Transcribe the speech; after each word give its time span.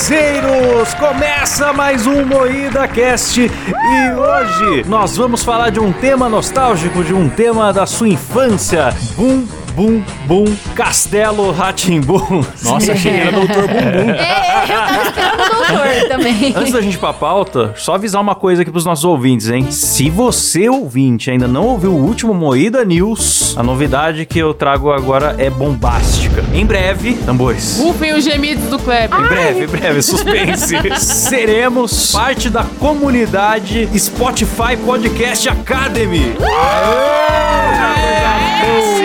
baganceiros! 0.00 0.94
Começa 0.94 1.72
mais 1.74 2.06
um 2.06 2.24
Moída 2.24 2.88
Cast 2.88 3.38
e 3.42 4.10
hoje 4.12 4.88
nós 4.88 5.16
vamos 5.16 5.44
falar 5.44 5.70
de 5.70 5.78
um 5.78 5.92
tema 5.92 6.26
nostálgico, 6.28 7.04
de 7.04 7.12
um 7.12 7.28
tema 7.28 7.70
da 7.70 7.84
sua 7.84 8.08
infância. 8.08 8.94
Bum, 9.16 9.46
bum, 9.70 10.02
bum, 10.26 10.44
Castelo 10.74 11.50
Ratimbum. 11.52 12.44
Nossa, 12.62 12.92
achei 12.92 13.12
que 13.12 13.18
era 13.20 13.32
Doutor 13.32 13.66
Bumbum. 13.68 14.10
É, 14.10 14.62
eu 14.62 14.74
tava 14.74 15.02
esperando 15.04 15.40
o 15.40 15.48
doutor 15.48 16.08
também. 16.08 16.52
Antes 16.56 16.72
da 16.72 16.80
gente 16.80 16.94
ir 16.94 16.98
pra 16.98 17.12
pauta, 17.12 17.74
só 17.76 17.94
avisar 17.94 18.20
uma 18.20 18.34
coisa 18.34 18.62
aqui 18.62 18.70
pros 18.70 18.84
nossos 18.84 19.04
ouvintes, 19.04 19.48
hein? 19.48 19.70
Se 19.70 20.10
você, 20.10 20.68
ouvinte, 20.68 21.30
ainda 21.30 21.48
não 21.48 21.64
ouviu 21.66 21.92
o 21.92 22.04
último 22.04 22.34
Moída 22.34 22.84
News, 22.84 23.54
a 23.56 23.62
novidade 23.62 24.26
que 24.26 24.38
eu 24.38 24.52
trago 24.52 24.90
agora 24.90 25.34
é 25.38 25.48
bombástica. 25.50 26.44
Em 26.54 26.66
breve, 26.66 27.14
tambores. 27.24 27.78
Rufem 27.80 28.14
os 28.14 28.24
gemidos 28.24 28.64
do 28.64 28.78
Kleber. 28.78 29.18
Em 29.18 29.28
breve, 29.28 29.64
em 29.64 29.68
breve, 29.68 30.02
suspense. 30.02 30.76
Seremos 31.00 32.12
parte 32.12 32.50
da 32.50 32.64
comunidade 32.78 33.88
Spotify 33.98 34.76
Podcast 34.84 35.48
Academy. 35.48 36.34
Eu 38.62 38.99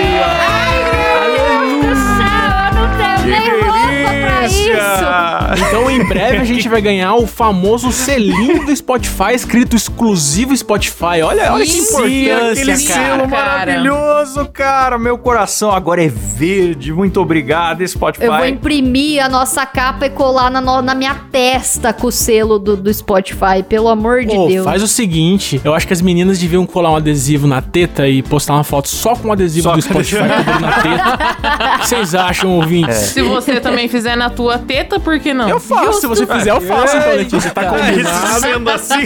isso. 4.45 5.65
Então, 5.67 5.89
em 5.89 6.03
breve, 6.05 6.37
a 6.37 6.43
gente 6.43 6.67
vai 6.69 6.81
ganhar 6.81 7.15
o 7.15 7.27
famoso 7.27 7.91
selinho 7.91 8.65
do 8.65 8.75
Spotify, 8.75 9.33
escrito 9.33 9.75
exclusivo 9.75 10.55
Spotify. 10.55 11.21
Olha, 11.23 11.53
olha 11.53 11.65
que 11.65 11.71
Sim, 11.71 11.81
Sim, 11.81 12.31
aquele 12.31 12.71
importância, 12.71 12.93
cara. 12.95 13.05
selo 13.17 13.29
cara. 13.29 13.45
maravilhoso, 13.75 14.45
cara. 14.53 14.97
Meu 14.97 15.17
coração 15.17 15.71
agora 15.71 16.03
é 16.03 16.07
verde. 16.09 16.91
Muito 16.93 17.19
obrigado, 17.21 17.85
Spotify. 17.87 18.25
Eu 18.25 18.33
vou 18.35 18.45
imprimir 18.45 19.23
a 19.23 19.29
nossa 19.29 19.65
capa 19.65 20.05
e 20.05 20.09
colar 20.09 20.49
na, 20.49 20.61
no- 20.61 20.81
na 20.81 20.95
minha 20.95 21.15
testa 21.31 21.93
com 21.93 22.07
o 22.07 22.11
selo 22.11 22.57
do, 22.59 22.75
do 22.77 22.93
Spotify, 22.93 23.63
pelo 23.67 23.87
amor 23.89 24.21
de 24.25 24.35
Pô, 24.35 24.47
Deus. 24.47 24.63
faz 24.65 24.81
o 24.83 24.87
seguinte, 24.87 25.59
eu 25.63 25.73
acho 25.73 25.85
que 25.87 25.93
as 25.93 26.01
meninas 26.01 26.39
deviam 26.39 26.65
colar 26.65 26.91
um 26.91 26.95
adesivo 26.95 27.47
na 27.47 27.61
teta 27.61 28.07
e 28.07 28.21
postar 28.21 28.53
uma 28.53 28.63
foto 28.63 28.87
só 28.87 29.15
com 29.15 29.29
o 29.29 29.31
adesivo 29.31 29.63
Só 29.69 29.75
do 29.75 29.81
com 29.81 29.81
Spotify 29.81 30.21
na 30.61 30.71
teta. 30.81 31.75
O 31.75 31.79
que 31.79 31.87
vocês 31.87 32.15
acham, 32.15 32.51
ouvintes? 32.51 32.95
Se 32.95 33.21
você 33.21 33.59
também 33.59 33.87
fizer 33.87 34.15
na 34.15 34.29
tua 34.35 34.59
teta, 34.59 34.99
por 34.99 35.17
que 35.19 35.33
não? 35.33 35.49
Eu 35.49 35.59
faço, 35.59 36.01
se 36.01 36.07
você 36.07 36.27
fizer, 36.27 36.51
eu 36.51 36.61
faço, 36.61 36.97
então, 36.97 37.15
Letícia. 37.15 37.51
Tá 37.51 37.63
Isso 37.63 37.71
combinado. 37.71 38.35
sendo 38.41 38.69
assim. 38.69 38.95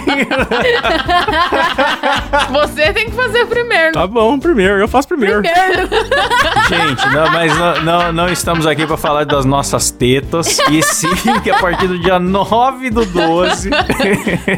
Você 2.51 2.93
tem 2.93 3.05
que 3.05 3.11
fazer 3.11 3.45
primeiro. 3.45 3.93
Tá 3.93 4.07
bom, 4.07 4.37
primeiro, 4.39 4.79
eu 4.79 4.87
faço 4.87 5.07
primeiro. 5.07 5.41
Gente, 6.69 7.07
não, 7.13 7.29
mas 7.31 7.57
não, 7.57 7.81
não, 7.81 8.13
não 8.13 8.29
estamos 8.29 8.65
aqui 8.65 8.85
para 8.85 8.97
falar 8.97 9.25
das 9.25 9.45
nossas 9.45 9.91
tetas. 9.91 10.59
E 10.71 10.81
sim 10.83 11.09
que 11.43 11.49
a 11.49 11.59
partir 11.59 11.87
do 11.87 11.99
dia 11.99 12.19
9 12.19 12.89
do 12.89 13.05
12, 13.05 13.69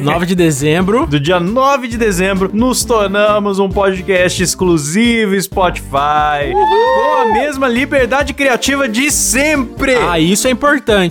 9 0.02 0.26
de 0.26 0.36
dezembro. 0.36 1.06
do 1.06 1.20
dia 1.20 1.40
9 1.40 1.88
de 1.88 1.98
dezembro, 1.98 2.50
nos 2.54 2.84
tornamos 2.84 3.60
um 3.60 3.70
podcast 3.70 4.42
exclusivo 4.42 5.40
Spotify. 5.42 6.52
Com 6.54 7.22
a 7.22 7.26
mesma 7.34 7.68
liberdade 7.68 8.34
criativa 8.34 8.88
de 8.88 9.12
sempre. 9.12 9.96
Ah, 9.96 10.20
isso 10.20 10.48
é 10.48 10.52
importante. 10.52 10.61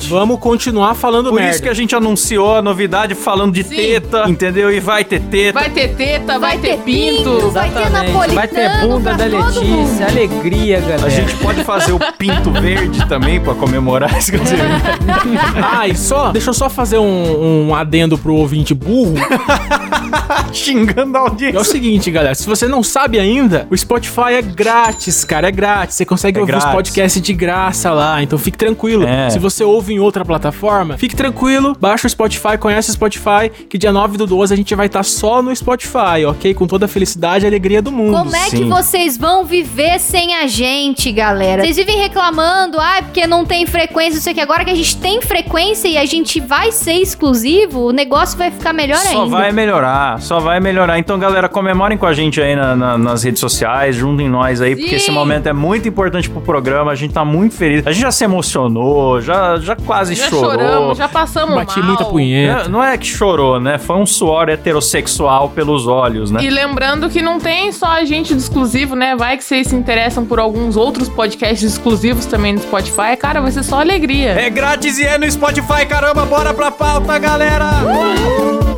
Vamos 0.09 0.39
continuar 0.39 0.95
falando 0.95 1.31
Por 1.31 1.35
merda. 1.37 1.51
isso 1.51 1.63
que 1.63 1.69
a 1.69 1.75
gente 1.75 1.95
anunciou 1.95 2.57
a 2.57 2.63
novidade 2.63 3.15
falando 3.15 3.53
de 3.53 3.65
Sim. 3.65 3.75
teta, 3.77 4.25
entendeu? 4.29 4.71
E 4.73 4.79
vai 4.81 5.05
ter 5.05 5.21
teta. 5.21 5.59
Vai 5.59 5.71
ter 5.71 5.89
teta, 5.95 6.39
vai, 6.39 6.59
ter 6.59 6.79
pinto. 6.79 7.51
vai 7.51 7.71
ter 7.71 7.91
napolitano 7.91 8.35
Vai 8.35 8.49
ter 8.49 8.81
bunda 8.81 9.15
da 9.15 9.25
Letícia, 9.25 9.65
mundo. 9.67 10.03
alegria, 10.09 10.81
galera. 10.81 11.07
A 11.07 11.09
gente 11.11 11.35
pode 11.37 11.65
fazer 11.65 11.93
o 11.93 11.99
pinto 12.17 12.51
verde 12.53 13.07
também 13.09 13.41
pra 13.41 13.55
comemorar 13.55 14.11
dizer, 14.19 14.39
Ah, 15.63 15.89
e 15.89 15.97
só, 15.97 16.31
deixa 16.31 16.51
eu 16.51 16.55
só 16.55 16.71
fazer 16.71 16.99
um, 16.99 17.69
um 17.69 17.75
adendo 17.75 18.17
pro 18.17 18.35
ouvinte 18.35 18.73
burro. 18.75 19.15
xingando 20.53 21.17
a 21.17 21.21
É 21.21 21.23
o 21.23 21.27
audiência. 21.29 21.65
seguinte, 21.65 22.11
galera, 22.11 22.35
se 22.35 22.47
você 22.47 22.67
não 22.67 22.83
sabe 22.83 23.19
ainda, 23.19 23.67
o 23.71 23.77
Spotify 23.77 24.35
é 24.39 24.43
grátis, 24.43 25.25
cara, 25.25 25.49
é 25.49 25.51
grátis. 25.51 25.97
Você 25.97 26.05
consegue 26.05 26.39
É 26.39 26.41
ouvir 26.41 26.53
grátis. 26.53 26.69
os 26.69 26.75
podcasts 26.75 27.21
de 27.23 27.33
graça 27.33 27.91
lá, 27.91 28.23
então 28.23 28.39
fique 28.39 28.57
tranquilo. 28.59 29.07
É. 29.07 29.31
Se 29.31 29.39
você 29.41 29.65
ouve 29.65 29.95
em 29.95 29.99
outra 29.99 30.25
plataforma, 30.25 30.97
fique 30.99 31.17
tranquilo, 31.17 31.77
baixa 31.81 32.07
o 32.07 32.11
Spotify, 32.11 32.57
conhece 32.59 32.91
o 32.91 32.93
Spotify, 32.93 33.51
que 33.69 33.77
dia 33.79 33.93
9 33.93 34.17
do 34.19 34.27
12 34.27 34.53
a 34.55 34.57
gente 34.57 34.75
vai 34.75 34.87
estar 34.87 35.03
só 35.03 35.43
no 35.43 35.55
Spotify, 35.55 36.25
ok? 36.29 36.55
Com 36.55 36.67
toda 36.67 36.85
a 36.87 36.89
felicidade 36.89 37.45
e 37.45 37.49
alegria 37.49 37.81
do 37.83 37.91
mundo. 37.91 38.17
Como 38.17 38.35
é 38.37 38.45
que 38.51 38.59
Sim. 38.59 38.69
vocês 38.69 39.17
vão 39.17 39.45
viver 39.45 39.99
sem 39.99 40.35
a 40.35 40.47
gente, 40.47 41.11
galera? 41.13 41.63
Vocês 41.63 41.77
vivem 41.77 41.97
reclamando, 41.99 42.79
ah, 42.79 43.01
porque 43.03 43.27
não 43.27 43.45
tem 43.45 43.67
frequência, 43.67 44.15
não 44.17 44.23
sei 44.23 44.33
o 44.33 44.35
que. 44.37 44.41
Agora 44.41 44.65
que 44.65 44.71
a 44.71 44.75
gente 44.75 44.97
tem 44.97 45.21
frequência 45.23 45.89
e 45.89 45.97
a 45.97 46.05
gente 46.05 46.41
vai 46.41 46.71
ser 46.73 46.95
exclusivo, 46.95 47.89
o 47.89 47.93
negócio 47.93 48.37
vai 48.37 48.51
ficar 48.51 48.73
melhor 48.73 48.97
Só 48.99 49.23
ainda. 49.25 49.37
vai 49.37 49.53
melhorar, 49.53 50.21
só 50.21 50.39
vai 50.41 50.61
melhorar. 50.61 50.99
Então, 50.99 51.19
galera, 51.19 51.49
comemorem 51.49 51.97
com 51.99 52.07
a 52.07 52.13
gente 52.13 52.41
aí 52.41 52.55
na- 52.57 52.75
na- 52.77 52.99
nas 52.99 53.23
redes 53.23 53.41
sociais, 53.41 53.97
juntem 53.97 54.29
nós 54.29 54.61
aí, 54.61 54.75
porque 54.75 54.91
Sim. 54.91 54.97
esse 54.97 55.11
momento 55.11 55.47
é 55.49 55.53
muito 55.53 55.89
importante 55.89 56.29
pro 56.29 56.41
programa. 56.41 56.91
A 56.91 56.95
gente 56.95 57.13
tá 57.15 57.25
muito 57.25 57.55
feliz. 57.55 57.87
A 57.87 57.93
gente 57.93 58.03
já 58.03 58.11
se 58.11 58.25
emocionou, 58.25 59.21
já, 59.21 59.30
já 59.61 59.77
quase 59.77 60.15
Já 60.15 60.29
chorou. 60.29 60.51
choramos, 60.53 60.99
já 60.99 61.09
passamos 61.09 61.55
Bati 61.55 61.79
mal. 61.79 61.89
muita 61.89 62.05
punheta. 62.05 62.63
É, 62.63 62.69
Não 62.69 62.83
é 62.83 62.97
que 62.97 63.07
chorou, 63.07 63.59
né? 63.61 63.79
Foi 63.79 63.97
um 63.97 64.07
suor 64.07 64.49
heterossexual 64.49 65.49
pelos 65.51 65.87
olhos, 65.87 66.31
né? 66.31 66.43
E 66.43 66.51
lembrando 66.51 67.09
que 67.09 67.23
não 67.23 67.39
tem 67.39 67.73
só 67.73 67.87
a 67.87 68.05
gente 68.05 68.35
do 68.35 68.39
exclusivo, 68.41 68.95
né? 68.95 69.15
Vai 69.17 69.37
que 69.37 69.45
vocês 69.45 69.69
se 69.69 69.75
interessam 69.75 70.25
por 70.25 70.39
alguns 70.39 70.77
outros 70.77 71.09
podcasts 71.09 71.63
exclusivos 71.73 72.27
também 72.27 72.53
no 72.55 72.61
Spotify. 72.61 73.17
Cara, 73.19 73.41
vai 73.41 73.51
ser 73.51 73.63
só 73.63 73.81
alegria. 73.81 74.31
É 74.31 74.49
grátis 74.51 74.99
e 74.99 75.05
é 75.05 75.19
no 75.19 75.31
Spotify, 75.31 75.87
caramba, 75.87 76.25
bora 76.25 76.53
pra 76.55 76.71
pauta, 76.71 77.19
galera! 77.19 78.70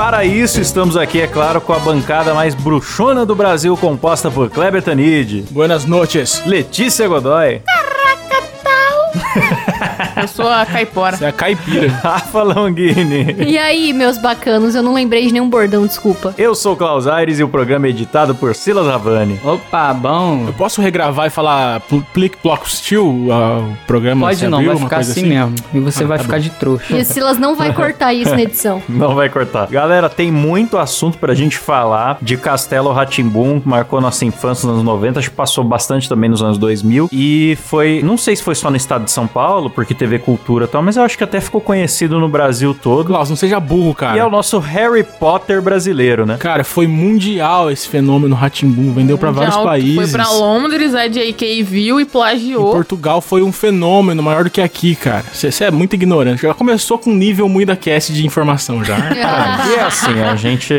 Para 0.00 0.24
isso, 0.24 0.62
estamos 0.62 0.96
aqui, 0.96 1.20
é 1.20 1.26
claro, 1.26 1.60
com 1.60 1.74
a 1.74 1.78
bancada 1.78 2.32
mais 2.32 2.54
bruxona 2.54 3.26
do 3.26 3.34
Brasil, 3.34 3.76
composta 3.76 4.30
por 4.30 4.48
Kleber 4.48 4.82
Tanid, 4.82 5.44
Buenas 5.50 5.84
noches. 5.84 6.42
Letícia 6.46 7.06
Godoy, 7.06 7.60
Eu 10.20 10.28
sou 10.28 10.48
a 10.48 10.64
caipora. 10.66 11.16
Você 11.16 11.24
é 11.24 11.28
a 11.28 11.32
caipira. 11.32 11.88
Rafa 12.02 12.42
Longini. 12.42 13.36
E 13.46 13.58
aí, 13.58 13.92
meus 13.92 14.18
bacanos, 14.18 14.74
eu 14.74 14.82
não 14.82 14.94
lembrei 14.94 15.26
de 15.26 15.32
nenhum 15.32 15.48
bordão, 15.48 15.86
desculpa. 15.86 16.34
Eu 16.36 16.54
sou 16.54 16.74
o 16.74 16.76
Klaus 16.76 17.06
Aires 17.06 17.38
e 17.38 17.44
o 17.44 17.48
programa 17.48 17.86
é 17.86 17.90
editado 17.90 18.34
por 18.34 18.54
Silas 18.54 18.88
Havani. 18.88 19.38
Opa, 19.44 19.92
bom. 19.94 20.44
Eu 20.46 20.52
posso 20.52 20.80
regravar 20.80 21.26
e 21.26 21.30
falar 21.30 21.80
pl- 21.80 22.04
Plic 22.12 22.36
Plock 22.38 22.70
Steel, 22.70 23.06
o 23.06 23.76
programa 23.86 24.26
Pode 24.28 24.46
não, 24.48 24.58
abriu, 24.58 24.72
vai 24.72 24.82
ficar 24.82 24.96
coisa 24.96 25.12
assim, 25.12 25.26
mesmo. 25.26 25.54
E 25.74 25.80
você 25.80 26.04
Ah, 26.04 26.06
vai 26.06 26.18
tá 26.18 26.24
ficar 26.24 26.36
bom. 26.36 26.42
de 26.42 26.50
trouxa. 26.50 26.96
E 26.96 27.00
o 27.00 27.04
Silas 27.04 27.38
não 27.38 27.54
vai 27.56 27.72
cortar 27.72 28.12
isso 28.12 28.30
na 28.30 28.42
edição. 28.42 28.82
Não 28.88 29.14
vai 29.14 29.28
cortar. 29.28 29.66
Galera, 29.68 30.08
tem 30.08 30.30
muito 30.30 30.76
assunto 30.76 31.16
pra 31.18 31.34
gente 31.34 31.56
falar 31.56 32.18
de 32.20 32.36
Castelo 32.36 32.92
Ratimbum, 32.92 33.60
marcou 33.64 34.00
nossa 34.00 34.24
infância 34.24 34.66
nos 34.66 34.74
anos 34.76 34.84
90, 34.84 35.18
acho 35.20 35.30
que 35.30 35.36
passou 35.36 35.64
bastante 35.64 36.08
também 36.08 36.28
nos 36.28 36.42
anos 36.42 36.58
2000. 36.58 37.08
E 37.12 37.56
foi, 37.64 38.00
não 38.04 38.16
sei 38.18 38.36
se 38.36 38.42
foi 38.42 38.54
só 38.54 38.70
no 38.70 38.76
estado 38.76 38.99
de 39.04 39.10
São 39.10 39.26
Paulo, 39.26 39.70
porque 39.70 39.94
TV 39.94 40.18
Cultura 40.18 40.64
e 40.64 40.68
tal, 40.68 40.82
mas 40.82 40.96
eu 40.96 41.02
acho 41.02 41.16
que 41.16 41.24
até 41.24 41.40
ficou 41.40 41.60
conhecido 41.60 42.18
no 42.18 42.28
Brasil 42.28 42.74
todo. 42.74 43.06
Klaus, 43.06 43.28
não 43.28 43.36
seja 43.36 43.58
burro, 43.60 43.94
cara. 43.94 44.16
E 44.16 44.20
é 44.20 44.24
o 44.24 44.30
nosso 44.30 44.58
Harry 44.58 45.02
Potter 45.04 45.60
brasileiro, 45.62 46.24
né? 46.26 46.36
Cara, 46.38 46.64
foi 46.64 46.86
mundial 46.86 47.70
esse 47.70 47.88
fenômeno 47.88 48.34
Ratimbum, 48.34 48.92
vendeu 48.92 49.16
pra 49.18 49.30
vários 49.30 49.56
países. 49.56 49.94
Foi 49.96 50.08
pra 50.20 50.30
Londres, 50.30 50.94
a 50.94 51.08
J.K. 51.08 51.62
viu 51.62 51.98
e 51.98 52.02
Em 52.02 52.06
plagiou. 52.06 52.72
Portugal 52.72 53.20
foi 53.20 53.42
um 53.42 53.52
fenômeno 53.52 54.22
maior 54.22 54.44
do 54.44 54.50
que 54.50 54.60
aqui, 54.60 54.94
cara. 54.94 55.24
Você 55.32 55.64
é 55.64 55.70
muito 55.70 55.94
ignorante. 55.94 56.42
Já 56.42 56.54
começou 56.54 56.98
com 56.98 57.10
um 57.10 57.14
nível 57.14 57.48
muito 57.48 57.74
cast 57.76 58.12
de 58.12 58.26
informação 58.26 58.82
já. 58.84 58.96
E 59.70 59.74
é 59.74 59.82
assim, 59.82 60.20
a 60.20 60.34
gente 60.36 60.74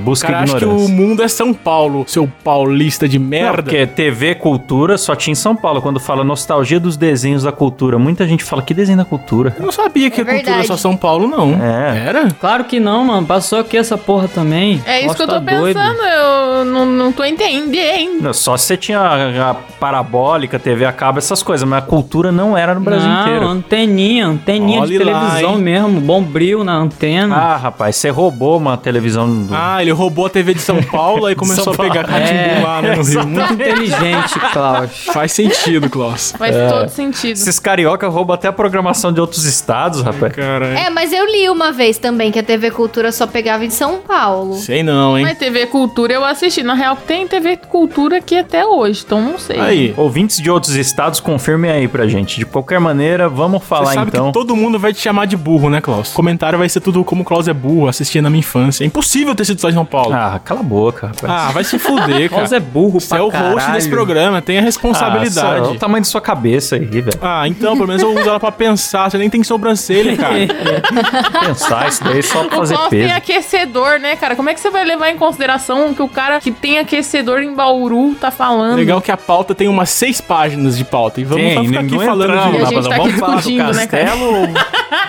busca 0.00 0.26
Cara, 0.28 0.42
acho 0.44 0.56
que 0.56 0.64
ignorância. 0.64 0.86
o 0.86 0.88
mundo 0.90 1.22
é 1.22 1.28
São 1.28 1.54
Paulo, 1.54 2.04
seu 2.06 2.28
paulista 2.42 3.08
de 3.08 3.18
Não, 3.18 3.26
merda. 3.26 3.62
porque 3.62 3.86
TV 3.86 4.34
Cultura 4.34 4.98
só 4.98 5.14
tinha 5.14 5.32
em 5.32 5.36
São 5.36 5.54
Paulo. 5.56 5.80
Quando 5.80 5.98
fala 6.00 6.22
nostalgia 6.24 6.78
dos 6.80 6.96
desenhos 6.96 7.42
da 7.44 7.52
cultura, 7.52 7.63
muita 7.98 8.26
gente 8.26 8.42
fala 8.44 8.62
que 8.62 8.74
desenho 8.74 8.98
da 8.98 9.04
cultura. 9.04 9.54
Eu 9.58 9.64
não 9.64 9.72
sabia 9.72 10.10
que 10.10 10.20
É 10.20 10.22
a 10.22 10.26
cultura 10.26 10.42
verdade. 10.44 10.64
é 10.64 10.66
só 10.66 10.76
São 10.76 10.96
Paulo, 10.96 11.26
não. 11.28 11.52
É. 11.62 12.04
Era? 12.06 12.28
Claro 12.40 12.64
que 12.64 12.78
não, 12.80 13.04
mano. 13.04 13.26
Passou 13.26 13.58
aqui 13.60 13.76
essa 13.76 13.96
porra 13.96 14.28
também. 14.28 14.82
É 14.86 15.04
isso 15.04 15.14
que 15.14 15.22
eu 15.22 15.26
tô 15.26 15.34
tá 15.34 15.38
doido. 15.38 15.74
pensando, 15.78 16.00
eu 16.02 16.64
não, 16.64 16.86
não 16.86 17.12
tô 17.12 17.24
entendendo. 17.24 18.22
Não, 18.22 18.32
Só 18.32 18.56
se 18.56 18.66
você 18.66 18.76
tinha 18.76 18.98
a, 19.00 19.50
a 19.50 19.54
parabólica, 19.54 20.58
TV 20.58 20.84
a 20.84 20.92
cabo, 20.92 21.18
essas 21.18 21.42
coisas, 21.42 21.68
mas 21.68 21.78
a 21.82 21.86
cultura 21.86 22.30
não 22.32 22.56
era 22.56 22.74
no 22.74 22.80
Brasil 22.80 23.08
não, 23.08 23.20
inteiro. 23.22 23.46
anteninha, 23.48 24.26
anteninha 24.26 24.80
Olhe 24.80 24.98
de 24.98 25.04
lá, 25.04 25.20
televisão 25.20 25.54
hein? 25.56 25.62
mesmo, 25.62 26.00
bombril 26.00 26.64
na 26.64 26.74
antena. 26.74 27.34
Ah, 27.36 27.56
rapaz, 27.56 27.96
você 27.96 28.10
roubou 28.10 28.56
uma 28.58 28.76
televisão 28.76 29.28
do... 29.44 29.54
Ah, 29.54 29.80
ele 29.82 29.90
roubou 29.92 30.26
a 30.26 30.30
TV 30.30 30.54
de 30.54 30.60
São 30.60 30.82
Paulo 30.82 31.28
e 31.30 31.34
começou 31.36 31.72
a 31.72 31.76
pegar. 31.76 32.04
Ratimbum 32.06 32.38
É. 32.38 32.60
lá 32.62 32.82
né, 32.82 32.96
no 32.96 33.02
Rio. 33.02 33.26
Muito 33.26 33.52
inteligente, 33.54 34.38
Klaus. 34.52 35.04
Faz 35.12 35.32
sentido, 35.32 35.88
Klaus. 35.88 36.32
Faz 36.36 36.54
todo 36.70 36.88
sentido. 36.88 37.36
Esses 37.54 37.60
carioca 37.60 38.08
roubam 38.08 38.34
até 38.34 38.48
a 38.48 38.52
programação 38.52 39.12
de 39.12 39.20
outros 39.20 39.44
estados, 39.44 40.02
rapaz. 40.02 40.32
Caralho. 40.32 40.76
É, 40.76 40.90
mas 40.90 41.12
eu 41.12 41.24
li 41.30 41.48
uma 41.48 41.70
vez 41.70 41.98
também 41.98 42.32
que 42.32 42.38
a 42.38 42.42
TV 42.42 42.70
Cultura 42.72 43.12
só 43.12 43.26
pegava 43.28 43.64
em 43.64 43.70
São 43.70 43.98
Paulo. 43.98 44.54
Sei 44.56 44.82
não, 44.82 45.16
hein? 45.16 45.24
Mas 45.24 45.38
TV 45.38 45.66
Cultura 45.66 46.12
eu 46.14 46.24
assisti. 46.24 46.62
Na 46.64 46.74
real, 46.74 46.96
tem 46.96 47.28
TV 47.28 47.56
Cultura 47.56 48.16
aqui 48.18 48.36
até 48.36 48.66
hoje, 48.66 49.04
então 49.06 49.20
não 49.20 49.38
sei. 49.38 49.60
Aí. 49.60 49.94
Ouvintes 49.96 50.38
de 50.38 50.50
outros 50.50 50.74
estados, 50.74 51.20
confirmem 51.20 51.70
aí 51.70 51.86
pra 51.86 52.08
gente. 52.08 52.38
De 52.38 52.44
qualquer 52.44 52.80
maneira, 52.80 53.28
vamos 53.28 53.62
falar 53.62 53.86
Você 53.90 53.94
sabe 53.94 54.08
então. 54.08 54.26
que 54.26 54.32
todo 54.32 54.56
mundo 54.56 54.76
vai 54.78 54.92
te 54.92 55.00
chamar 55.00 55.26
de 55.26 55.36
burro, 55.36 55.70
né, 55.70 55.80
Klaus? 55.80 56.10
O 56.10 56.14
comentário 56.14 56.58
vai 56.58 56.68
ser 56.68 56.80
tudo 56.80 57.04
como 57.04 57.22
o 57.22 57.24
Klaus 57.24 57.46
é 57.46 57.52
burro, 57.54 57.86
assistia 57.86 58.20
na 58.20 58.28
minha 58.30 58.40
infância. 58.40 58.82
É 58.82 58.86
impossível 58.86 59.32
ter 59.34 59.44
sido 59.44 59.60
só 59.60 59.68
em 59.70 59.74
São 59.74 59.84
Paulo. 59.86 60.12
Ah, 60.12 60.40
cala 60.44 60.58
a 60.58 60.64
boca, 60.64 61.06
rapaz. 61.08 61.24
Ah, 61.32 61.52
vai 61.52 61.62
se 61.62 61.78
fuder, 61.78 62.04
cara. 62.28 62.40
Klaus 62.40 62.52
é 62.52 62.58
burro 62.60 62.98
Você 63.00 63.08
pra 63.10 63.18
é 63.18 63.22
o 63.22 63.26
host 63.26 63.36
caralho. 63.54 63.72
desse 63.74 63.88
programa, 63.88 64.42
tem 64.42 64.58
a 64.58 64.60
Ah, 64.60 64.64
responsabilidade. 64.64 65.60
olha 65.62 65.70
o 65.70 65.78
tamanho 65.78 66.02
de 66.02 66.08
sua 66.08 66.20
cabeça 66.20 66.74
aí, 66.76 66.84
velho. 66.86 67.18
Ah, 67.22 67.43
então, 67.48 67.74
pelo 67.74 67.86
menos 67.88 68.02
eu 68.02 68.10
uso 68.10 68.28
ela 68.28 68.40
pra 68.40 68.52
pensar. 68.52 69.10
Você 69.10 69.18
nem 69.18 69.28
tem 69.30 69.42
sobrancelha, 69.42 70.16
cara. 70.16 70.34
Pensar 71.46 71.88
isso 71.88 72.02
daí 72.04 72.22
só 72.22 72.44
pra 72.44 72.56
O 72.56 72.60
fazer 72.60 72.74
Klaus 72.74 72.90
tem 72.90 73.00
peso. 73.02 73.14
aquecedor, 73.14 73.98
né, 73.98 74.16
cara? 74.16 74.36
Como 74.36 74.48
é 74.50 74.54
que 74.54 74.60
você 74.60 74.70
vai 74.70 74.84
levar 74.84 75.10
em 75.10 75.16
consideração 75.16 75.90
o 75.90 75.94
que 75.94 76.02
o 76.02 76.08
cara 76.08 76.40
que 76.40 76.50
tem 76.50 76.78
aquecedor 76.78 77.40
em 77.42 77.54
Bauru 77.54 78.14
tá 78.14 78.30
falando? 78.30 78.76
Legal 78.76 79.00
que 79.00 79.10
a 79.10 79.16
pauta 79.16 79.54
tem 79.54 79.68
umas 79.68 79.90
seis 79.90 80.20
páginas 80.20 80.76
de 80.76 80.84
pauta. 80.84 81.20
E 81.20 81.24
vamos 81.24 81.44
Tem, 81.44 81.66
ficar 81.66 81.80
aqui 81.80 81.98
falando 82.04 82.30
entramos, 82.30 82.52
de 82.52 82.62
a 82.64 82.80
gente 82.80 82.88
tá 82.88 82.96
Vamos 82.96 83.18
falar 83.18 83.40
do 83.40 83.50
né, 83.74 83.86
castelo 83.86 84.24
ou 84.24 84.48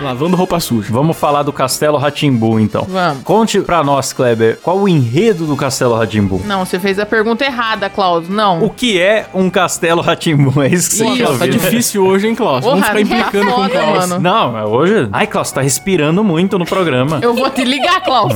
lavando 0.02 0.36
roupa 0.36 0.60
suja. 0.60 0.88
Vamos 0.92 1.16
falar 1.16 1.42
do 1.42 1.52
Castelo 1.52 1.96
Ratimbu, 1.96 2.60
então. 2.60 2.84
Vamos. 2.88 3.22
Conte 3.22 3.60
pra 3.60 3.82
nós, 3.82 4.12
Kleber, 4.12 4.58
qual 4.62 4.78
o 4.78 4.88
enredo 4.88 5.46
do 5.46 5.56
Castelo 5.56 5.94
Ratimbu? 5.96 6.42
Não, 6.44 6.64
você 6.64 6.78
fez 6.78 6.98
a 6.98 7.06
pergunta 7.06 7.44
errada, 7.44 7.88
Klaus. 7.88 8.28
Não. 8.28 8.62
O 8.62 8.70
que 8.70 9.00
é 9.00 9.26
um 9.32 9.48
Castelo 9.48 10.02
Ratimbu? 10.02 10.62
É 10.62 10.68
isso 10.68 10.90
que 10.90 10.96
você 10.96 11.04
Isso, 11.06 11.16
quer 11.16 11.24
Tá 11.24 11.30
ouvir, 11.32 11.44
né? 11.46 11.48
difícil 11.50 12.04
hoje, 12.04 12.25
hein, 12.26 12.34
Klaus? 12.34 12.64
Vamos 12.64 12.80
Porra, 12.86 12.98
ficar 12.98 13.16
tá 13.16 13.22
implicando 13.30 13.52
com 13.52 13.60
o 13.62 13.68
Klaus. 13.70 14.08
mano. 14.08 14.20
Não, 14.20 14.64
hoje... 14.66 15.08
Ai, 15.12 15.26
Klaus, 15.26 15.50
tá 15.52 15.60
respirando 15.60 16.22
muito 16.24 16.58
no 16.58 16.64
programa. 16.64 17.18
Eu 17.22 17.34
vou 17.34 17.48
te 17.50 17.64
ligar, 17.64 18.02
Klaus. 18.02 18.34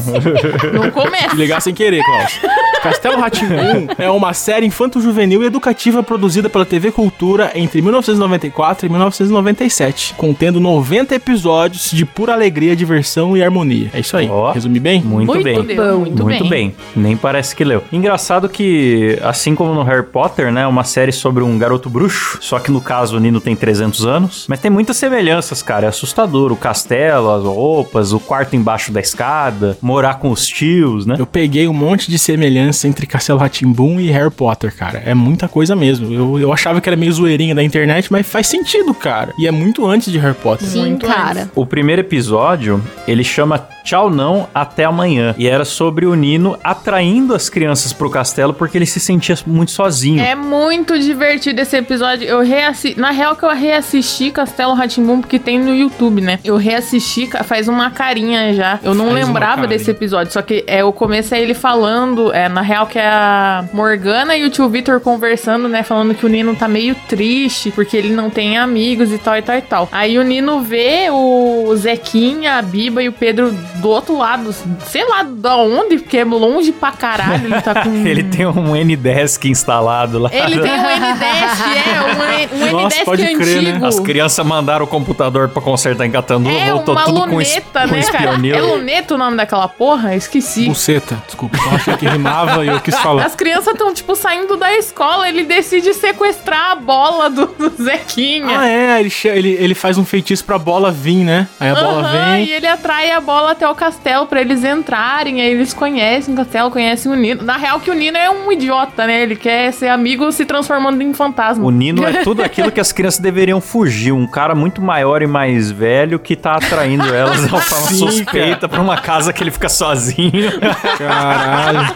não 0.73 0.91
começa. 0.91 1.35
Ligar 1.37 1.61
sem 1.61 1.75
querer, 1.75 2.03
Klaus. 2.05 2.41
Castelo 2.83 3.21
Rá-Tim-Bum 3.21 3.89
é 3.99 4.11
uma 4.11 4.33
série 4.33 4.65
infanto-juvenil 4.65 5.43
e 5.43 5.47
educativa 5.47 6.03
produzida 6.03 6.49
pela 6.49 6.65
TV 6.65 6.91
Cultura 6.91 7.51
entre 7.55 7.83
1994 7.83 8.87
e 8.87 8.89
1997, 8.89 10.15
contendo 10.17 10.59
90 10.59 11.15
episódios 11.15 11.91
de 11.91 12.07
pura 12.07 12.33
alegria, 12.33 12.75
diversão 12.75 13.37
e 13.37 13.43
harmonia. 13.43 13.91
É 13.93 14.01
isso 14.01 14.17
aí. 14.17 14.29
Ó. 14.31 14.53
Resumi 14.53 14.81
bem? 14.81 15.03
Muito, 15.03 15.27
Muito 15.27 15.45
bem. 15.45 15.63
deu, 15.63 16.01
muito 16.01 16.23
Muito 16.23 16.49
bem. 16.49 16.75
Nem 16.97 17.17
parece 17.17 17.55
que 17.55 17.65
leu. 17.65 17.85
Engraçado 17.93 18.49
que, 18.49 19.19
assim 19.23 19.55
como 19.55 19.75
no 19.75 19.83
Harry 19.83 20.05
Potter, 20.07 20.51
né? 20.51 20.67
Uma 20.67 20.85
série 20.85 21.13
sobre 21.13 21.43
um 21.43 21.59
garoto 21.59 21.91
bruxo. 21.91 22.39
Só 22.41 22.59
que 22.59 22.71
no 22.71 22.81
caso 22.81 23.17
o 23.17 23.21
Nino 23.21 23.41
tem 23.41 23.55
300 23.55 23.80
anos. 24.05 24.45
Mas 24.49 24.61
tem 24.61 24.71
muitas 24.71 24.97
semelhanças, 24.97 25.63
cara. 25.63 25.87
É 25.87 25.89
assustador. 25.89 26.53
O 26.53 26.57
castelo, 26.57 27.31
as 27.31 27.45
roupas, 27.45 28.13
o 28.13 28.21
quarto 28.21 28.55
embaixo 28.57 28.93
da 28.93 29.01
escada, 29.01 29.77
morar 29.81 30.15
com 30.19 30.31
os 30.31 30.47
tios, 30.47 31.07
né? 31.07 31.17
Eu 31.19 31.27
peguei 31.27 31.67
um 31.69 31.73
monte 31.73 32.11
de 32.11 32.19
semelhança 32.19 32.87
entre 32.89 33.07
Castelo 33.07 33.39
Rá-Tim-Bum 33.39 34.01
e 34.01 34.11
Harry 34.11 34.31
Potter, 34.31 34.75
cara. 34.75 35.03
É 35.05 35.15
muita 35.15 35.49
coisa 35.49 35.75
mesmo. 35.77 36.13
Eu, 36.13 36.39
eu 36.39 36.53
achava 36.53 36.81
que 36.81 36.89
era 36.89 36.97
meio 36.97 37.13
zoeirinha 37.13 37.55
da 37.55 37.63
internet, 37.63 38.11
mas 38.11 38.27
faz 38.27 38.47
sentido, 38.47 38.93
cara. 38.95 39.33
E 39.39 39.47
é 39.47 39.51
muito 39.51 39.87
antes 39.87 40.13
de 40.13 40.19
Harry 40.19 40.35
Potter. 40.35 40.67
Sim, 40.69 40.81
Muito 40.81 41.07
cara. 41.07 41.51
O 41.55 41.65
primeiro 41.67 42.01
episódio, 42.01 42.83
ele 43.07 43.25
chama 43.25 43.59
Tchau 43.85 44.11
Não 44.11 44.49
Até 44.55 44.85
Amanhã. 44.85 45.35
E 45.39 45.47
era 45.47 45.65
sobre 45.65 46.07
o 46.07 46.15
Nino 46.15 46.59
atraindo 46.63 47.35
as 47.35 47.49
crianças 47.49 47.93
pro 47.93 48.11
castelo 48.11 48.53
porque 48.53 48.77
ele 48.79 48.87
se 48.87 49.01
sentia 49.01 49.37
muito 49.47 49.71
sozinho. 49.71 50.21
É 50.23 50.35
muito 50.35 50.99
divertido 50.99 51.61
esse 51.61 51.77
episódio. 51.77 52.27
Eu 52.27 52.41
reassisti. 52.43 53.01
Na 53.01 53.11
real, 53.11 53.37
que 53.37 53.45
eu 53.45 53.49
reassisti 53.61 54.31
Castelo 54.31 54.75
Ratimbum, 54.75 55.21
porque 55.21 55.39
tem 55.39 55.59
no 55.59 55.75
YouTube, 55.75 56.21
né? 56.21 56.39
Eu 56.43 56.57
reassisti 56.57 57.29
faz 57.45 57.69
uma 57.69 57.91
carinha 57.91 58.53
já. 58.55 58.81
Eu 58.83 58.95
não 58.95 59.11
Faz 59.11 59.27
lembrava 59.27 59.67
desse 59.67 59.91
episódio. 59.91 60.33
Só 60.33 60.43
que 60.43 60.65
é, 60.67 60.83
o 60.83 60.93
começo 60.93 61.35
é 61.35 61.41
ele 61.41 61.55
falando. 61.55 62.33
É, 62.33 62.49
na 62.49 62.63
real, 62.63 62.87
que 62.87 62.99
é 62.99 63.07
a 63.07 63.65
Morgana 63.73 64.37
e 64.37 64.45
o 64.45 64.51
tio 64.51 64.69
Vitor 64.69 65.01
conversando, 65.01 65.69
né? 65.69 65.83
Falando 65.83 66.15
que 66.15 66.25
o 66.25 66.29
Nino 66.29 66.55
tá 66.57 66.67
meio 66.67 66.95
triste 67.09 67.71
porque 67.71 67.97
ele 67.97 68.15
não 68.15 68.31
tem 68.31 68.57
amigos 68.57 69.13
e 69.13 69.19
tal 69.19 69.37
e 69.37 69.43
tal 69.43 69.57
e 69.57 69.63
tal. 69.63 69.89
Aí 69.93 70.19
o 70.19 70.23
Nino 70.23 70.61
vê 70.63 71.09
o 71.11 71.75
Zequinha, 71.77 72.55
a 72.55 72.63
Biba 72.63 73.03
e 73.03 73.09
o 73.09 73.13
Pedro 73.13 73.53
do 73.77 73.89
outro 73.89 74.17
lado. 74.17 74.53
Sei 74.87 75.07
lá 75.07 75.23
da 75.23 75.57
onde, 75.57 75.99
porque 75.99 76.19
é 76.19 76.25
longe 76.25 76.73
pra 76.73 76.93
caralho. 76.93 77.47
Ele 77.47 77.61
tá 77.61 77.75
com. 77.85 78.07
Ele 78.07 78.25
tem 78.25 78.47
um 78.47 78.75
N-Desk 78.75 79.45
instalado 79.45 80.19
lá. 80.19 80.31
Ele 80.33 80.61
tem 80.61 80.71
um 80.73 80.91
N-Desk, 80.91 81.63
é, 81.77 82.57
um, 82.57 82.57
um 82.57 82.73
Nossa, 82.73 82.83
N-Desk 82.83 83.05
pode 83.05 83.23
crer, 83.59 83.81
né? 83.81 83.87
As 83.87 84.01
crianças 84.01 84.45
mandaram 84.47 84.85
o 84.85 84.89
computador 84.89 85.49
pra 85.49 85.63
consertar 85.63 86.07
em 86.07 86.11
Catanduva, 86.11 86.55
É 86.57 86.71
voltou 86.71 86.95
uma 86.95 87.05
tudo 87.05 87.21
com, 87.29 87.41
es 87.41 87.49
luneta, 87.49 87.89
com 87.89 87.95
né, 87.95 88.03
cara? 88.03 88.25
espionil. 88.25 88.55
É 88.55 88.61
luneta 88.61 89.15
o 89.15 89.19
nome 89.19 89.37
daquela 89.37 89.69
porra? 89.69 90.15
Esqueci. 90.15 90.67
Buceta. 90.67 91.23
Desculpa, 91.27 91.57
eu 91.57 91.71
achei 91.77 91.97
que 91.97 92.07
rimava 92.09 92.65
e 92.65 92.69
eu 92.69 92.81
quis 92.81 92.97
falar. 92.99 93.25
As 93.25 93.35
crianças 93.35 93.69
estão, 93.69 93.93
tipo, 93.93 94.15
saindo 94.15 94.57
da 94.57 94.75
escola, 94.75 95.29
ele 95.29 95.45
decide 95.45 95.93
sequestrar 95.95 96.73
a 96.73 96.75
bola 96.77 97.29
do, 97.31 97.47
do 97.47 97.83
Zequinha. 97.83 98.59
Ah, 98.61 98.69
é, 98.69 99.01
ele, 99.01 99.13
ele, 99.25 99.49
ele 99.51 99.75
faz 99.75 99.99
um 99.99 100.05
feitiço 100.05 100.45
pra 100.45 100.59
bola 100.59 100.91
vir, 100.91 101.25
né? 101.25 101.49
Aí 101.59 101.71
a 101.71 101.75
bola 101.75 102.01
Aham, 102.09 102.35
vem. 102.35 102.45
E 102.47 102.53
ele 102.53 102.67
atrai 102.67 103.11
a 103.11 103.21
bola 103.21 103.53
até 103.53 103.69
o 103.69 103.75
castelo 103.75 104.27
pra 104.27 104.41
eles 104.41 104.65
entrarem. 104.65 105.41
Aí 105.41 105.51
eles 105.51 105.73
conhecem 105.75 106.35
o 106.35 106.37
castelo, 106.37 106.71
conhecem 106.71 107.11
o 107.11 107.15
Nino. 107.17 107.43
Na 107.43 107.57
real, 107.57 107.81
que 107.81 107.91
o 107.91 107.95
Nino 107.95 108.17
é 108.17 108.31
um 108.31 108.51
idiota, 108.53 109.07
né? 109.07 109.23
Ele 109.23 109.37
quer 109.37 109.73
ser 109.73 109.89
amigo 109.89 110.31
se 110.33 110.45
transformando 110.45 111.01
em 111.03 111.13
fantasma. 111.15 111.65
O 111.65 111.71
Nino 111.71 112.05
é 112.07 112.23
tudo 112.25 112.43
aquilo 112.43 112.71
que 112.71 112.81
as 112.81 112.93
crianças 112.93 113.21
deveriam 113.21 113.40
fugir. 113.61 114.13
Um 114.13 114.27
cara 114.27 114.55
muito 114.55 114.83
maior 114.83 115.23
e 115.23 115.27
mais 115.27 115.71
velho 115.71 116.19
que 116.19 116.37
tá 116.37 116.55
atraindo 116.55 117.05
elas 117.15 117.41
de 117.41 117.47
uma 117.49 117.61
forma 117.61 117.87
Sim, 117.89 117.99
suspeita 117.99 118.69
pra 118.69 118.81
uma 118.81 118.97
casa 118.97 119.33
que 119.33 119.43
ele 119.43 119.51
fica 119.51 119.69
sozinho. 119.69 120.51
Caralho. 120.99 121.95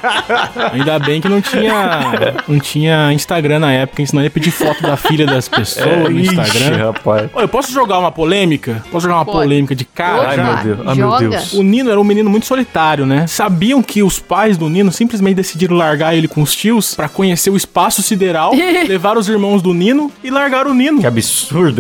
Ainda 0.73 0.99
bem 0.99 1.21
que 1.21 1.29
não 1.29 1.41
tinha, 1.41 2.35
não 2.49 2.59
tinha 2.59 3.13
Instagram 3.13 3.59
na 3.59 3.73
época, 3.73 4.05
senão 4.07 4.23
ia 4.23 4.31
pedir 4.31 4.51
foto 4.51 4.83
da 4.83 4.97
filha 4.97 5.27
das 5.27 5.49
pessoas 5.49 6.11
no 6.11 6.19
Ixi, 6.19 6.35
Instagram. 6.35 6.87
rapaz. 6.87 7.31
Ô, 7.35 7.41
eu 7.41 7.49
posso 7.49 7.73
jogar 7.73 7.99
uma 7.99 8.11
polêmica? 8.13 8.83
Posso 8.91 9.05
jogar 9.05 9.17
uma 9.19 9.25
Pode. 9.25 9.39
polêmica 9.39 9.75
de 9.75 9.85
cara? 9.85 10.29
Ai, 10.29 10.37
meu 10.37 10.57
Deus. 10.77 10.89
Ai, 10.89 10.95
meu. 10.95 11.31
Deus. 11.31 11.53
O 11.53 11.63
Nino 11.63 11.91
era 11.91 12.01
um 12.01 12.05
menino 12.05 12.29
muito 12.31 12.47
solitário, 12.47 13.07
né? 13.07 13.27
Sabiam 13.27 13.83
que 13.83 14.03
os 14.03 14.19
pais 14.19 14.57
do 14.57 14.69
Nino 14.69 14.91
simplesmente 14.91 15.35
decidiram 15.37 15.77
largar 15.77 16.15
ele 16.15 16.29
com 16.29 16.43
os 16.43 16.55
tios 16.55 16.95
pra 16.95 17.09
conhecer 17.09 17.51
o 17.51 17.57
espaço 17.57 18.03
sideral, 18.03 18.53
levar 18.89 19.17
os 19.17 19.29
irmãos 19.29 19.63
do 19.63 19.73
Nino 19.75 20.11
e 20.23 20.31
largar 20.31 20.67
o 20.67 20.75
Nino. 20.75 21.01
Que 21.01 21.07
absurdo, 21.07 21.34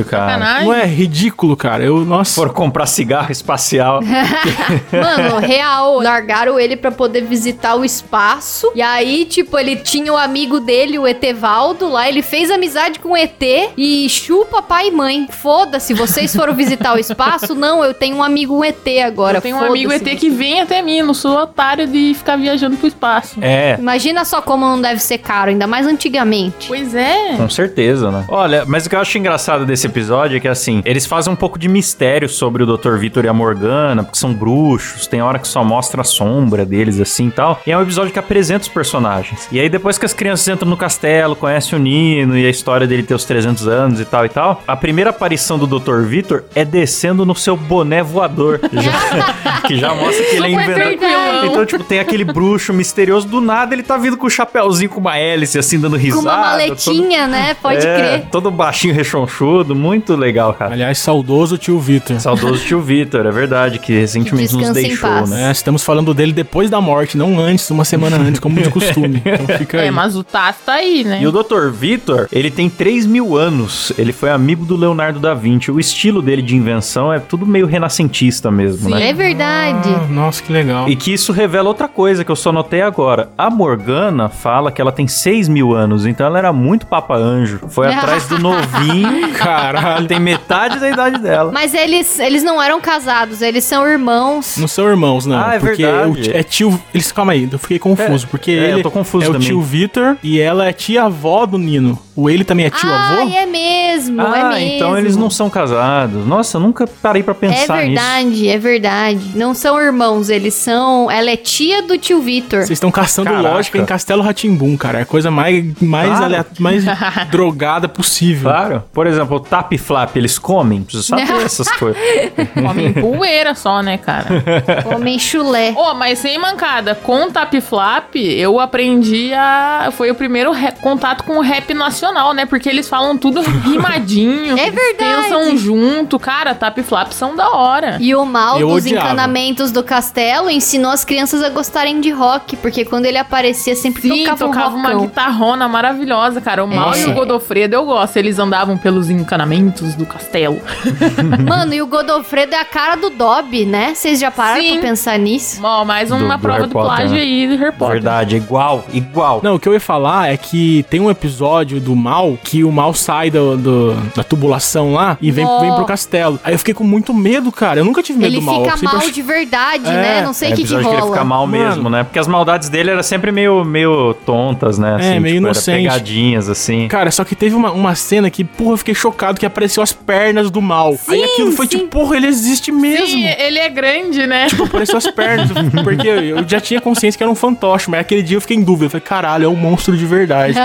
cara. 0.05 0.33
Sacanagem. 0.33 0.67
Não 0.67 0.75
é 0.75 0.87
ridículo, 0.87 1.57
cara? 1.57 1.85
Eu, 1.85 2.05
nossa. 2.05 2.35
Foram 2.35 2.53
comprar 2.53 2.87
cigarro 2.87 3.31
espacial. 3.31 4.01
Mano, 4.93 5.39
real, 5.39 6.01
largaram 6.01 6.59
ele 6.59 6.77
pra 6.77 6.91
poder 6.91 7.23
visitar 7.23 7.75
o 7.75 7.85
espaço. 7.85 8.71
E 8.75 8.83
aí, 8.83 9.25
tipo, 9.25 9.59
ele 9.59 9.77
tinha 9.77 10.13
o 10.13 10.17
amigo 10.17 10.61
dele, 10.61 10.99
o 10.99 11.07
Etevaldo, 11.07 11.89
lá. 11.89 12.09
Ele 12.09 12.23
fez 12.23 12.51
amizade 12.51 12.99
com 12.99 13.11
o 13.11 13.17
ET 13.17 13.43
e 13.77 14.09
chupa 14.09 14.63
pai 14.63 14.89
e 14.89 14.91
mãe. 14.91 15.27
Foda-se, 15.31 15.95
vocês 15.95 16.35
foram 16.35 16.55
visitar 16.55 16.95
o 16.95 16.99
espaço? 16.99 17.55
Não, 17.65 17.85
eu 17.85 17.95
tenho 17.95 18.17
um 18.17 18.23
amigo 18.23 18.59
um 18.59 18.65
ET 18.65 18.87
agora. 19.05 19.39
Eu 19.39 19.43
tenho 19.43 19.57
um 19.57 19.65
amigo 19.65 19.93
ET 19.93 20.05
que 20.19 20.31
vem 20.31 20.61
até 20.61 20.83
mim, 20.83 21.03
não 21.03 21.15
sou 21.15 21.37
otário 21.39 21.87
de 21.87 22.15
ficar 22.15 22.37
viajando 22.37 22.77
pro 22.77 22.87
espaço. 22.87 23.39
É. 23.41 23.77
Imagina 23.79 24.25
só 24.25 24.41
como 24.41 24.65
não 24.67 24.81
deve 24.81 25.01
ser 25.01 25.19
caro, 25.19 25.51
ainda 25.51 25.67
mais 25.67 25.87
antigamente. 25.87 26.67
Pois 26.67 26.95
é. 26.95 27.37
Com 27.37 27.49
certeza, 27.49 28.11
né? 28.11 28.25
Olha, 28.29 28.65
mas 28.67 28.87
o 28.87 28.91
que 28.91 28.97
eu 28.97 29.01
acho 29.01 29.19
engraçado 29.19 29.44
desse 29.67 29.87
episódio 29.87 30.37
é 30.37 30.41
que, 30.41 30.49
assim, 30.49 30.83
eles 30.85 31.07
fazem 31.07 31.33
um 31.33 31.37
pouco 31.37 31.59
de 31.59 31.69
mistério 31.69 32.29
sobre 32.29 32.63
o 32.63 32.67
Dr. 32.77 32.97
Vitor 32.97 33.25
e 33.25 33.29
a 33.29 33.33
Morgana, 33.33 34.03
porque 34.03 34.19
são 34.19 34.33
bruxos, 34.33 35.07
tem 35.07 35.21
hora 35.23 35.39
que 35.39 35.47
só 35.49 35.63
mostra 35.65 36.01
a 36.01 36.05
sombra 36.05 36.65
deles, 36.65 37.01
assim 37.01 37.29
e 37.29 37.31
tal. 37.31 37.61
E 37.67 37.73
é 37.73 37.79
um 37.79 37.83
episódio 37.83 38.13
que 38.13 38.19
apresenta 38.19 38.63
os 38.63 38.69
personagens. 38.69 39.49
E 39.53 39.61
aí, 39.61 39.69
depois 39.69 39.99
que 39.99 40.05
as 40.07 40.13
crianças 40.13 40.47
entram 40.49 40.69
no 40.69 40.77
castelo, 40.77 41.37
conhecem 41.37 41.79
o 41.79 41.83
Nino 41.83 42.37
e 42.37 42.47
a 42.47 42.51
história 42.51 42.87
dele 42.87 43.03
ter 43.03 43.15
os 43.15 43.25
300 43.25 43.67
anos 43.69 44.01
e 44.01 44.05
tal 44.05 44.25
e 44.25 44.29
tal, 44.29 44.63
a 44.67 44.77
primeira 44.77 45.11
aparição 45.11 45.59
do 45.59 45.67
Dr. 45.67 46.03
Vitor 46.03 46.45
é 46.55 46.65
descendo 46.65 47.25
no 47.27 47.35
seu 47.35 47.57
boné 47.57 48.03
voador. 48.03 48.61
Já- 48.73 49.63
que 49.67 49.77
já 49.77 49.95
mostra 49.95 50.25
que 50.25 50.37
ele 50.37 50.55
é 50.55 50.75
tranquilão. 50.75 51.47
Então, 51.47 51.65
tipo, 51.67 51.85
tem 51.85 51.99
aquele 51.99 52.25
bruxo 52.25 52.73
misterioso, 52.73 53.27
do 53.27 53.41
nada 53.41 53.75
ele 53.75 53.83
tá 53.83 53.97
vindo 53.97 54.17
com 54.17 54.27
o 54.27 54.31
chapéuzinho 54.31 54.91
com 54.91 55.01
uma 55.01 55.17
hélice, 55.17 55.59
assim, 55.59 55.79
dando 55.79 55.93
Com 55.97 56.03
risada. 56.03 56.21
uma 56.21 56.33
todo- 56.35 56.45
maletinha, 56.51 57.27
né? 57.27 57.55
Pode 57.55 57.87
é, 57.87 57.97
crer. 57.97 58.27
Todo 58.31 58.51
baixinho, 58.51 58.93
rechonchudo, 58.95 59.34
muito 59.75 60.15
legal, 60.17 60.55
cara. 60.55 60.73
Aliás, 60.73 60.99
saudoso 60.99 61.59
tio 61.59 61.79
Vitor. 61.79 62.21
Saudoso 62.21 62.65
tio 62.65 62.81
Vitor, 62.81 63.27
é 63.27 63.31
verdade, 63.31 63.79
que 63.79 63.93
recentemente 63.93 64.51
Que 64.51 64.57
nos 64.57 64.71
deixou, 64.71 65.27
né? 65.27 65.49
É, 65.49 65.51
estamos 65.51 65.83
falando 65.83 66.15
dele 66.15 66.33
depois 66.33 66.71
da 66.71 66.81
morte, 66.81 67.17
não 67.17 67.39
antes, 67.39 67.69
uma 67.71 67.85
semana 67.85 68.17
antes, 68.17 68.41
como 68.41 68.61
de 68.61 68.71
costume. 68.71 69.23
Então 69.35 69.59
fica 69.59 69.81
aí. 69.81 69.89
É, 69.89 69.91
mas 69.91 70.17
o 70.17 70.23
Tato 70.23 70.59
tá 70.67 70.75
aí, 70.75 71.03
né? 71.03 71.21
E 71.21 71.27
o 71.27 71.33
Dr. 71.33 71.71
Vitor, 71.71 72.29
ele 72.31 72.51
tem 72.51 72.69
3 72.69 73.07
mil 73.07 73.37
anos. 73.37 73.93
Ele 73.99 74.13
foi 74.13 74.31
amigo 74.31 74.65
do 74.65 74.77
Leonardo 74.77 75.19
da 75.19 75.35
Vinci. 75.35 75.71
O 75.71 75.81
estilo 75.81 76.23
dele 76.23 76.43
de 76.43 76.55
invenção 76.55 77.13
é 77.13 77.19
tudo 77.19 77.47
meio 77.47 77.67
renascentista 77.67 78.51
mesmo, 78.51 78.91
né? 78.91 79.09
É 79.09 79.13
verdade. 79.13 79.89
Ah, 79.89 80.07
nossa, 80.11 80.43
que 80.43 80.53
legal. 80.53 80.89
E 80.89 80.95
que 80.95 81.13
isso 81.13 81.33
revela 81.33 81.69
outra 81.69 81.89
coisa 81.89 82.25
que 82.25 82.31
eu 82.31 82.37
só 82.37 82.53
notei 82.53 82.83
agora. 82.83 83.31
A 83.37 83.51
Morgana 83.51 84.29
fala 84.29 84.71
que 84.71 84.81
ela 84.81 84.93
tem 84.93 85.09
6 85.09 85.49
mil 85.49 85.75
anos, 85.75 86.07
então 86.07 86.27
ela 86.27 86.39
era 86.39 86.53
muito 86.53 86.87
papa-anjo. 86.87 87.61
Foi 87.69 87.89
atrás 87.93 88.27
do 88.29 88.39
novinho. 88.39 89.24
Caralho. 89.33 90.07
Tem 90.07 90.19
metade 90.21 90.79
da 90.79 90.89
idade 90.91 91.19
dela. 91.19 91.51
Mas 91.53 91.75
eles, 91.75 92.19
eles 92.19 92.43
não 92.43 92.61
eram 92.63 92.81
casados, 92.81 93.43
eles 93.43 93.65
são 93.65 93.87
irmãos. 93.87 94.57
Não 94.59 94.69
são 94.69 94.89
irmãos, 94.89 95.27
não. 95.27 95.39
Ah, 95.39 95.55
é 95.55 95.59
porque 95.59 95.85
verdade. 95.85 96.11
o 96.11 96.15
ti- 96.23 96.31
é 96.37 96.43
tio. 96.43 96.81
Eles, 96.93 97.11
calma 97.13 97.33
aí, 97.33 97.49
eu 97.51 97.59
fiquei 97.59 97.79
confuso. 97.79 98.27
porque 98.29 98.51
é, 98.51 98.55
ele 98.71 98.81
eu 98.81 98.83
tô 98.83 98.91
confuso 98.91 99.27
é 99.27 99.29
o 99.29 99.33
também. 99.33 99.49
tio 99.49 99.61
Vitor 99.61 100.17
e 100.23 100.41
ela 100.41 100.67
é 100.67 100.73
tia-avó 100.73 101.47
do 101.47 101.59
Nino. 101.59 101.99
O 102.17 102.31
ele 102.31 102.45
também 102.45 102.67
é 102.67 102.71
tio-avô? 102.71 103.23
Ah, 103.23 103.37
é 103.43 103.47
mesmo, 103.47 104.21
é 104.21 104.25
Ah, 104.41 104.49
mesmo. 104.51 104.75
então 104.77 104.97
eles 104.99 105.17
não 105.17 105.29
são 105.29 105.51
casados. 105.51 106.25
Nossa, 106.27 106.57
eu 106.59 106.61
nunca 106.61 106.87
parei 106.87 107.23
pra 107.23 107.33
É 107.33 107.35
pensar 107.35 107.77
nisso. 107.85 107.89
verdade, 108.03 108.49
é 108.49 108.59
verdade. 108.59 109.21
Não 109.35 109.53
são 109.55 109.81
irmãos, 109.81 110.29
eles 110.31 110.55
são. 110.55 111.11
Ela 111.11 111.31
é 111.31 111.37
tia 111.37 111.83
do 111.83 111.99
tio 111.99 112.21
Vitor. 112.21 112.61
Vocês 112.61 112.71
estão 112.71 112.91
caçando 112.91 113.31
Caraca. 113.31 113.49
lógica 113.55 113.79
em 113.79 113.85
Castelo 113.85 114.23
Ratimbum, 114.23 114.77
cara. 114.77 115.01
É 115.01 115.03
a 115.03 115.07
coisa 115.07 115.31
mais, 115.31 115.65
mais, 115.81 116.09
Claro. 116.11 116.25
aleat- 116.25 116.61
mais 116.63 116.85
drogada 117.31 117.89
possível. 117.89 118.51
Claro. 118.51 118.85
Por 118.93 119.07
exemplo, 119.07 119.37
o 119.37 119.41
tap 119.41 119.73
flap, 119.77 120.17
eles 120.17 120.39
comem? 120.39 120.83
Precisa 120.83 121.03
saber 121.09 121.43
essas 121.45 121.69
coisas. 121.73 122.01
Comem 122.55 122.93
poeira 122.93 123.55
só, 123.55 123.83
né, 123.83 123.99
cara? 123.99 124.29
Homem 124.95 125.19
chulé. 125.19 125.73
Ô, 125.77 125.95
mas 125.95 126.19
sem 126.21 126.39
mancada, 126.39 126.95
com 126.95 127.31
Tap 127.31 127.53
Flap, 127.61 128.15
eu 128.17 128.61
aprendi 128.61 129.33
a. 129.35 129.91
Foi 129.97 130.11
o 130.11 130.15
primeiro 130.15 130.53
re- 130.53 130.73
contato 130.81 131.25
com 131.25 131.39
o 131.39 131.41
rap 131.41 131.73
nacional, 131.75 132.04
né? 132.35 132.47
Porque 132.47 132.69
eles 132.69 132.89
falam 132.89 133.17
tudo 133.17 133.41
rimadinho. 133.41 134.57
É 134.59 134.69
eles 134.69 134.75
verdade. 134.75 135.23
Pensam 135.29 135.57
junto. 135.57 136.19
Cara, 136.19 136.55
Tap 136.55 136.79
Flap 136.83 137.13
são 137.13 137.35
da 137.37 137.51
hora. 137.51 137.99
E 138.01 138.15
o 138.15 138.25
mal 138.25 138.59
Eu 138.61 138.69
dos 138.69 138.85
odiava. 138.85 139.07
encanamentos 139.07 139.71
do 139.71 139.83
castelo 139.83 140.49
ensinou 140.51 140.91
as 140.91 141.05
crianças 141.05 141.43
a 141.43 141.49
gostarem 141.49 142.01
de 142.01 142.11
rock, 142.11 142.57
porque 142.57 142.85
quando 142.85 143.07
ele 143.07 143.19
aparecia 143.19 143.75
sempre 143.77 144.03
Sim, 144.03 144.25
tocava, 144.25 144.39
tocava 144.47 144.77
um 144.77 144.79
uma 144.79 144.95
guitarrona 144.95 145.69
maravilhosa, 145.69 146.41
cara. 146.41 146.65
O 146.65 146.69
Mal 146.69 146.95
e 146.97 147.03
É. 147.03 147.07
o 147.09 147.13
Godofredo 147.15 147.75
eu 147.75 147.85
gosto. 147.85 148.17
Eles 148.17 148.39
andavam 148.39 148.77
pelos 148.77 149.11
encanamentos 149.11 149.95
do 149.95 150.07
castelo. 150.07 150.61
Mano, 151.47 151.73
e 151.75 151.83
o 151.83 151.87
Godofredo 151.87 152.55
é 152.55 152.61
a 152.61 152.65
cara 152.65 152.97
do 152.97 153.11
Dobby, 153.11 153.65
né? 153.65 153.95
Vocês 153.95 154.19
já 154.19 154.31
pararam 154.31 154.63
Sim. 154.63 154.73
pra 154.75 154.89
pensar 154.89 155.19
nisso? 155.19 155.61
Ó, 155.63 155.85
mais 155.85 156.09
Do- 156.09 156.17
uma 156.17 156.37
do 156.37 156.41
prova 156.43 156.67
de 156.67 156.73
Potter, 156.73 156.89
plágio 156.97 157.15
né? 157.17 157.21
aí 157.23 157.47
do 157.49 157.57
Harry 157.57 157.73
Potter. 157.77 157.95
Verdade, 157.95 158.37
igual, 158.37 158.85
igual. 158.93 159.41
Não, 159.43 159.55
o 159.55 159.59
que 159.61 159.69
eu 159.69 159.73
ia 159.75 159.81
falar 159.81 160.33
é 160.33 160.37
que 160.37 160.85
tem 160.91 161.01
um 161.01 161.11
episódio 161.11 161.81
do 161.81 161.94
mal 161.95 162.39
que 162.43 162.65
o 162.65 162.71
mal 162.73 162.93
sai 162.95 163.31
do, 163.31 163.57
do- 163.57 163.95
da 164.15 164.23
tubulação 164.25 164.93
lá 164.93 165.17
e 165.21 165.31
vem, 165.31 165.47
vem 165.61 165.75
pro 165.75 165.85
castelo. 165.85 166.39
Aí 166.45 166.55
eu 166.55 166.59
fiquei 166.59 166.75
com 166.75 166.85
muito 166.85 167.13
medo, 167.15 167.51
cara. 167.53 167.81
Eu 167.81 167.85
nunca 167.85 168.03
tive 168.03 168.19
medo 168.19 168.31
Ele 168.33 168.37
do 168.41 168.43
mal. 168.43 168.65
eu 168.65 168.71
fica 168.77 168.93
mal 168.97 169.11
de 169.11 169.23
verdade, 169.23 169.89
É, 169.89 169.93
né? 169.93 170.23
Não 170.23 170.33
sei 170.33 170.51
é 170.51 170.53
o 170.53 170.55
que, 170.57 170.63
que 170.63 170.63
episódio 170.75 170.89
que 170.89 170.95
ele 170.95 171.01
rola. 171.03 171.13
fica 171.13 171.25
mal 171.25 171.47
Mano. 171.47 171.65
mesmo, 171.65 171.91
né? 171.91 172.03
Porque 172.05 172.19
as 172.19 172.27
maldades 172.27 172.69
dele 172.69 172.91
eram 172.91 173.03
sempre 173.03 173.31
meio, 173.33 173.65
meio 173.65 174.15
tontas, 174.27 174.79
né? 174.79 174.97
É, 175.01 175.21
meio 175.21 175.35
era 175.35 175.37
inocente. 175.39 175.83
pegadinhas, 175.89 176.49
assim. 176.49 176.89
Cara, 176.89 177.11
só 177.11 177.25
que 177.25 177.35
teve 177.35 177.55
uma, 177.55 177.71
uma 177.73 177.95
cena 177.95 178.31
que, 178.31 178.45
porra, 178.45 178.73
eu 178.73 178.77
fiquei 178.79 178.95
chocado 178.95 179.39
que 179.39 179.47
apareceu 179.47 179.83
as 179.83 179.93
pernas 179.93 180.51
do 180.51 180.61
mal. 180.63 180.91
Aí 181.09 181.19
Sim, 181.19 181.25
aquilo 181.25 181.53
foi 181.53 181.67
sim. 181.67 181.79
tipo, 181.79 181.89
porra, 181.89 182.17
ele 182.17 182.27
existe 182.27 182.71
mesmo. 182.73 183.07
Sim, 183.07 183.25
ele 183.27 183.59
é 183.59 183.69
grande, 183.69 184.27
né? 184.27 184.47
Tipo, 184.47 184.65
apareceu 184.65 184.97
as 184.99 185.07
pernas. 185.09 185.49
Porque 185.83 186.07
eu 186.09 186.45
já 186.49 186.61
tinha 186.61 186.81
consciência 186.81 187.17
que 187.19 187.23
era 187.23 187.31
um 187.31 187.35
fantoche, 187.35 187.91
mas 187.91 188.01
aquele 188.01 188.23
dia 188.23 188.37
eu 188.37 188.41
fiquei 188.41 188.57
em 188.57 188.63
dúvida. 188.63 188.87
Eu 188.87 188.91
falei, 188.91 189.03
caralho, 189.07 189.45
é 189.45 189.49
um 189.49 189.57
monstro 189.57 189.97
de 189.97 190.07
verdade. 190.07 190.55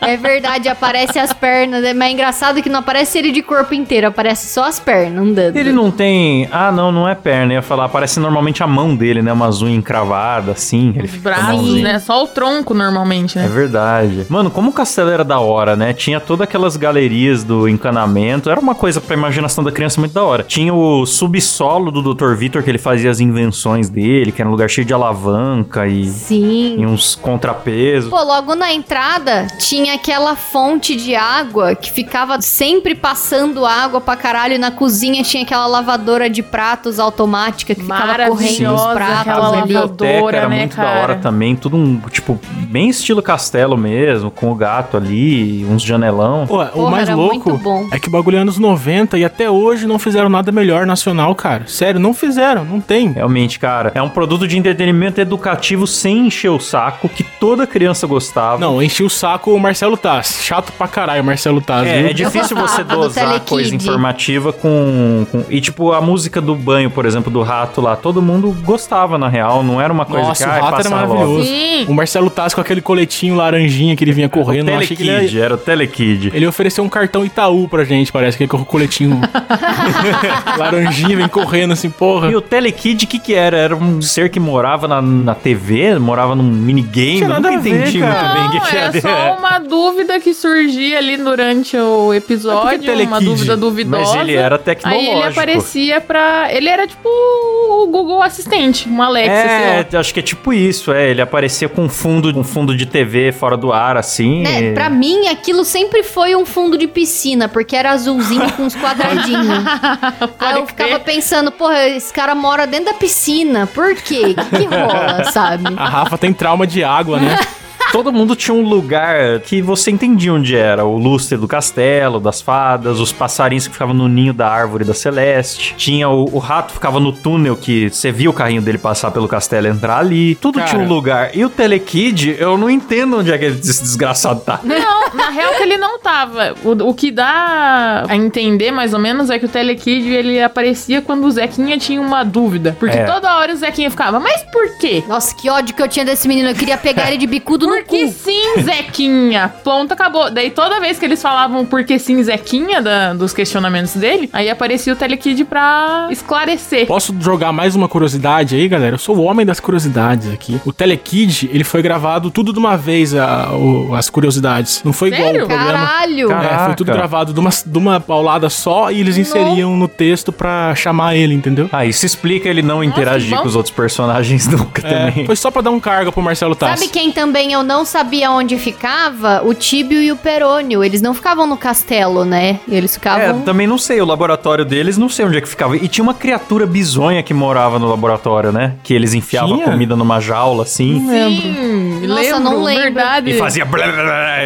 É 0.00 0.16
verdade, 0.16 0.68
aparece 0.68 1.18
as 1.18 1.32
pernas. 1.32 1.84
É 1.84 1.92
mais 1.92 2.12
engraçado 2.12 2.62
que 2.62 2.68
não 2.68 2.80
aparece 2.80 3.18
ele 3.18 3.30
de 3.30 3.42
corpo 3.42 3.74
inteiro, 3.74 4.06
aparece 4.08 4.48
só 4.52 4.64
as 4.64 4.78
pernas 4.80 5.22
andando. 5.22 5.56
Ele 5.56 5.72
não 5.72 5.90
tem. 5.90 6.48
Ah, 6.50 6.72
não, 6.72 6.90
não 6.90 7.08
é 7.08 7.14
perna. 7.14 7.52
Eu 7.52 7.56
ia 7.56 7.62
falar, 7.62 7.88
parece 7.88 8.18
normalmente 8.20 8.62
a 8.62 8.66
mão 8.66 8.94
dele, 8.96 9.20
né? 9.22 9.32
Umas 9.32 9.60
unhas 9.62 9.78
encravadas, 9.78 10.56
assim. 10.56 10.92
Ele 10.96 11.04
Os 11.04 11.10
fica 11.10 11.22
com 11.22 11.28
a 11.28 11.32
braços, 11.42 11.54
mãozinha. 11.62 11.82
né? 11.92 11.98
Só 11.98 12.24
o 12.24 12.26
tronco 12.26 12.72
normalmente, 12.74 13.38
É 13.38 13.42
né? 13.42 13.48
verdade. 13.48 14.26
Mano, 14.28 14.50
como 14.50 14.70
o 14.70 14.72
castelo 14.72 15.10
era 15.10 15.24
da 15.24 15.38
hora, 15.40 15.76
né? 15.76 15.92
Tinha 15.92 16.20
todas 16.20 16.44
aquelas 16.44 16.76
galerias 16.76 17.44
do 17.44 17.68
encanamento. 17.68 18.48
Era 18.50 18.60
uma 18.60 18.74
coisa 18.74 19.00
pra 19.00 19.14
imaginação 19.14 19.62
da 19.62 19.70
criança 19.72 20.00
muito 20.00 20.12
da 20.12 20.22
hora. 20.24 20.42
Tinha 20.42 20.72
o 20.72 21.04
subsolo 21.06 21.90
do 21.90 22.14
Dr. 22.14 22.34
Vitor, 22.34 22.62
que 22.62 22.70
ele 22.70 22.78
fazia 22.78 23.10
as 23.10 23.20
invenções 23.20 23.88
dele, 23.90 24.32
que 24.32 24.40
era 24.40 24.48
um 24.48 24.52
lugar 24.52 24.68
cheio 24.70 24.86
de 24.86 24.94
alavanca 24.94 25.86
e, 25.86 26.06
Sim. 26.06 26.76
e 26.78 26.86
uns 26.86 27.14
contrapesos. 27.14 28.08
Pô, 28.10 28.22
logo 28.22 28.54
na 28.54 28.72
entrada 28.72 29.17
tinha 29.58 29.94
aquela 29.94 30.36
fonte 30.36 30.96
de 30.96 31.14
água 31.14 31.74
que 31.74 31.90
ficava 31.90 32.40
sempre 32.40 32.94
passando 32.94 33.64
água 33.64 34.00
pra 34.00 34.16
caralho. 34.16 34.54
E 34.54 34.58
na 34.58 34.70
cozinha 34.70 35.22
tinha 35.22 35.42
aquela 35.42 35.66
lavadora 35.66 36.28
de 36.28 36.42
pratos 36.42 36.98
automática 36.98 37.74
que 37.74 37.82
ficava 37.82 38.26
correndo 38.26 38.74
os 38.74 38.86
pratos 38.86 39.20
aquela 39.20 39.62
ali. 39.62 39.72
lavadora, 39.72 40.36
era 40.36 40.48
né, 40.48 40.58
muito 40.58 40.76
da 40.76 40.82
cara? 40.82 41.00
hora 41.00 41.14
também. 41.16 41.56
Tudo 41.56 41.76
um, 41.76 42.00
tipo, 42.10 42.38
bem 42.68 42.88
estilo 42.88 43.22
castelo 43.22 43.76
mesmo, 43.76 44.30
com 44.30 44.50
o 44.50 44.54
gato 44.54 44.96
ali, 44.96 45.64
uns 45.64 45.82
janelão. 45.82 46.46
Pô, 46.46 46.62
o 46.62 46.66
Porra, 46.68 46.90
mais 46.90 47.08
louco 47.08 47.60
é 47.90 47.98
que 47.98 48.08
o 48.08 48.10
bagulho 48.10 48.38
é 48.38 48.40
anos 48.40 48.58
90 48.58 49.18
e 49.18 49.24
até 49.24 49.50
hoje 49.50 49.86
não 49.86 49.98
fizeram 49.98 50.28
nada 50.28 50.52
melhor 50.52 50.86
nacional, 50.86 51.34
cara. 51.34 51.64
Sério, 51.66 52.00
não 52.00 52.14
fizeram, 52.14 52.64
não 52.64 52.80
tem. 52.80 53.12
Realmente, 53.12 53.58
cara, 53.58 53.92
é 53.94 54.02
um 54.02 54.08
produto 54.08 54.46
de 54.46 54.56
entretenimento 54.56 55.20
educativo 55.20 55.86
sem 55.86 56.26
encher 56.26 56.50
o 56.50 56.60
saco, 56.60 57.08
que 57.08 57.22
toda 57.22 57.66
criança 57.66 58.06
gostava. 58.06 58.58
Não, 58.58 58.82
enchi 58.82 59.07
o 59.08 59.10
saco 59.10 59.52
o 59.52 59.58
Marcelo 59.58 59.96
Taz. 59.96 60.38
Chato 60.42 60.72
pra 60.72 60.86
caralho 60.86 61.22
o 61.22 61.24
Marcelo 61.26 61.60
Taz, 61.60 61.86
É, 61.88 61.98
viu? 61.98 62.10
é 62.10 62.12
difícil 62.12 62.56
você 62.56 62.84
dosar 62.84 63.24
Telekid. 63.24 63.48
coisa 63.48 63.74
informativa 63.74 64.52
com, 64.52 65.26
com- 65.32 65.44
E, 65.50 65.60
tipo, 65.60 65.92
a 65.92 66.00
música 66.00 66.40
do 66.40 66.54
banho, 66.54 66.90
por 66.90 67.04
exemplo, 67.06 67.30
do 67.32 67.42
rato 67.42 67.80
lá, 67.80 67.96
todo 67.96 68.20
mundo 68.22 68.54
gostava, 68.64 69.18
na 69.18 69.28
real. 69.28 69.62
Não 69.62 69.80
era 69.80 69.92
uma 69.92 70.04
coisa 70.04 70.28
Nossa, 70.28 70.44
que 70.44 70.50
o 70.50 70.62
rato 70.62 70.80
era 70.80 70.90
maravilhoso. 70.90 71.50
O 71.88 71.94
Marcelo 71.94 72.30
Taz 72.30 72.54
com 72.54 72.60
aquele 72.60 72.80
coletinho 72.80 73.34
laranjinha 73.34 73.96
que 73.96 74.04
ele 74.04 74.12
vinha 74.12 74.26
O 74.26 74.30
correndo. 74.30 74.68
eu 74.68 74.78
achei 74.78 74.96
que 74.96 75.02
ele 75.02 75.12
Telekid, 75.12 75.40
era 75.40 75.54
o 75.54 75.58
Telekid. 75.58 76.30
Ele 76.34 76.46
ofereceu 76.46 76.84
um 76.84 76.88
cartão 76.88 77.24
Itaú 77.24 77.68
pra 77.68 77.84
gente, 77.84 78.12
parece, 78.12 78.36
que 78.38 78.46
com 78.46 78.58
o 78.58 78.64
coletinho 78.64 79.20
laranjinha, 80.58 81.16
vem 81.16 81.28
correndo 81.28 81.72
assim, 81.72 81.90
porra. 81.90 82.30
E 82.30 82.36
o 82.36 82.40
Telekid, 82.40 83.04
o 83.04 83.08
que 83.08 83.18
que 83.18 83.34
era? 83.34 83.56
Era 83.56 83.76
um 83.76 84.00
ser 84.02 84.28
que 84.30 84.38
morava 84.40 84.86
na, 84.86 85.00
na 85.00 85.34
TV, 85.34 85.98
morava 85.98 86.34
num 86.34 86.42
minigame. 86.42 87.20
Nada 87.22 87.50
nunca 87.50 87.62
ver, 87.62 87.70
entendi 87.80 87.98
cara. 88.00 88.22
muito 88.22 88.34
bem 88.34 88.46
o 88.46 88.50
que, 88.50 88.58
Não, 88.58 88.66
que 88.66 88.76
é 88.76 88.80
era. 88.80 88.97
Só 89.00 89.36
uma 89.38 89.58
dúvida 89.58 90.18
que 90.20 90.32
surgia 90.34 90.98
ali 90.98 91.16
durante 91.16 91.76
o 91.76 92.12
episódio, 92.14 92.78
Telekid? 92.80 93.06
uma 93.06 93.20
dúvida 93.20 93.56
duvidosa. 93.56 94.16
Mas 94.16 94.20
ele 94.20 94.34
era 94.34 94.56
Aí 94.56 94.62
tecnológico. 94.62 95.12
ele 95.12 95.22
aparecia 95.24 96.00
pra... 96.00 96.52
Ele 96.52 96.68
era 96.68 96.86
tipo 96.86 97.08
o 97.08 97.86
Google 97.86 98.22
Assistente, 98.22 98.88
um 98.88 99.00
Alexa. 99.02 99.32
É, 99.32 99.86
acho 99.96 100.12
que 100.12 100.20
é 100.20 100.22
tipo 100.22 100.52
isso, 100.52 100.92
é. 100.92 101.10
Ele 101.10 101.20
aparecia 101.20 101.68
com 101.68 101.88
fundo, 101.88 102.36
um 102.38 102.44
fundo 102.44 102.76
de 102.76 102.86
TV 102.86 103.32
fora 103.32 103.56
do 103.56 103.72
ar, 103.72 103.96
assim. 103.96 104.42
Né, 104.42 104.70
e- 104.70 104.74
pra 104.74 104.88
mim, 104.90 105.28
aquilo 105.28 105.64
sempre 105.64 106.02
foi 106.02 106.34
um 106.34 106.44
fundo 106.44 106.76
de 106.76 106.86
piscina, 106.86 107.48
porque 107.48 107.76
era 107.76 107.90
azulzinho 107.92 108.50
com 108.52 108.62
uns 108.64 108.74
quadradinhos. 108.74 109.64
Aí 110.38 110.54
eu 110.58 110.66
ficava 110.66 110.98
pensando, 111.00 111.50
porra, 111.52 111.86
esse 111.88 112.12
cara 112.12 112.34
mora 112.34 112.66
dentro 112.66 112.86
da 112.86 112.94
piscina. 112.94 113.66
Por 113.66 113.94
quê? 113.96 114.34
O 114.36 114.56
que, 114.56 114.58
que 114.58 114.64
rola, 114.66 115.24
sabe? 115.30 115.64
A 115.76 115.88
Rafa 115.88 116.18
tem 116.18 116.32
trauma 116.32 116.66
de 116.66 116.82
água, 116.82 117.18
né? 117.18 117.38
Todo 117.92 118.12
mundo 118.12 118.36
tinha 118.36 118.54
um 118.54 118.62
lugar 118.62 119.40
que 119.40 119.62
você 119.62 119.90
entendia 119.90 120.32
onde 120.32 120.54
era. 120.56 120.84
O 120.84 120.96
lustre 120.98 121.36
do 121.38 121.48
castelo, 121.48 122.20
das 122.20 122.40
fadas, 122.40 123.00
os 123.00 123.12
passarinhos 123.12 123.66
que 123.66 123.72
ficavam 123.72 123.94
no 123.94 124.08
ninho 124.08 124.32
da 124.32 124.48
árvore 124.48 124.84
da 124.84 124.94
Celeste. 124.94 125.74
Tinha 125.76 126.08
o, 126.08 126.24
o 126.34 126.38
rato 126.38 126.72
ficava 126.72 127.00
no 127.00 127.12
túnel 127.12 127.56
que 127.56 127.88
você 127.88 128.12
via 128.12 128.28
o 128.28 128.32
carrinho 128.32 128.60
dele 128.62 128.78
passar 128.78 129.10
pelo 129.10 129.26
castelo 129.26 129.66
e 129.66 129.70
entrar 129.70 129.98
ali. 129.98 130.34
Tudo 130.36 130.56
Cara. 130.58 130.68
tinha 130.68 130.82
um 130.82 130.88
lugar. 130.88 131.30
E 131.34 131.44
o 131.44 131.48
Telekid, 131.50 132.36
eu 132.38 132.58
não 132.58 132.68
entendo 132.68 133.18
onde 133.18 133.32
é 133.32 133.38
que 133.38 133.44
esse 133.46 133.82
desgraçado 133.82 134.40
tá. 134.40 134.60
Não, 134.62 135.14
na 135.14 135.30
real 135.30 135.54
que 135.54 135.62
ele 135.62 135.78
não 135.78 135.98
tava. 135.98 136.54
O, 136.64 136.72
o 136.90 136.94
que 136.94 137.10
dá 137.10 138.04
a 138.08 138.16
entender, 138.16 138.70
mais 138.70 138.92
ou 138.92 139.00
menos, 139.00 139.30
é 139.30 139.38
que 139.38 139.46
o 139.46 139.48
Telekid, 139.48 140.08
ele 140.08 140.42
aparecia 140.42 141.00
quando 141.00 141.24
o 141.24 141.30
Zequinha 141.30 141.78
tinha 141.78 142.00
uma 142.00 142.22
dúvida. 142.24 142.76
Porque 142.78 142.96
É. 142.98 143.04
toda 143.04 143.36
hora 143.38 143.52
o 143.52 143.56
Zequinha 143.56 143.90
ficava, 143.90 144.20
mas 144.20 144.42
por 144.52 144.78
quê? 144.78 145.02
Nossa, 145.08 145.34
que 145.34 145.48
ódio 145.48 145.74
que 145.74 145.82
eu 145.82 145.88
tinha 145.88 146.04
desse 146.04 146.28
menino. 146.28 146.48
Eu 146.50 146.54
queria 146.54 146.76
pegar 146.76 147.08
ele 147.08 147.16
de 147.16 147.26
bicudo 147.26 147.66
no 147.66 147.77
Porque 147.84 148.06
cu. 148.06 148.12
sim, 148.12 148.62
Zequinha. 148.62 149.52
Ponto, 149.64 149.92
acabou. 149.92 150.30
Daí 150.30 150.50
toda 150.50 150.80
vez 150.80 150.98
que 150.98 151.04
eles 151.04 151.20
falavam 151.20 151.64
porque 151.64 151.98
sim, 151.98 152.22
Zequinha, 152.22 152.80
da- 152.82 153.14
dos 153.14 153.32
questionamentos 153.32 153.94
dele, 153.94 154.28
aí 154.32 154.48
aparecia 154.50 154.92
o 154.92 154.96
Telekid 154.96 155.44
pra 155.44 156.08
esclarecer. 156.10 156.86
Posso 156.86 157.14
jogar 157.20 157.52
mais 157.52 157.74
uma 157.74 157.88
curiosidade 157.88 158.54
aí, 158.56 158.68
galera? 158.68 158.94
Eu 158.94 158.98
sou 158.98 159.16
o 159.16 159.22
homem 159.22 159.44
das 159.44 159.60
curiosidades 159.60 160.32
aqui. 160.32 160.60
O 160.64 160.72
Telekid, 160.72 161.48
ele 161.52 161.64
foi 161.64 161.82
gravado 161.82 162.30
tudo 162.30 162.52
de 162.52 162.58
uma 162.58 162.76
vez, 162.76 163.14
a- 163.14 163.50
o- 163.52 163.94
as 163.94 164.08
curiosidades. 164.10 164.82
Não 164.84 164.92
foi 164.92 165.08
igual 165.08 165.22
Sério? 165.30 165.44
o 165.44 165.48
programa. 165.48 165.72
Caralho! 165.86 166.28
Cara- 166.28 166.48
É, 166.48 166.64
foi 166.66 166.74
tudo 166.74 166.92
gravado 166.92 167.32
de 167.32 167.40
uma, 167.40 167.50
de 167.50 167.78
uma 167.78 168.00
paulada 168.00 168.48
só 168.48 168.90
e 168.90 169.00
eles 169.00 169.16
inseriam 169.16 169.76
no 169.76 169.88
texto 169.88 170.32
pra 170.32 170.74
chamar 170.74 171.14
ele, 171.16 171.34
entendeu? 171.34 171.68
Ah, 171.72 171.84
isso 171.84 172.04
explica 172.06 172.48
ele 172.48 172.62
não 172.62 172.82
interagir 172.82 173.30
bom. 173.36 173.42
com 173.42 173.48
os 173.48 173.56
outros 173.56 173.74
personagens 173.74 174.46
nunca 174.48 174.86
É, 174.86 175.10
também. 175.10 175.26
foi 175.26 175.36
só 175.36 175.50
pra 175.50 175.62
dar 175.62 175.70
um 175.70 175.80
cargo 175.80 176.12
pro 176.12 176.22
Marcelo 176.22 176.54
Tassi. 176.54 176.78
Sabe 176.78 176.90
quem 176.92 177.10
também 177.12 177.52
eu 177.52 177.62
não 177.68 177.84
sabia 177.84 178.30
onde 178.30 178.58
ficava 178.58 179.42
o 179.44 179.52
Tíbio 179.52 180.00
e 180.02 180.10
o 180.10 180.16
Perônio. 180.16 180.82
Eles 180.82 181.02
não 181.02 181.12
ficavam 181.12 181.46
no 181.46 181.56
castelo, 181.56 182.24
né? 182.24 182.58
Eles 182.66 182.92
É, 182.92 182.94
ficavam. 182.94 183.42
também 183.42 183.66
não 183.66 183.76
sei, 183.76 184.00
o 184.00 184.06
laboratório 184.06 184.64
deles, 184.64 184.96
não 184.96 185.08
sei 185.10 185.26
onde 185.26 185.36
é 185.36 185.40
que 185.42 185.48
ficava. 185.48 185.76
E 185.76 185.86
tinha 185.86 186.02
uma 186.02 186.14
criatura 186.14 186.66
bizonha 186.66 187.22
que 187.22 187.34
morava 187.34 187.78
no 187.78 187.86
laboratório, 187.88 188.50
né? 188.50 188.74
Que 188.82 188.94
eles 188.94 189.12
enfiavam 189.12 189.56
Tinha? 189.58 189.70
comida 189.70 189.94
numa 189.94 190.18
jaula, 190.18 190.62
assim. 190.62 190.98
Sim, 191.06 192.06
Nossa, 192.06 192.22
lembro, 192.22 192.40
não 192.40 192.62
lembro. 192.62 192.82
verdade. 192.84 193.30
E 193.32 193.38
fazia... 193.38 193.66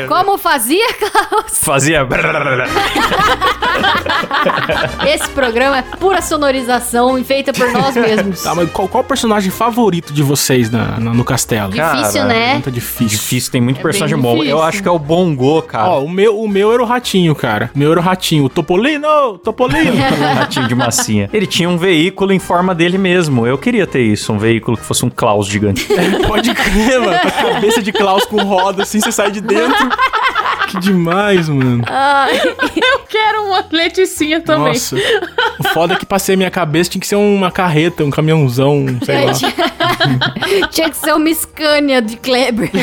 Como 0.09 0.37
fazia, 0.37 0.87
Klaus? 0.99 1.59
Fazia... 1.61 2.05
Esse 5.07 5.29
programa 5.31 5.79
é 5.79 5.83
pura 5.83 6.21
sonorização 6.23 7.19
e 7.19 7.25
feita 7.25 7.53
por 7.53 7.71
nós 7.73 7.95
mesmos. 7.95 8.43
Tá, 8.43 8.55
mas 8.55 8.71
qual, 8.71 8.89
qual 8.89 9.03
o 9.05 9.07
personagem 9.07 9.51
favorito 9.51 10.13
de 10.13 10.23
vocês 10.23 10.71
na, 10.71 10.99
na- 10.99 11.15
no 11.15 11.25
castelo? 11.25 11.71
Difícil, 11.71 12.21
Cara, 12.23 12.25
né? 12.27 12.53
Muito 12.55 12.71
difícil. 12.71 13.12
Difícil, 13.13 13.53
tem 13.53 13.61
muito 13.61 13.79
É 13.81 13.83
personagem 13.83 14.17
bom. 14.19 14.43
Eu 14.43 14.63
acho 14.63 14.83
que 14.83 14.89
é 14.89 14.91
o 14.91 14.99
Bongo, 14.99 15.63
cara. 15.63 15.89
Ó, 15.89 16.05
o 16.05 16.09
meu, 16.11 16.39
o 16.41 16.49
meu 16.49 16.73
era 16.73 16.83
o 16.83 16.87
ratinho, 16.87 17.35
cara. 17.35 17.71
O 17.75 17.79
meu 17.79 17.91
era 17.93 18.01
o 18.01 18.03
ratinho. 18.03 18.45
O 18.45 18.49
Topolino! 18.49 19.39
Topolino! 19.39 19.93
Um 20.23 20.35
ratinho 20.35 20.69
de 20.69 20.75
massinha. 20.75 21.29
Ele 21.33 21.47
tinha 21.47 21.69
um 21.69 21.77
veículo 21.77 22.33
em 22.33 22.39
forma 22.39 22.75
dele 22.75 22.97
mesmo. 22.99 23.47
Eu 23.47 23.59
queria 23.59 23.87
ter 23.87 24.03
isso, 24.03 24.33
um 24.33 24.39
veículo 24.39 24.77
que 24.77 24.85
fosse 24.85 25.05
um 25.05 25.11
Klaus 25.11 25.47
gigante. 25.47 25.87
Pode 26.27 26.55
crer, 26.55 27.01
mano. 27.01 27.19
Com 27.21 27.29
a 27.29 27.53
cabeça 27.55 27.83
de 27.83 27.93
Klaus 27.93 28.25
com 28.25 28.43
roda, 28.43 28.83
assim, 28.83 29.01
você 29.01 29.13
sai 29.13 29.31
de 29.31 29.41
dentro. 29.41 29.89
Que 30.69 30.79
demais, 30.79 31.49
mano. 31.49 31.85
Ai, 31.87 32.37
Eu 32.77 33.01
quero 33.09 33.43
uma 33.47 33.65
leticinha 33.71 34.41
também. 34.41 34.73
Nossa. 34.73 34.97
O 35.59 35.65
foda 35.75 35.95
é 35.95 35.97
que 35.97 36.07
passei 36.07 36.35
a 36.35 36.39
minha 36.39 36.51
cabeça 36.51 36.91
tinha 36.91 37.01
que 37.01 37.07
ser 37.07 37.17
uma 37.17 37.51
carreta, 37.51 38.05
um 38.05 38.11
caminhãozão, 38.11 38.87
sei 39.05 39.25
lá. 39.27 39.33
tinha 40.71 40.91
que 40.91 40.97
ser 40.97 41.15
uma 41.15 41.33
Scania 41.33 42.03
de 42.03 42.17
Kleber. 42.17 42.71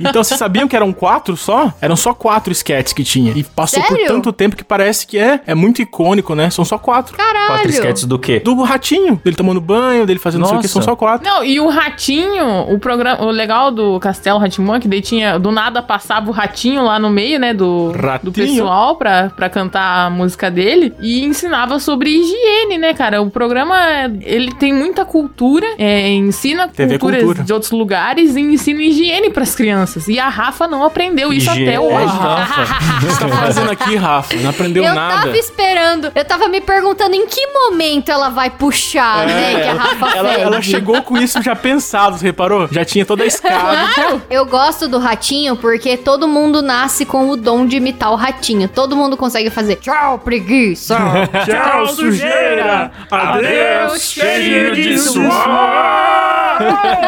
Então 0.00 0.22
vocês 0.22 0.38
sabiam 0.38 0.68
que 0.68 0.76
eram 0.76 0.92
quatro 0.92 1.36
só? 1.36 1.72
Eram 1.80 1.96
só 1.96 2.12
quatro 2.12 2.52
sketches 2.52 2.92
que 2.92 3.02
tinha. 3.04 3.32
E 3.34 3.42
passou 3.42 3.82
por 3.82 3.96
Sério? 3.96 4.06
tanto 4.06 4.32
tempo 4.32 4.56
que 4.56 4.64
parece 4.64 5.06
que 5.06 5.18
é, 5.18 5.40
é 5.46 5.54
muito 5.54 5.80
icônico, 5.80 6.34
né? 6.34 6.50
São 6.50 6.64
só 6.64 6.78
quatro. 6.78 7.16
Caralho. 7.16 7.46
Quatro 7.46 7.70
sketches 7.70 8.04
do 8.04 8.18
quê? 8.18 8.40
Do 8.40 8.62
ratinho, 8.62 9.20
dele 9.24 9.36
tomando 9.36 9.60
banho, 9.60 10.06
dele 10.06 10.18
fazendo 10.18 10.42
não 10.42 10.48
sei 10.48 10.58
o 10.58 10.60
que, 10.60 10.66
Nossa. 10.66 10.74
são 10.74 10.82
só 10.82 10.96
quatro. 10.96 11.26
Não, 11.26 11.44
e 11.44 11.58
o 11.58 11.68
ratinho, 11.68 12.72
o 12.72 12.78
programa, 12.78 13.22
o 13.24 13.30
legal 13.30 13.70
do 13.70 13.98
Castelo 14.00 14.38
Ratimon 14.38 14.74
é 14.76 14.80
que 14.80 14.88
daí 14.88 15.00
tinha, 15.00 15.38
do 15.38 15.50
nada 15.50 15.82
passava 15.82 16.28
o 16.28 16.32
ratinho 16.32 16.84
lá 16.84 16.98
no 16.98 17.10
meio, 17.10 17.38
né, 17.38 17.54
do, 17.54 17.92
Ratinho. 17.92 18.20
do 18.24 18.32
pessoal 18.32 18.96
pra, 18.96 19.30
pra 19.30 19.48
cantar 19.48 20.06
a 20.06 20.10
música 20.10 20.50
dele 20.50 20.92
e 21.00 21.24
ensinava 21.24 21.78
sobre 21.78 22.10
higiene, 22.10 22.78
né, 22.78 22.94
cara? 22.94 23.22
O 23.22 23.30
programa, 23.30 23.76
ele 24.22 24.52
tem 24.54 24.72
muita 24.72 25.04
cultura, 25.04 25.66
é, 25.78 26.08
ensina 26.34 26.68
TV 26.68 26.98
culturas 26.98 27.24
cultura. 27.24 27.44
de 27.44 27.52
outros 27.52 27.70
lugares 27.72 28.36
e 28.36 28.40
ensina 28.40 28.82
higiene 28.82 29.30
pras 29.30 29.54
crianças. 29.54 30.08
E 30.08 30.18
a 30.18 30.28
Rafa 30.28 30.66
não 30.66 30.84
aprendeu 30.84 31.32
isso 31.32 31.50
Higiene. 31.50 31.68
até 31.68 31.80
hoje. 31.80 32.06
Rafa, 32.16 32.62
o 32.96 33.00
que 33.00 33.06
você 33.06 33.20
tá 33.28 33.36
fazendo 33.36 33.70
aqui, 33.70 33.96
Rafa? 33.96 34.36
Não 34.36 34.50
aprendeu 34.50 34.84
eu 34.84 34.94
nada. 34.94 35.22
tava 35.22 35.36
esperando, 35.38 36.12
eu 36.14 36.24
tava 36.24 36.48
me 36.48 36.60
perguntando 36.60 37.14
em 37.14 37.26
que 37.26 37.46
momento 37.46 38.10
ela 38.10 38.28
vai 38.28 38.50
puxar, 38.50 39.26
né? 39.26 39.54
Que 39.62 39.68
a 39.68 39.74
Rafa 39.74 40.06
É, 40.14 40.18
Ela, 40.18 40.32
ela 40.34 40.62
chegou 40.62 41.02
com 41.02 41.16
isso 41.16 41.40
já 41.42 41.54
pensado, 41.56 42.18
você 42.18 42.26
reparou? 42.26 42.68
Já 42.70 42.84
tinha 42.84 43.04
toda 43.04 43.24
a 43.24 43.26
escada. 43.26 43.88
Claro! 43.94 44.22
Eu 44.30 44.44
gosto 44.46 44.88
do 44.88 44.98
ratinho 44.98 45.56
porque 45.56 45.96
todo 45.96 46.26
mundo 46.28 46.62
nasce 46.62 47.04
com 47.04 47.28
o 47.30 47.36
dom 47.36 47.66
de 47.66 47.76
imitar 47.76 48.10
o 48.12 48.16
ratinho. 48.16 48.68
Todo 48.68 48.96
mundo 48.96 49.16
consegue 49.16 49.50
fazer 49.50 49.76
tchau, 49.76 50.18
preguiça. 50.18 50.96
Tchau, 51.44 51.86
sujeira! 51.88 52.90
Adeus, 53.10 54.02
cheio 54.12 54.74
de 54.74 54.98
suor! 54.98 56.23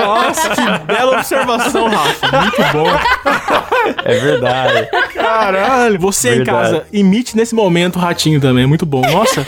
Nossa, 0.05 0.51
que 0.51 0.85
bela 0.87 1.17
observação, 1.17 1.89
Rafa. 1.89 2.41
Muito 2.41 2.63
bom. 2.73 2.87
É 4.05 4.19
verdade. 4.19 4.89
Caralho. 5.15 5.99
Você 6.01 6.29
em 6.29 6.37
Verdade. 6.39 6.59
casa, 6.59 6.87
imite 6.93 7.37
nesse 7.37 7.55
momento 7.55 7.97
o 7.97 7.99
ratinho 7.99 8.41
também. 8.41 8.67
Muito 8.67 8.85
bom. 8.87 9.03
Nossa. 9.03 9.45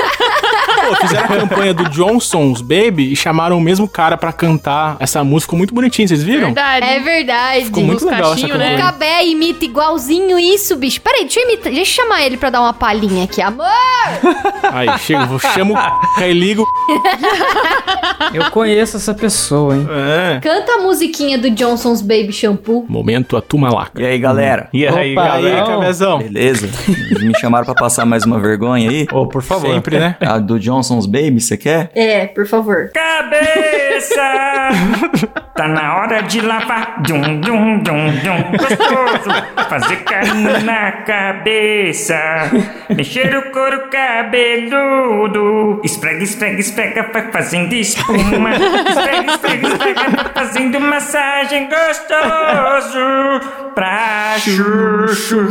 Pô, 0.89 0.97
fizeram 0.97 1.25
a 1.25 1.29
campanha 1.29 1.75
do 1.75 1.89
Johnson's 1.91 2.61
Baby 2.61 3.13
e 3.13 3.17
chamaram 3.17 3.59
o 3.59 3.61
mesmo 3.61 3.87
cara 3.89 4.17
pra 4.17 4.33
cantar 4.33 4.97
essa 4.99 5.23
música. 5.23 5.49
Ficou 5.49 5.59
muito 5.59 5.75
bonitinho, 5.75 6.09
vocês 6.09 6.23
viram? 6.23 6.47
Verdade. 6.47 6.87
É 6.87 7.01
verdade. 7.01 7.65
Ficou 7.67 7.83
muito 7.85 7.99
Os 7.99 8.05
legal 8.05 8.33
essa 8.33 8.41
cachinhos, 8.41 8.59
né? 8.59 8.67
O 8.67 8.71
campanha. 8.71 8.93
Cabé 8.93 9.27
imita 9.27 9.65
igualzinho 9.65 10.39
isso, 10.39 10.77
bicho. 10.77 11.01
Peraí, 11.01 11.23
deixa 11.23 11.41
eu, 11.41 11.45
imitar, 11.45 11.73
deixa 11.73 12.01
eu 12.01 12.05
chamar 12.05 12.23
ele 12.23 12.37
pra 12.37 12.51
dar 12.51 12.61
uma 12.61 12.73
palhinha 12.73 13.25
aqui. 13.25 13.41
Amor! 13.43 13.69
Aí, 14.73 14.99
chega, 14.99 15.27
vou 15.27 15.39
chamo 15.39 15.75
o 15.75 16.21
aí 16.21 16.33
ligo. 16.33 16.65
Eu 18.33 18.51
conheço 18.51 18.97
essa 18.97 19.15
pessoa, 19.15 19.77
hein? 19.77 19.87
É. 19.91 20.41
Canta 20.41 20.73
a 20.73 20.79
musiquinha 20.79 21.39
do 21.39 21.51
Johnson's 21.51 22.01
Baby 22.03 22.33
Shampoo. 22.33 22.85
Momento 22.89 23.37
a 23.37 23.41
tumalaca. 23.41 24.01
E 24.03 24.07
aí, 24.07 24.19
galera? 24.19 24.69
E 24.73 24.87
aí, 24.87 25.13
Opa, 25.13 25.23
Aí, 25.35 25.43
galera? 25.43 25.67
Cabezão. 25.67 26.19
Beleza? 26.19 26.69
Me 27.21 27.39
chamaram 27.39 27.65
pra 27.65 27.75
passar 27.75 28.05
mais 28.05 28.25
uma 28.25 28.39
vergonha 28.39 28.91
aí? 28.91 29.07
Ô, 29.13 29.27
por 29.27 29.43
favor. 29.43 29.73
Sempre, 29.73 29.99
né? 29.99 30.17
A 30.21 30.39
do 30.39 30.59
Johnson's 30.79 31.07
Baby, 31.07 31.41
você 31.41 31.57
quer? 31.57 31.91
É, 31.95 32.27
por 32.27 32.47
favor. 32.47 32.91
Cabeça! 32.93 34.23
Tá 35.59 35.67
na 35.67 35.97
hora 35.97 36.23
de 36.23 36.41
lavar. 36.41 37.03
Dum, 37.03 37.41
dum, 37.41 37.79
dum, 37.81 38.07
dum. 38.23 38.57
Gostoso. 38.57 39.29
Fazer 39.69 39.97
carinho 40.05 40.61
na 40.63 40.93
cabeça. 41.03 42.17
Mexer 42.91 43.37
o 43.37 43.51
couro 43.51 43.89
cabeludo. 43.91 45.81
Esfrega, 45.83 46.23
esfrega, 46.23 46.61
esfrega, 46.61 47.11
vai 47.13 47.33
fazendo 47.33 47.73
espuma. 47.73 48.51
Esfrega, 48.55 49.33
esfrega, 49.33 49.67
esfrega, 49.67 50.11
vai 50.11 50.33
fazendo 50.33 50.79
massagem 50.79 51.69
gostoso. 51.69 53.01
Pra 53.75 54.37
chu, 54.39 55.09
chu. 55.09 55.49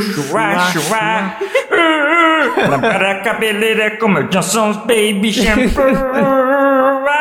Para 2.79 3.11
a 3.11 3.21
cabeleira 3.23 3.97
como 3.97 4.19
o 4.19 4.23
Johnson's 4.29 4.77
Baby 4.77 5.16
Shampoo. 5.33 5.83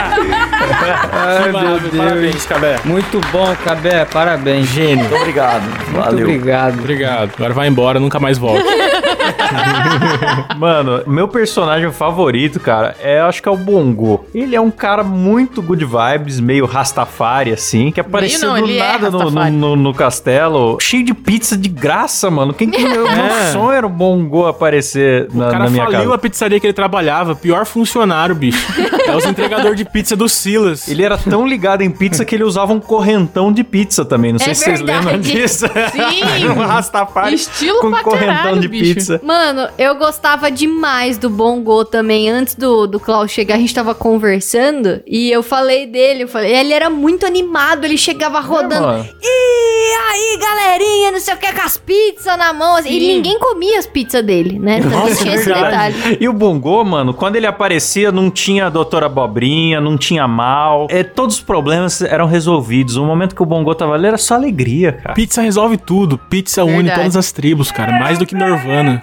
Ah! 0.00 1.42
Que 1.44 1.52
maravilha. 1.52 2.04
Parabéns, 2.04 2.46
Cabé. 2.46 2.76
Muito 2.84 3.20
bom, 3.32 3.54
Cabé, 3.64 4.04
parabéns. 4.04 4.66
Gênio. 4.68 4.98
Muito 4.98 5.14
obrigado. 5.16 5.62
Muito 5.62 5.92
Valeu. 5.92 6.20
obrigado. 6.20 6.78
Obrigado. 6.78 7.30
Agora 7.36 7.54
vai 7.54 7.68
embora, 7.68 8.00
nunca 8.00 8.18
mais 8.20 8.38
volta. 8.38 8.64
Mano, 10.58 11.02
meu 11.06 11.28
personagem 11.28 11.90
favorito, 11.92 12.58
cara, 12.60 12.96
é 13.00 13.20
acho 13.20 13.42
que 13.42 13.48
é 13.48 13.52
o 13.52 13.56
Bongo. 13.56 14.24
Ele 14.34 14.54
é 14.56 14.60
um 14.60 14.70
cara 14.70 15.02
muito 15.02 15.62
good 15.62 15.84
vibes, 15.84 16.40
meio 16.40 16.66
Rastafari, 16.66 17.52
assim, 17.52 17.90
que 17.90 18.00
apareceu 18.00 18.48
não, 18.54 18.60
do 18.62 18.70
é 18.70 18.78
nada 18.78 19.10
no, 19.10 19.18
Rastafari. 19.18 19.50
no, 19.54 19.76
no 19.76 19.94
castelo, 19.94 20.78
cheio 20.80 21.04
de 21.04 21.14
pizza 21.14 21.56
de 21.56 21.68
graça, 21.68 22.30
mano. 22.30 22.52
Quem 22.52 22.70
que 22.70 22.82
meu, 22.86 23.02
meu 23.02 23.08
É. 23.10 23.52
sonho 23.52 23.72
era 23.72 23.86
o 23.86 23.90
Bongo 23.90 24.46
aparecer 24.46 25.28
O 25.32 25.38
na, 25.38 25.50
cara 25.50 25.64
na 25.64 25.70
minha 25.70 25.84
faliu 25.84 26.00
casa. 26.02 26.14
a 26.14 26.18
pizzaria 26.18 26.60
que 26.60 26.66
ele 26.66 26.72
trabalhava. 26.72 27.34
Pior 27.34 27.64
funcionário, 27.66 28.34
bicho. 28.34 28.58
É 29.06 29.16
os 29.16 29.24
entregador 29.24 29.74
de 29.74 29.84
pizza 29.84 30.14
do 30.16 30.28
Silas. 30.28 30.88
Ele 30.88 31.02
era 31.02 31.16
tão 31.16 31.46
ligado 31.46 31.82
em 31.82 31.90
pizza 31.90 32.24
que 32.24 32.34
ele 32.34 32.44
usava 32.44 32.72
um 32.72 32.80
correntão 32.80 33.52
de 33.52 33.64
pizza 33.64 34.04
também. 34.04 34.32
Não 34.32 34.38
sei 34.38 34.52
É 34.52 34.54
se 34.54 34.64
vocês 34.64 34.80
verdade. 34.80 35.06
lembram 35.06 35.20
disso. 35.22 35.66
Sim. 35.92 36.48
um 36.48 36.66
Rastafari 36.66 37.34
Estilo 37.34 37.80
com 37.80 37.90
pra 37.90 38.02
correntão 38.02 38.34
caralho, 38.36 38.60
de 38.60 38.68
bicho. 38.68 38.94
pizza. 38.94 39.17
Mano, 39.24 39.68
eu 39.78 39.94
gostava 39.96 40.50
demais 40.50 41.18
do 41.18 41.28
Bongo 41.30 41.84
também. 41.84 42.28
Antes 42.30 42.54
do, 42.54 42.86
do 42.86 42.98
Klaus 43.00 43.30
chegar, 43.30 43.54
a 43.56 43.58
gente 43.58 43.74
tava 43.74 43.94
conversando 43.94 45.00
e 45.06 45.30
eu 45.30 45.42
falei 45.42 45.86
dele. 45.86 46.24
Eu 46.24 46.28
falei, 46.28 46.54
ele 46.54 46.72
era 46.72 46.88
muito 46.90 47.26
animado, 47.26 47.84
ele 47.84 47.96
chegava 47.98 48.40
rodando. 48.40 48.86
mano. 48.86 49.08
e 49.22 49.94
aí, 50.10 50.38
galerinha, 50.40 51.12
não 51.12 51.20
sei 51.20 51.34
o 51.34 51.36
que, 51.36 51.52
com 51.52 51.62
as 51.62 51.76
pizzas 51.76 52.36
na 52.38 52.52
mão. 52.52 52.76
assim. 52.76 52.90
E 52.90 53.00
ninguém 53.14 53.38
comia 53.38 53.78
as 53.78 53.86
pizzas 53.86 54.22
dele, 54.24 54.58
né? 54.58 54.80
Também 54.80 54.98
Nossa, 54.98 55.16
tinha 55.22 55.32
é 55.32 55.36
esse 55.36 55.44
verdade. 55.46 55.94
detalhe. 55.96 56.18
E 56.20 56.28
o 56.28 56.32
Bongo, 56.32 56.84
mano, 56.84 57.14
quando 57.14 57.36
ele 57.36 57.46
aparecia, 57.46 58.10
não 58.12 58.30
tinha 58.30 58.66
a 58.66 58.68
doutora 58.70 59.06
Abobrinha, 59.06 59.80
não 59.80 59.96
tinha 59.96 60.26
mal. 60.28 60.86
É, 60.90 61.02
todos 61.02 61.36
os 61.36 61.42
problemas 61.42 62.02
eram 62.02 62.26
resolvidos. 62.26 62.96
O 62.96 63.04
momento 63.04 63.34
que 63.34 63.42
o 63.42 63.46
Bongo 63.46 63.74
tava 63.74 63.94
ali 63.94 64.06
era 64.06 64.18
só 64.18 64.34
alegria, 64.34 64.92
cara. 64.92 65.14
Pizza 65.14 65.42
resolve 65.42 65.76
tudo. 65.76 66.18
Pizza 66.18 66.64
une 66.64 66.76
Verdade. 66.88 67.00
todas 67.00 67.16
as 67.16 67.32
tribos, 67.32 67.70
cara. 67.70 67.98
Mais 67.98 68.18
do 68.18 68.26
que 68.26 68.34
Nirvana. 68.34 69.00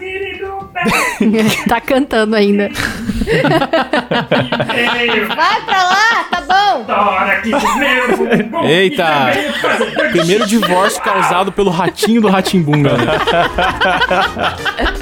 tá 1.67 1.81
cantando 1.81 2.35
ainda. 2.35 2.69
Vai 5.35 5.61
pra 5.61 5.83
lá, 5.83 6.25
tá 6.29 6.41
bom. 6.41 6.85
Eita! 8.67 9.31
Primeiro 10.11 10.45
divórcio 10.45 11.01
causado 11.01 11.51
pelo 11.51 11.71
ratinho 11.71 12.21
do 12.21 12.29
Ratimbum, 12.29 12.83
galera. 12.83 13.19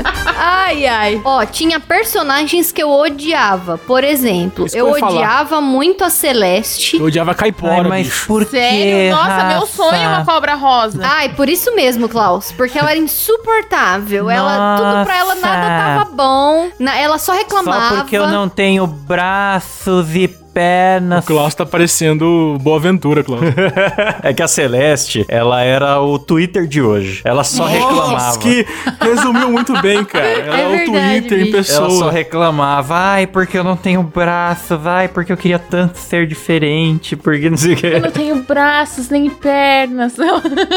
Ai, 0.46 0.86
ai. 0.86 1.22
Ó, 1.24 1.46
tinha 1.46 1.80
personagens 1.80 2.72
que 2.72 2.82
eu 2.84 2.90
odiava. 2.92 3.78
Por 3.78 4.04
exemplo, 4.04 4.66
Isso 4.66 4.78
eu 4.78 4.94
falar. 4.96 5.12
odiava 5.14 5.62
muito 5.62 6.04
a 6.04 6.10
Celeste. 6.10 6.98
Eu 6.98 7.06
odiava 7.06 7.34
caipora, 7.34 7.90
bicho. 7.90 8.28
por 8.28 8.46
Sério? 8.46 9.16
Nossa, 9.16 9.44
meu 9.46 9.66
sonho 9.66 9.96
é 9.96 10.08
uma 10.08 10.26
cobra 10.26 10.56
rosa. 10.56 11.02
Ai, 11.04 11.30
por 11.30 11.48
isso 11.50 11.74
mesmo, 11.76 12.10
Klaus. 12.10 12.52
Porque 12.52 12.78
ela 12.78 12.92
era 12.92 13.00
insuportável. 13.00 14.30
Ela, 14.30 14.78
tudo 14.78 15.06
pra 15.06 15.18
ela 15.18 15.36
nada 15.36 15.68
tava 15.68 16.12
bom. 16.12 16.70
Na- 16.80 16.98
ela 16.98 17.18
só 17.18 17.34
reclamava. 17.34 17.90
Só 17.90 17.96
porque 18.02 18.18
eu 18.18 18.28
não 18.28 18.50
tenho 18.50 18.86
braços 18.88 20.16
e 20.16 20.28
pernas. 20.54 21.24
O 21.24 21.28
Klaus 21.28 21.56
tá 21.56 21.66
parecendo 21.66 22.58
Boa 22.62 22.78
Aventura, 22.78 23.24
Klaus. 23.24 23.42
É 24.22 24.34
que 24.34 24.42
a 24.44 24.48
Celeste, 24.48 25.26
ela 25.28 25.62
era 25.62 26.00
o 26.02 26.18
Twitter 26.20 26.68
de 26.68 26.82
hoje. 26.82 27.22
Ela 27.26 27.44
só 27.44 27.66
reclamava. 27.66 28.12
Nossa, 28.12 28.40
que 28.40 28.66
resumiu 29.02 29.50
muito 29.52 29.74
bem, 29.82 30.04
cara. 30.06 30.26
Ela 30.44 30.58
é, 30.60 30.68
o 30.68 30.70
verdade, 30.72 31.20
Twitter 31.22 31.40
em 31.40 31.44
bicho. 31.46 31.58
pessoa. 31.58 31.88
Ela 31.90 31.98
só 32.00 32.10
reclamava, 32.10 32.96
ai, 32.96 33.28
porque 33.28 33.58
eu 33.58 33.64
não 33.64 33.76
tenho 33.76 34.04
braço, 34.04 34.78
vai, 34.78 35.08
porque 35.08 35.32
eu 35.34 35.38
queria 35.38 35.60
tanto 35.60 35.98
ser 35.98 36.28
diferente, 36.28 37.16
porque 37.16 37.50
não 37.50 37.58
sei 37.58 37.72
o 37.72 37.74
Eu 37.74 37.78
que. 37.78 38.00
não 38.00 38.12
tenho 38.12 38.36
braços 38.44 39.10
nem 39.10 39.30
pernas. 39.30 40.14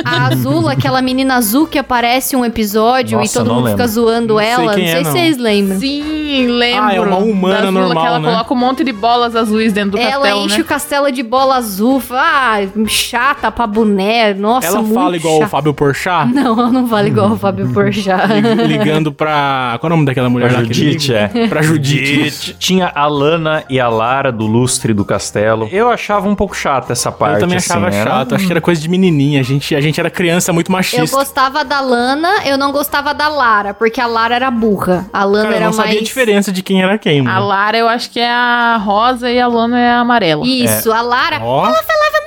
A 0.04 0.26
Azula, 0.28 0.72
aquela 0.76 1.00
menina 1.02 1.36
azul 1.36 1.66
que 1.66 1.78
aparece 1.78 2.34
um 2.34 2.44
episódio 2.44 3.18
Nossa, 3.18 3.30
e 3.30 3.34
todo 3.34 3.48
não 3.48 3.54
mundo 3.56 3.70
fica 3.70 3.84
lembro. 3.84 3.92
zoando 3.92 4.34
Não 4.34 4.40
sei 4.40 4.48
ela. 4.50 4.62
não 4.64 4.70
é, 4.72 4.74
sei 4.86 4.94
não. 5.02 5.04
se 5.04 5.10
vocês 5.12 5.36
lembram. 5.38 5.78
Sim, 5.80 6.46
lembro. 6.48 6.84
Ah, 6.84 6.94
é 6.94 7.00
uma 7.00 7.16
humana 7.18 7.70
normal, 7.70 8.02
que 8.02 8.08
ela 8.08 8.18
né? 8.18 8.28
coloca 8.30 8.54
um 8.54 8.56
monte 8.56 8.84
de 8.84 8.92
bolas 8.92 9.36
azuis 9.36 9.65
dentro 9.72 9.92
do 9.92 9.98
Ela 9.98 10.12
castelo, 10.22 10.44
enche 10.44 10.56
né? 10.58 10.62
o 10.62 10.64
castelo 10.66 11.12
de 11.12 11.22
bola 11.22 11.56
azul. 11.56 12.02
Ah, 12.10 12.58
chata 12.86 13.50
pra 13.50 13.66
boné. 13.66 14.34
Nossa, 14.34 14.66
Ela 14.66 14.82
muito 14.82 14.94
fala 14.94 15.16
igual 15.16 15.42
o. 15.42 15.46
Fábio 15.48 15.72
Porchat, 15.74 16.26
Não, 16.34 16.52
ela 16.58 16.70
não 16.70 16.86
fala 16.88 17.06
igual 17.08 17.30
o 17.32 17.36
Fábio 17.38 17.72
Porchat. 17.72 18.26
lig- 18.32 18.66
ligando 18.78 19.12
pra... 19.12 19.76
Qual 19.80 19.90
é 19.90 19.92
o 19.92 19.96
nome 19.96 20.06
daquela 20.06 20.28
mulher 20.28 20.48
Pra 20.48 20.58
lá? 20.58 20.64
Judite, 20.64 21.14
é. 21.14 21.28
Pra 21.48 21.62
Judite. 21.62 22.56
Tinha 22.58 22.90
a 22.94 23.06
Lana 23.06 23.64
e 23.70 23.78
a 23.80 23.88
Lara 23.88 24.30
do 24.32 24.46
lustre 24.46 24.92
do 24.92 25.04
castelo. 25.04 25.68
Eu 25.72 25.90
achava 25.90 26.28
um 26.28 26.34
pouco 26.34 26.54
chata 26.56 26.92
essa 26.92 27.10
parte. 27.12 27.34
Eu 27.34 27.40
também 27.40 27.56
assim, 27.58 27.70
achava 27.72 27.86
era- 27.94 28.10
chato, 28.10 28.34
acho 28.34 28.46
que 28.46 28.52
era 28.52 28.60
coisa 28.60 28.80
de 28.80 28.88
menininha. 28.88 29.40
A 29.40 29.44
gente, 29.44 29.74
a 29.74 29.80
gente 29.80 29.98
era 30.00 30.10
criança 30.10 30.52
muito 30.52 30.68
Eu 30.70 30.72
machista. 30.72 31.16
gostava 31.16 31.64
da 31.64 31.80
Lana, 31.80 32.28
eu 32.44 32.58
não 32.58 32.72
gostava 32.72 33.14
da 33.14 33.28
Lara, 33.28 33.72
porque 33.74 34.00
a 34.00 34.06
Lara 34.06 34.34
era 34.34 34.50
burra. 34.50 35.06
A 35.12 35.24
Lana 35.24 35.44
Cara, 35.44 35.54
eu 35.54 35.56
era 35.56 35.66
não 35.66 35.72
sabia 35.72 35.92
mais. 35.92 36.00
a 36.00 36.04
diferença 36.04 36.52
de 36.52 36.62
quem 36.62 36.82
era 36.82 36.98
quem, 36.98 37.20
A 37.20 37.24
mano. 37.24 37.46
Lara 37.46 37.76
eu 37.78 37.88
acho 37.88 38.10
que 38.10 38.20
é 38.20 38.30
a 38.30 38.76
rosa 38.82 39.30
e 39.30 39.40
a 39.40 39.46
Lana 39.56 39.80
é 39.80 39.90
a 39.90 40.00
amarela. 40.00 40.46
Isso, 40.46 40.92
a 40.92 41.00
Lara. 41.00 41.38
Ó, 41.42 41.62
Falava 41.62 41.80
assim, 41.80 42.12
sabe? 42.12 42.25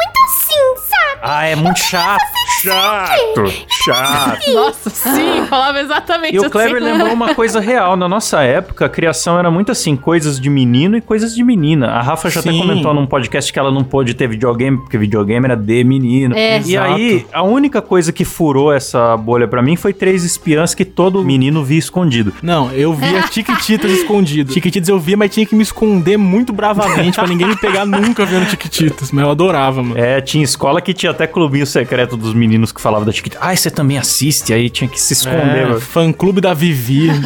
Ah, 1.22 1.46
é 1.46 1.56
muito 1.56 1.80
chato. 1.80 2.22
Chato, 2.62 3.54
chato. 3.86 4.54
Nossa, 4.54 4.90
sim, 4.90 5.46
falava 5.50 5.80
exatamente 5.80 6.36
E 6.36 6.40
o 6.40 6.42
assim. 6.42 6.50
Kleber 6.50 6.84
lembrou 6.84 7.14
uma 7.14 7.34
coisa 7.34 7.60
real. 7.60 7.96
Na 7.96 8.08
nossa 8.10 8.42
época, 8.42 8.86
a 8.86 8.90
criação 8.90 9.40
era 9.40 9.50
muito 9.50 9.72
assim, 9.72 9.96
coisas 9.96 10.40
de 10.40 10.50
menino 10.50 10.98
e 10.98 11.02
coisas 11.02 11.34
de 11.34 11.44
menina. 11.44 11.88
A 11.88 12.02
Rafa 12.02 12.30
já 12.30 12.40
até 12.42 12.52
Sim. 12.52 12.60
comentou 12.60 12.94
num 12.94 13.06
podcast 13.06 13.52
que 13.52 13.60
ela 13.60 13.72
não 13.72 13.84
pôde 13.84 14.14
ter 14.14 14.28
videogame, 14.28 14.78
porque 14.78 14.98
videogame 14.98 15.46
era 15.46 15.56
de 15.56 15.84
menino. 15.84 16.36
É. 16.36 16.58
E 16.60 16.76
Exato. 16.76 16.94
aí, 16.94 17.26
a 17.32 17.44
única 17.44 17.82
coisa 17.82 18.12
que 18.12 18.26
furou 18.26 18.74
essa 18.74 19.16
bolha 19.16 19.48
pra 19.48 19.62
mim 19.62 19.76
foi 19.76 19.94
Três 19.94 20.24
Espiãs 20.24 20.74
que 20.74 20.84
todo 20.84 21.24
menino 21.24 21.64
via 21.64 21.80
escondido. 21.80 22.34
Não, 22.42 22.72
eu 22.72 22.94
via 22.94 23.22
Tiquititas 23.32 23.92
escondido. 23.92 24.52
Tiquititas 24.54 24.90
eu 24.90 25.00
via, 25.00 25.16
mas 25.16 25.32
tinha 25.34 25.46
que 25.46 25.56
me 25.56 25.64
esconder 25.64 26.18
muito 26.18 26.52
bravamente 26.52 27.16
pra 27.18 27.28
ninguém 27.28 27.48
me 27.48 27.56
pegar 27.56 27.86
nunca 27.86 28.26
vendo 28.26 28.48
Tiquititas. 28.48 29.12
Mas 29.12 29.24
eu 29.24 29.32
adorava, 29.32 29.82
mano. 29.82 29.98
É, 30.00 30.20
tinha 30.20 30.44
escola 30.44 30.82
que 30.82 30.94
tinha 30.94 31.09
até 31.12 31.28
clubinho 31.28 31.66
secreto 31.66 32.16
dos 32.16 32.34
meninos 32.34 32.72
que 32.72 32.82
falavam 32.82 33.06
da 33.06 33.12
Chiquitita. 33.12 33.42
Ai, 33.44 33.56
você 33.58 33.70
também 33.70 33.98
assiste? 33.98 34.54
Aí 34.54 34.70
tinha 34.70 34.88
que 34.90 35.00
se 35.00 35.14
esconder. 35.14 35.72
É, 35.72 35.80
fã 35.80 36.12
clube 36.12 36.42
da 36.42 36.54
Vivi. 36.54 37.10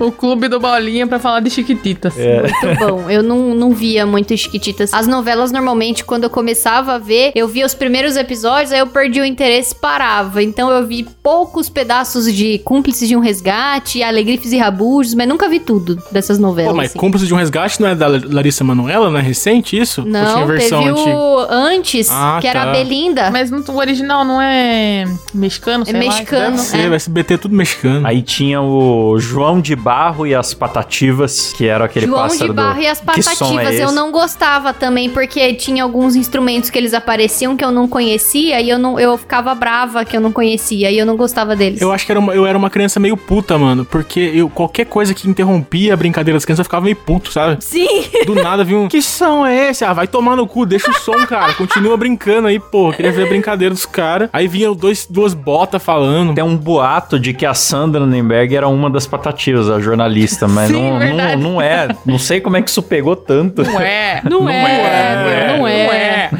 O 0.00 0.10
clube 0.10 0.48
do 0.48 0.58
Bolinha 0.58 1.06
pra 1.06 1.18
falar 1.18 1.40
de 1.40 1.50
chiquititas. 1.50 2.18
É. 2.18 2.42
Muito 2.42 2.78
bom. 2.78 3.10
Eu 3.10 3.22
não, 3.22 3.54
não 3.54 3.72
via 3.72 4.06
muito 4.06 4.36
Chiquititas. 4.36 4.92
As 4.92 5.06
novelas, 5.06 5.52
normalmente, 5.52 6.04
quando 6.04 6.24
eu 6.24 6.30
começava 6.30 6.94
a 6.94 6.98
ver, 6.98 7.32
eu 7.34 7.46
via 7.46 7.66
os 7.66 7.74
primeiros 7.74 8.16
episódios, 8.16 8.72
aí 8.72 8.78
eu 8.78 8.86
perdi 8.86 9.20
o 9.20 9.24
interesse 9.24 9.74
e 9.74 9.76
parava. 9.76 10.42
Então 10.42 10.70
eu 10.70 10.86
vi 10.86 11.06
poucos 11.22 11.68
pedaços 11.68 12.32
de 12.32 12.58
Cúmplices 12.60 13.06
de 13.08 13.14
um 13.16 13.20
Resgate, 13.20 14.02
Alegrifes 14.02 14.52
e 14.52 14.58
Rabujos, 14.58 15.14
mas 15.14 15.28
nunca 15.28 15.48
vi 15.48 15.60
tudo 15.60 16.02
dessas 16.10 16.38
novelas. 16.38 16.72
Pô, 16.72 16.76
mas 16.76 16.90
assim. 16.90 16.98
Cúmplice 16.98 17.26
de 17.26 17.34
um 17.34 17.36
Resgate 17.36 17.80
não 17.80 17.88
é 17.88 17.94
da 17.94 18.06
Larissa 18.08 18.64
Manoela, 18.64 19.10
não 19.10 19.18
é 19.18 19.22
recente 19.22 19.78
isso? 19.78 20.00
Ou 20.00 20.06
tinha 20.06 20.22
Não, 20.24 20.46
versão 20.46 20.78
teve 20.82 20.90
antiga? 20.90 21.16
o 21.16 21.46
antes, 21.82 22.08
Ah, 22.10 22.38
que 22.40 22.46
era 22.46 22.62
tá. 22.64 22.70
a 22.70 22.72
Belinda. 22.72 23.30
Mas 23.30 23.50
no, 23.50 23.62
o 23.68 23.76
original 23.76 24.24
não 24.24 24.40
é 24.40 25.04
mexicano, 25.34 25.82
É 25.82 25.86
sei 25.86 25.94
lá. 25.94 25.98
mexicano. 26.00 26.56
Deve 26.56 26.58
ser, 26.62 26.86
é. 26.86 26.88
o 26.88 26.94
SBT 26.94 27.34
é 27.34 27.36
tudo 27.38 27.54
mexicano. 27.54 28.06
Aí 28.06 28.22
tinha 28.22 28.60
o 28.60 29.18
João 29.18 29.60
de 29.60 29.74
Barro 29.74 30.26
e 30.26 30.34
as 30.34 30.54
Patativas, 30.54 31.52
que 31.56 31.66
era 31.66 31.84
aquele 31.84 32.06
João 32.06 32.22
pássaro 32.22 32.50
de 32.50 32.56
Barro 32.56 32.74
do... 32.76 32.82
e 32.82 32.86
as 32.86 33.00
Que 33.00 33.22
som 33.22 33.30
é 33.30 33.34
Patativas. 33.34 33.78
eu 33.80 33.86
esse? 33.86 33.94
não 33.94 34.12
gostava 34.12 34.72
também, 34.72 35.10
porque 35.10 35.54
tinha 35.54 35.82
alguns 35.82 36.14
instrumentos 36.16 36.70
que 36.70 36.78
eles 36.78 36.94
apareciam 36.94 37.56
que 37.56 37.64
eu 37.64 37.70
não 37.70 37.88
conhecia 37.88 38.60
e 38.60 38.68
eu, 38.70 38.78
não, 38.78 38.98
eu 38.98 39.16
ficava 39.16 39.54
brava 39.54 40.04
que 40.04 40.16
eu 40.16 40.20
não 40.20 40.32
conhecia 40.32 40.90
e 40.90 40.98
eu 40.98 41.06
não 41.06 41.16
gostava 41.16 41.56
deles. 41.56 41.80
Eu 41.80 41.92
acho 41.92 42.04
que 42.06 42.12
era 42.12 42.18
uma- 42.18 42.34
eu 42.34 42.46
era 42.46 42.56
uma 42.56 42.70
criança 42.70 42.98
meio 43.00 43.16
puta, 43.16 43.56
mano. 43.58 43.84
Porque 43.84 44.20
eu, 44.34 44.48
qualquer 44.48 44.86
coisa 44.86 45.14
que 45.14 45.28
interrompia 45.28 45.94
a 45.94 45.96
brincadeira 45.96 46.36
das 46.36 46.44
crianças, 46.44 46.60
eu 46.60 46.64
ficava 46.64 46.84
meio 46.84 46.96
puto, 46.96 47.30
sabe? 47.32 47.62
Sim! 47.64 48.04
Do 48.26 48.34
nada 48.34 48.64
vi 48.64 48.74
um. 48.74 48.88
Que 48.92 49.00
som 49.00 49.46
é 49.46 49.70
esse? 49.70 49.84
Ah, 49.84 49.92
vai 49.92 50.06
tomar 50.06 50.36
no 50.36 50.46
cu, 50.46 50.66
deixa 50.66 50.90
o 50.90 50.94
som, 50.94 51.26
cara. 51.26 51.54
Continua 51.54 51.71
brincando 51.96 52.48
aí, 52.48 52.58
pô. 52.58 52.92
Queria 52.92 53.12
ver 53.12 53.24
a 53.24 53.28
brincadeira 53.28 53.74
dos 53.74 53.86
caras. 53.86 54.28
Aí 54.32 54.48
vinha 54.48 54.72
dois, 54.74 55.06
duas 55.08 55.34
botas 55.34 55.82
falando. 55.82 56.34
Tem 56.34 56.44
um 56.44 56.56
boato 56.56 57.18
de 57.18 57.32
que 57.32 57.46
a 57.46 57.54
Sandra 57.54 58.06
Nenberg 58.06 58.54
era 58.54 58.68
uma 58.68 58.90
das 58.90 59.06
Patativas, 59.06 59.70
a 59.70 59.78
jornalista, 59.80 60.48
mas 60.48 60.68
Sim, 60.68 60.74
não, 60.74 60.98
não, 60.98 61.36
não 61.36 61.62
é. 61.62 61.88
Não 62.04 62.18
sei 62.18 62.40
como 62.40 62.56
é 62.56 62.62
que 62.62 62.70
isso 62.70 62.82
pegou 62.82 63.14
tanto. 63.14 63.62
Não 63.62 63.80
é. 63.80 64.20
Não, 64.24 64.48
é, 64.48 64.62
é, 64.64 65.56
não 65.56 65.66
é. 65.66 66.30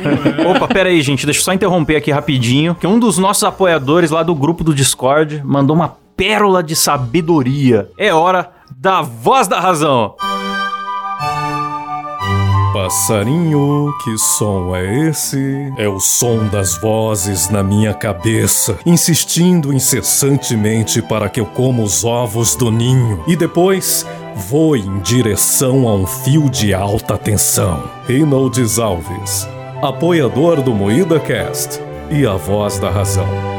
Opa, 0.47 0.68
pera 0.68 0.88
aí, 0.88 1.01
gente. 1.03 1.25
Deixa 1.25 1.40
eu 1.40 1.45
só 1.45 1.53
interromper 1.53 1.97
aqui 1.97 2.11
rapidinho. 2.11 2.75
Que 2.75 2.87
um 2.87 2.99
dos 2.99 3.18
nossos 3.18 3.45
apoiadores 3.45 4.11
lá 4.11 4.23
do 4.23 4.35
grupo 4.35 4.64
do 4.64 4.75
Discord 4.75 5.42
mandou 5.45 5.75
uma 5.75 5.97
pérola 6.16 6.62
de 6.62 6.77
sabedoria. 6.77 7.88
É 7.99 8.12
hora 8.12 8.51
da 8.77 9.03
voz 9.03 9.47
da 9.49 9.61
razão. 9.61 10.14
Passarinho, 12.73 13.93
que 14.03 14.17
som 14.17 14.75
é 14.75 15.09
esse? 15.09 15.71
É 15.77 15.87
o 15.87 16.01
som 16.01 16.47
das 16.49 16.81
vozes 16.81 17.51
na 17.51 17.63
minha 17.63 17.93
cabeça, 17.93 18.79
insistindo 18.87 19.75
incessantemente 19.75 21.03
para 21.03 21.29
que 21.29 21.39
eu 21.39 21.45
coma 21.45 21.83
os 21.83 22.03
ovos 22.03 22.57
do 22.57 22.71
ninho 22.71 23.23
e 23.27 23.37
depois 23.37 24.07
voe 24.35 24.81
em 24.81 25.01
direção 25.01 25.87
a 25.87 25.95
um 25.95 26.07
fio 26.07 26.49
de 26.49 26.73
alta 26.73 27.19
tensão. 27.19 27.91
Reynolds 28.07 28.79
Alves, 28.79 29.47
apoiador 29.83 30.63
do 30.63 30.73
Moída 30.73 31.21
Cast 31.21 31.79
e 32.11 32.27
a 32.27 32.37
voz 32.37 32.79
da 32.79 32.89
razão. 32.89 33.52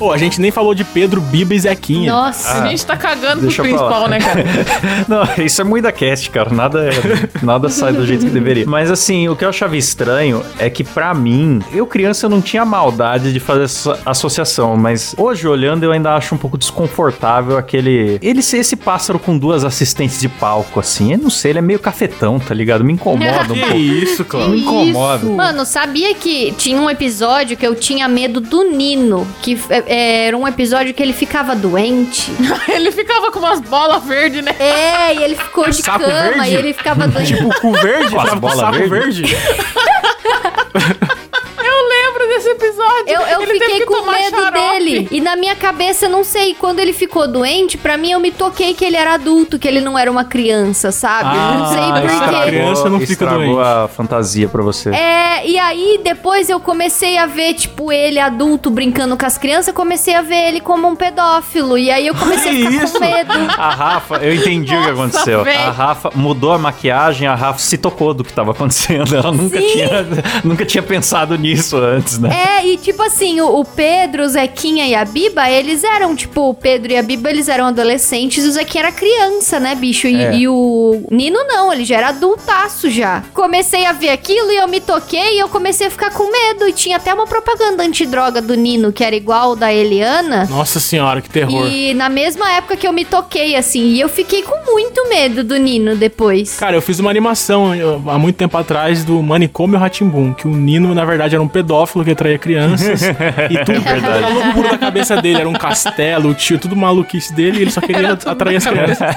Pô, 0.00 0.12
a 0.12 0.16
gente 0.16 0.40
nem 0.40 0.50
falou 0.50 0.74
de 0.74 0.82
Pedro, 0.82 1.20
Biba 1.20 1.54
e 1.54 1.60
Zequinha. 1.60 2.10
Nossa. 2.10 2.62
A 2.64 2.68
gente 2.68 2.86
tá 2.86 2.96
cagando 2.96 3.46
pro 3.46 3.62
principal, 3.62 4.08
né, 4.08 4.18
cara? 4.18 4.44
Não, 5.06 5.44
isso 5.44 5.60
é 5.60 5.64
muito 5.64 5.82
da 5.84 5.92
cast, 5.92 6.30
cara. 6.30 6.48
Nada, 6.50 6.88
é- 6.88 7.28
nada 7.44 7.68
sai 7.68 7.92
do 7.92 8.06
jeito 8.06 8.24
que 8.24 8.30
deveria. 8.30 8.64
Mas 8.66 8.90
assim, 8.90 9.28
o 9.28 9.36
que 9.36 9.44
eu 9.44 9.50
achava 9.50 9.76
estranho 9.76 10.42
é 10.58 10.70
que 10.70 10.82
pra 10.82 11.12
mim, 11.12 11.60
eu 11.70 11.86
criança 11.86 12.24
eu 12.24 12.30
não 12.30 12.40
tinha 12.40 12.64
maldade 12.64 13.30
de 13.30 13.38
fazer 13.38 13.64
essa 13.64 13.98
associação, 14.06 14.74
mas 14.74 15.14
hoje 15.18 15.46
olhando 15.46 15.84
eu 15.84 15.92
ainda 15.92 16.14
acho 16.16 16.34
um 16.34 16.38
pouco 16.38 16.56
desconfortável 16.56 17.58
aquele 17.58 18.18
ele 18.22 18.40
ser 18.40 18.56
esse 18.56 18.76
pássaro 18.76 19.18
com 19.18 19.36
duas 19.36 19.64
assistentes 19.64 20.18
de 20.18 20.30
palco 20.30 20.80
assim. 20.80 21.12
Eu 21.12 21.18
não 21.18 21.28
sei, 21.28 21.52
ele 21.52 21.58
é 21.58 21.62
meio 21.62 21.78
cafetão, 21.78 22.38
tá 22.38 22.54
ligado? 22.54 22.82
Me 22.82 22.94
incomoda 22.94 23.52
um 23.52 23.54
Que 23.54 23.60
pouco. 23.60 23.76
isso, 23.76 24.24
Cláudio. 24.24 24.50
Me 24.52 24.60
incomoda. 24.62 25.26
Mano, 25.26 25.66
sabia 25.66 26.14
que 26.14 26.52
tinha 26.56 26.80
um 26.80 26.88
episódio 26.88 27.54
que 27.54 27.66
eu 27.66 27.74
tinha 27.74 28.08
medo 28.08 28.40
do 28.40 28.64
Nino, 28.64 29.26
que 29.42 29.58
é, 29.68 29.84
era 29.92 30.36
um 30.36 30.46
episódio 30.46 30.94
que 30.94 31.02
ele 31.02 31.12
ficava 31.12 31.54
doente. 31.56 32.30
Ele 32.68 32.92
ficava 32.92 33.32
com 33.32 33.40
umas 33.40 33.60
bolas 33.60 34.04
verdes, 34.04 34.42
né? 34.44 34.54
É, 34.58 35.14
e 35.14 35.22
ele 35.24 35.34
ficou 35.34 35.68
de 35.68 35.82
Saco 35.82 35.98
cama 36.04 36.12
verde? 36.22 36.50
e 36.50 36.54
ele 36.54 36.72
ficava 36.72 37.08
doente. 37.08 37.34
Tipo, 37.34 37.48
o 37.48 37.60
cu 37.60 37.72
verde? 37.72 38.10
Com 38.14 38.20
as 38.20 38.34
bolas 38.34 38.58
saco 38.58 38.88
verde? 38.88 39.22
verde? 39.22 39.36
Eu 41.62 41.88
lembro 41.88 42.28
desse 42.28 42.48
episódio. 42.50 43.08
Eu, 43.08 43.20
eu 43.22 43.42
Ele 43.42 43.52
teve 43.52 43.64
fiquei 43.64 43.80
que 43.80 43.86
com 43.86 43.94
tomar 43.94 44.12
medo 44.14 44.36
xarope. 44.36 44.58
Dele. 44.84 45.08
E 45.10 45.20
na 45.20 45.36
minha 45.36 45.54
cabeça, 45.54 46.08
não 46.08 46.24
sei, 46.24 46.54
quando 46.54 46.80
ele 46.80 46.92
ficou 46.92 47.26
doente, 47.28 47.76
pra 47.78 47.96
mim 47.96 48.10
eu 48.12 48.20
me 48.20 48.30
toquei 48.30 48.74
que 48.74 48.84
ele 48.84 48.96
era 48.96 49.14
adulto, 49.14 49.58
que 49.58 49.66
ele 49.68 49.80
não 49.80 49.98
era 49.98 50.10
uma 50.10 50.24
criança, 50.24 50.90
sabe? 50.92 51.36
não 51.36 51.66
sei 51.68 51.78
Ah, 51.80 52.00
por 52.00 52.10
estragou. 52.10 52.40
quê. 52.42 52.46
criança 52.50 52.88
não 52.90 53.00
fica 53.00 53.12
estragou 53.12 53.54
doente. 53.56 53.60
a 53.68 53.88
fantasia 53.88 54.48
pra 54.48 54.62
você. 54.62 54.90
É, 54.90 55.46
e 55.46 55.58
aí 55.58 56.00
depois 56.02 56.48
eu 56.48 56.60
comecei 56.60 57.16
a 57.18 57.26
ver, 57.26 57.54
tipo, 57.54 57.92
ele 57.92 58.18
adulto 58.18 58.70
brincando 58.70 59.16
com 59.16 59.26
as 59.26 59.36
crianças, 59.38 59.68
eu 59.68 59.74
comecei 59.74 60.14
a 60.14 60.22
ver 60.22 60.48
ele 60.48 60.60
como 60.60 60.88
um 60.88 60.96
pedófilo. 60.96 61.76
E 61.78 61.90
aí 61.90 62.06
eu 62.06 62.14
comecei 62.14 62.52
Que 62.52 62.66
a 62.66 62.70
ficar 62.70 62.84
isso? 62.84 62.92
com 62.94 63.00
medo. 63.00 63.32
A 63.58 63.70
Rafa, 63.70 64.16
eu 64.16 64.34
entendi 64.34 64.74
o 64.74 64.80
que 64.80 64.90
Nossa, 64.90 64.92
aconteceu. 64.92 65.44
véi. 65.44 65.56
A 65.56 65.70
Rafa 65.70 66.10
mudou 66.14 66.52
a 66.52 66.58
maquiagem, 66.58 67.26
a 67.28 67.34
Rafa 67.34 67.58
se 67.58 67.76
tocou 67.78 68.14
do 68.14 68.24
que 68.24 68.32
tava 68.32 68.52
acontecendo. 68.52 69.14
Ela 69.14 69.32
nunca, 69.32 69.60
Sim. 69.60 69.66
tinha, 69.72 69.88
nunca 70.44 70.64
tinha 70.64 70.82
pensado 70.82 71.36
nisso 71.36 71.76
antes, 71.76 72.18
né? 72.18 72.30
É, 72.60 72.66
e 72.66 72.76
tipo 72.76 73.02
assim, 73.02 73.40
o, 73.40 73.60
o 73.60 73.64
Pedro, 73.64 74.24
o 74.24 74.28
Zequinha 74.28 74.69
Zequinha 74.70 74.86
e 74.86 74.94
a 74.94 75.04
Biba, 75.04 75.50
eles 75.50 75.82
eram, 75.82 76.14
tipo, 76.14 76.50
o 76.50 76.54
Pedro 76.54 76.92
e 76.92 76.96
a 76.96 77.02
Biba, 77.02 77.28
eles 77.28 77.48
eram 77.48 77.66
adolescentes, 77.66 78.44
e 78.44 78.48
o 78.48 78.52
Zequinha 78.52 78.84
era 78.84 78.92
criança, 78.92 79.58
né, 79.58 79.74
bicho? 79.74 80.06
E, 80.06 80.14
É. 80.22 80.36
e 80.36 80.48
o 80.48 81.04
Nino 81.10 81.38
não, 81.44 81.72
ele 81.72 81.84
já 81.84 81.96
era 81.96 82.08
adultaço 82.10 82.88
já. 82.88 83.24
Comecei 83.34 83.84
a 83.84 83.92
ver 83.92 84.10
aquilo 84.10 84.50
e 84.52 84.56
eu 84.56 84.68
me 84.68 84.80
toquei 84.80 85.36
e 85.36 85.38
eu 85.40 85.48
comecei 85.48 85.88
a 85.88 85.90
ficar 85.90 86.10
com 86.10 86.30
medo. 86.30 86.68
E 86.68 86.72
tinha 86.72 86.96
até 86.96 87.12
uma 87.12 87.26
propaganda 87.26 87.82
antidroga 87.82 88.40
do 88.40 88.54
Nino, 88.54 88.92
que 88.92 89.02
era 89.02 89.16
igual 89.16 89.56
da 89.56 89.72
Eliana. 89.72 90.46
Nossa 90.48 90.78
senhora, 90.78 91.20
que 91.20 91.28
terror. 91.28 91.66
E 91.66 91.92
na 91.94 92.08
mesma 92.08 92.50
época 92.52 92.76
que 92.76 92.86
eu 92.86 92.92
me 92.92 93.04
toquei, 93.04 93.56
assim, 93.56 93.88
e 93.88 94.00
eu 94.00 94.08
fiquei 94.08 94.42
com 94.42 94.72
muito 94.72 95.08
medo 95.08 95.42
do 95.42 95.56
Nino 95.56 95.96
depois. 95.96 96.56
Cara, 96.58 96.76
eu 96.76 96.82
fiz 96.82 96.98
uma 97.00 97.10
animação 97.10 97.74
eu, 97.74 98.00
há 98.06 98.18
muito 98.18 98.36
tempo 98.36 98.56
atrás 98.56 99.04
do 99.04 99.20
Manicômio 99.22 99.78
Ratimbum, 99.78 100.32
que 100.32 100.46
o 100.46 100.50
Nino, 100.50 100.94
na 100.94 101.04
verdade, 101.04 101.34
era 101.34 101.42
um 101.42 101.48
pedófilo 101.48 102.04
que 102.04 102.12
atraía 102.12 102.38
crianças. 102.38 103.02
e 103.50 103.64
tudo 103.64 103.82
era 103.88 104.59
loucura 104.60 104.70
da 104.70 104.78
cabeça 104.78 105.20
dele. 105.20 105.40
Era 105.40 105.48
um 105.48 105.54
castelo, 105.54 106.30
o 106.30 106.34
tio, 106.34 106.58
tudo 106.58 106.76
maluquice 106.76 107.32
dele, 107.32 107.58
e 107.58 107.62
ele 107.62 107.70
só 107.70 107.80
queria 107.80 108.12
atrair 108.12 108.56
as 108.56 108.66
crianças. 108.66 109.16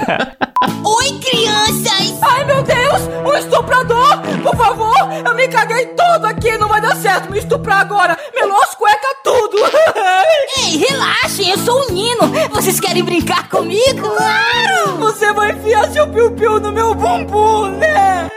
Oi, 0.84 1.20
crianças! 1.20 2.18
Ai, 2.22 2.44
meu 2.44 2.62
Deus! 2.62 3.02
Um 3.24 3.36
estuprador! 3.36 4.18
Por 4.42 4.56
favor! 4.56 4.94
Eu 5.24 5.34
me 5.34 5.48
caguei 5.48 5.86
todo 5.88 6.24
aqui! 6.24 6.56
Não 6.56 6.68
vai 6.68 6.80
dar 6.80 6.96
certo 6.96 7.30
me 7.30 7.38
estuprar 7.38 7.80
agora! 7.80 8.18
Melou 8.34 8.60
as 8.62 8.74
cuecas 8.74 9.16
tudo! 9.22 9.56
Ei, 10.58 10.76
relaxem! 10.78 11.50
Eu 11.50 11.58
sou 11.58 11.86
o 11.86 11.92
Nino! 11.92 12.28
Vocês 12.50 12.80
querem 12.80 13.04
brincar 13.04 13.48
comigo? 13.48 14.08
Claro! 14.08 14.96
Você 14.98 15.32
vai 15.32 15.52
enfiar 15.52 15.88
seu 15.88 16.08
piu-piu 16.08 16.58
no 16.60 16.72
meu 16.72 16.94
bumbum, 16.94 17.70
né? 17.78 18.28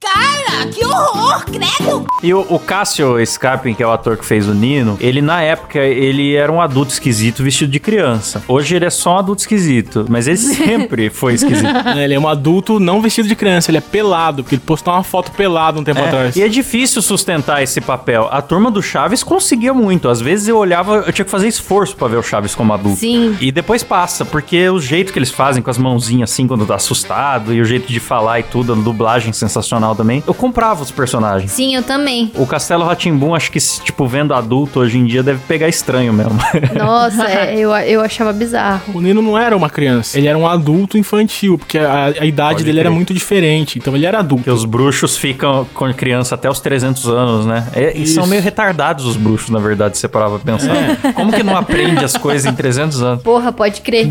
Cara, 0.00 0.47
que 0.66 0.84
horror! 0.84 1.44
Credo! 1.44 2.06
E 2.22 2.34
o, 2.34 2.40
o 2.48 2.58
Cássio 2.58 3.24
Scarpin, 3.24 3.74
que 3.74 3.82
é 3.82 3.86
o 3.86 3.92
ator 3.92 4.16
que 4.16 4.24
fez 4.24 4.48
o 4.48 4.54
Nino, 4.54 4.96
ele 5.00 5.22
na 5.22 5.40
época, 5.40 5.78
ele 5.78 6.34
era 6.34 6.50
um 6.50 6.60
adulto 6.60 6.92
esquisito 6.92 7.42
vestido 7.42 7.70
de 7.70 7.78
criança. 7.78 8.42
Hoje 8.48 8.74
ele 8.74 8.84
é 8.84 8.90
só 8.90 9.14
um 9.14 9.18
adulto 9.18 9.40
esquisito, 9.42 10.06
mas 10.08 10.26
ele 10.26 10.36
sempre 10.38 11.10
foi 11.10 11.34
esquisito. 11.34 11.68
Ele 11.96 12.14
é 12.14 12.18
um 12.18 12.28
adulto 12.28 12.80
não 12.80 13.00
vestido 13.00 13.28
de 13.28 13.36
criança, 13.36 13.70
ele 13.70 13.78
é 13.78 13.80
pelado, 13.82 14.42
porque 14.42 14.56
ele 14.56 14.62
postou 14.64 14.92
uma 14.92 15.04
foto 15.04 15.30
pelado 15.32 15.80
um 15.80 15.84
tempo 15.84 16.00
É, 16.00 16.06
atrás. 16.06 16.36
E 16.36 16.42
é 16.42 16.48
difícil 16.48 17.00
sustentar 17.02 17.62
esse 17.62 17.80
papel. 17.80 18.28
A 18.30 18.42
turma 18.42 18.70
do 18.70 18.82
Chaves 18.82 19.22
conseguia 19.22 19.72
muito. 19.72 20.08
Às 20.08 20.20
vezes 20.20 20.48
eu 20.48 20.56
olhava, 20.56 21.04
eu 21.06 21.12
tinha 21.12 21.24
que 21.24 21.30
fazer 21.30 21.48
esforço 21.48 21.94
pra 21.96 22.08
ver 22.08 22.16
o 22.16 22.22
Chaves 22.22 22.54
como 22.54 22.72
adulto. 22.72 22.98
Sim. 22.98 23.36
E 23.40 23.52
depois 23.52 23.82
passa, 23.82 24.24
porque 24.24 24.68
o 24.68 24.80
jeito 24.80 25.12
que 25.12 25.18
eles 25.18 25.30
fazem 25.30 25.62
com 25.62 25.70
as 25.70 25.78
mãozinhas 25.78 26.30
assim 26.32 26.46
quando 26.46 26.66
tá 26.66 26.74
assustado 26.74 27.54
e 27.54 27.60
o 27.60 27.64
jeito 27.64 27.86
de 27.92 28.00
falar 28.00 28.40
e 28.40 28.42
tudo, 28.42 28.72
a 28.72 28.76
dublagem 28.76 29.32
sensacional 29.32 29.94
também. 29.94 30.22
Eu 30.26 30.34
comprava 30.48 30.82
os 30.82 30.90
personagens. 30.90 31.52
Sim, 31.52 31.74
eu 31.74 31.82
também. 31.82 32.32
O 32.34 32.46
Castelo 32.46 32.84
Ratimbum, 32.84 33.34
acho 33.34 33.52
que, 33.52 33.58
tipo, 33.58 34.06
vendo 34.06 34.32
adulto 34.32 34.80
hoje 34.80 34.96
em 34.96 35.04
dia, 35.04 35.22
deve 35.22 35.40
pegar 35.46 35.68
estranho 35.68 36.10
mesmo. 36.12 36.38
Nossa, 36.74 37.24
é, 37.28 37.54
eu, 37.58 37.70
eu 37.76 38.00
achava 38.00 38.32
bizarro. 38.32 38.94
O 38.94 39.00
Nino 39.00 39.20
não 39.20 39.36
era 39.36 39.54
uma 39.54 39.68
criança, 39.68 40.16
ele 40.16 40.26
era 40.26 40.38
um 40.38 40.46
adulto 40.46 40.96
infantil, 40.96 41.58
porque 41.58 41.78
a, 41.78 42.06
a 42.18 42.24
idade 42.24 42.54
Pode 42.54 42.64
dele 42.64 42.80
era 42.80 42.88
crer. 42.88 42.96
muito 42.96 43.12
diferente. 43.12 43.78
Então 43.78 43.94
ele 43.94 44.06
era 44.06 44.20
adulto. 44.20 44.44
Porque 44.44 44.56
os 44.56 44.64
bruxos 44.64 45.18
ficam 45.18 45.66
com 45.74 45.92
criança 45.92 46.34
até 46.34 46.48
os 46.48 46.60
300 46.60 47.06
anos, 47.08 47.46
né? 47.46 47.66
É, 47.74 47.96
e 47.96 48.06
são 48.06 48.26
meio 48.26 48.40
retardados 48.40 49.04
os 49.04 49.16
bruxos, 49.16 49.50
na 49.50 49.58
verdade, 49.58 49.96
se 49.96 50.00
você 50.00 50.08
parar 50.08 50.30
pra 50.30 50.38
pensar. 50.38 50.74
Como 51.14 51.30
que 51.32 51.42
não 51.42 51.56
aprende 51.56 52.04
as 52.04 52.16
coisas 52.16 52.50
em 52.50 52.54
300 52.54 53.02
anos? 53.02 53.22
Porra, 53.22 53.52
pode 53.52 53.80
crer. 53.82 54.08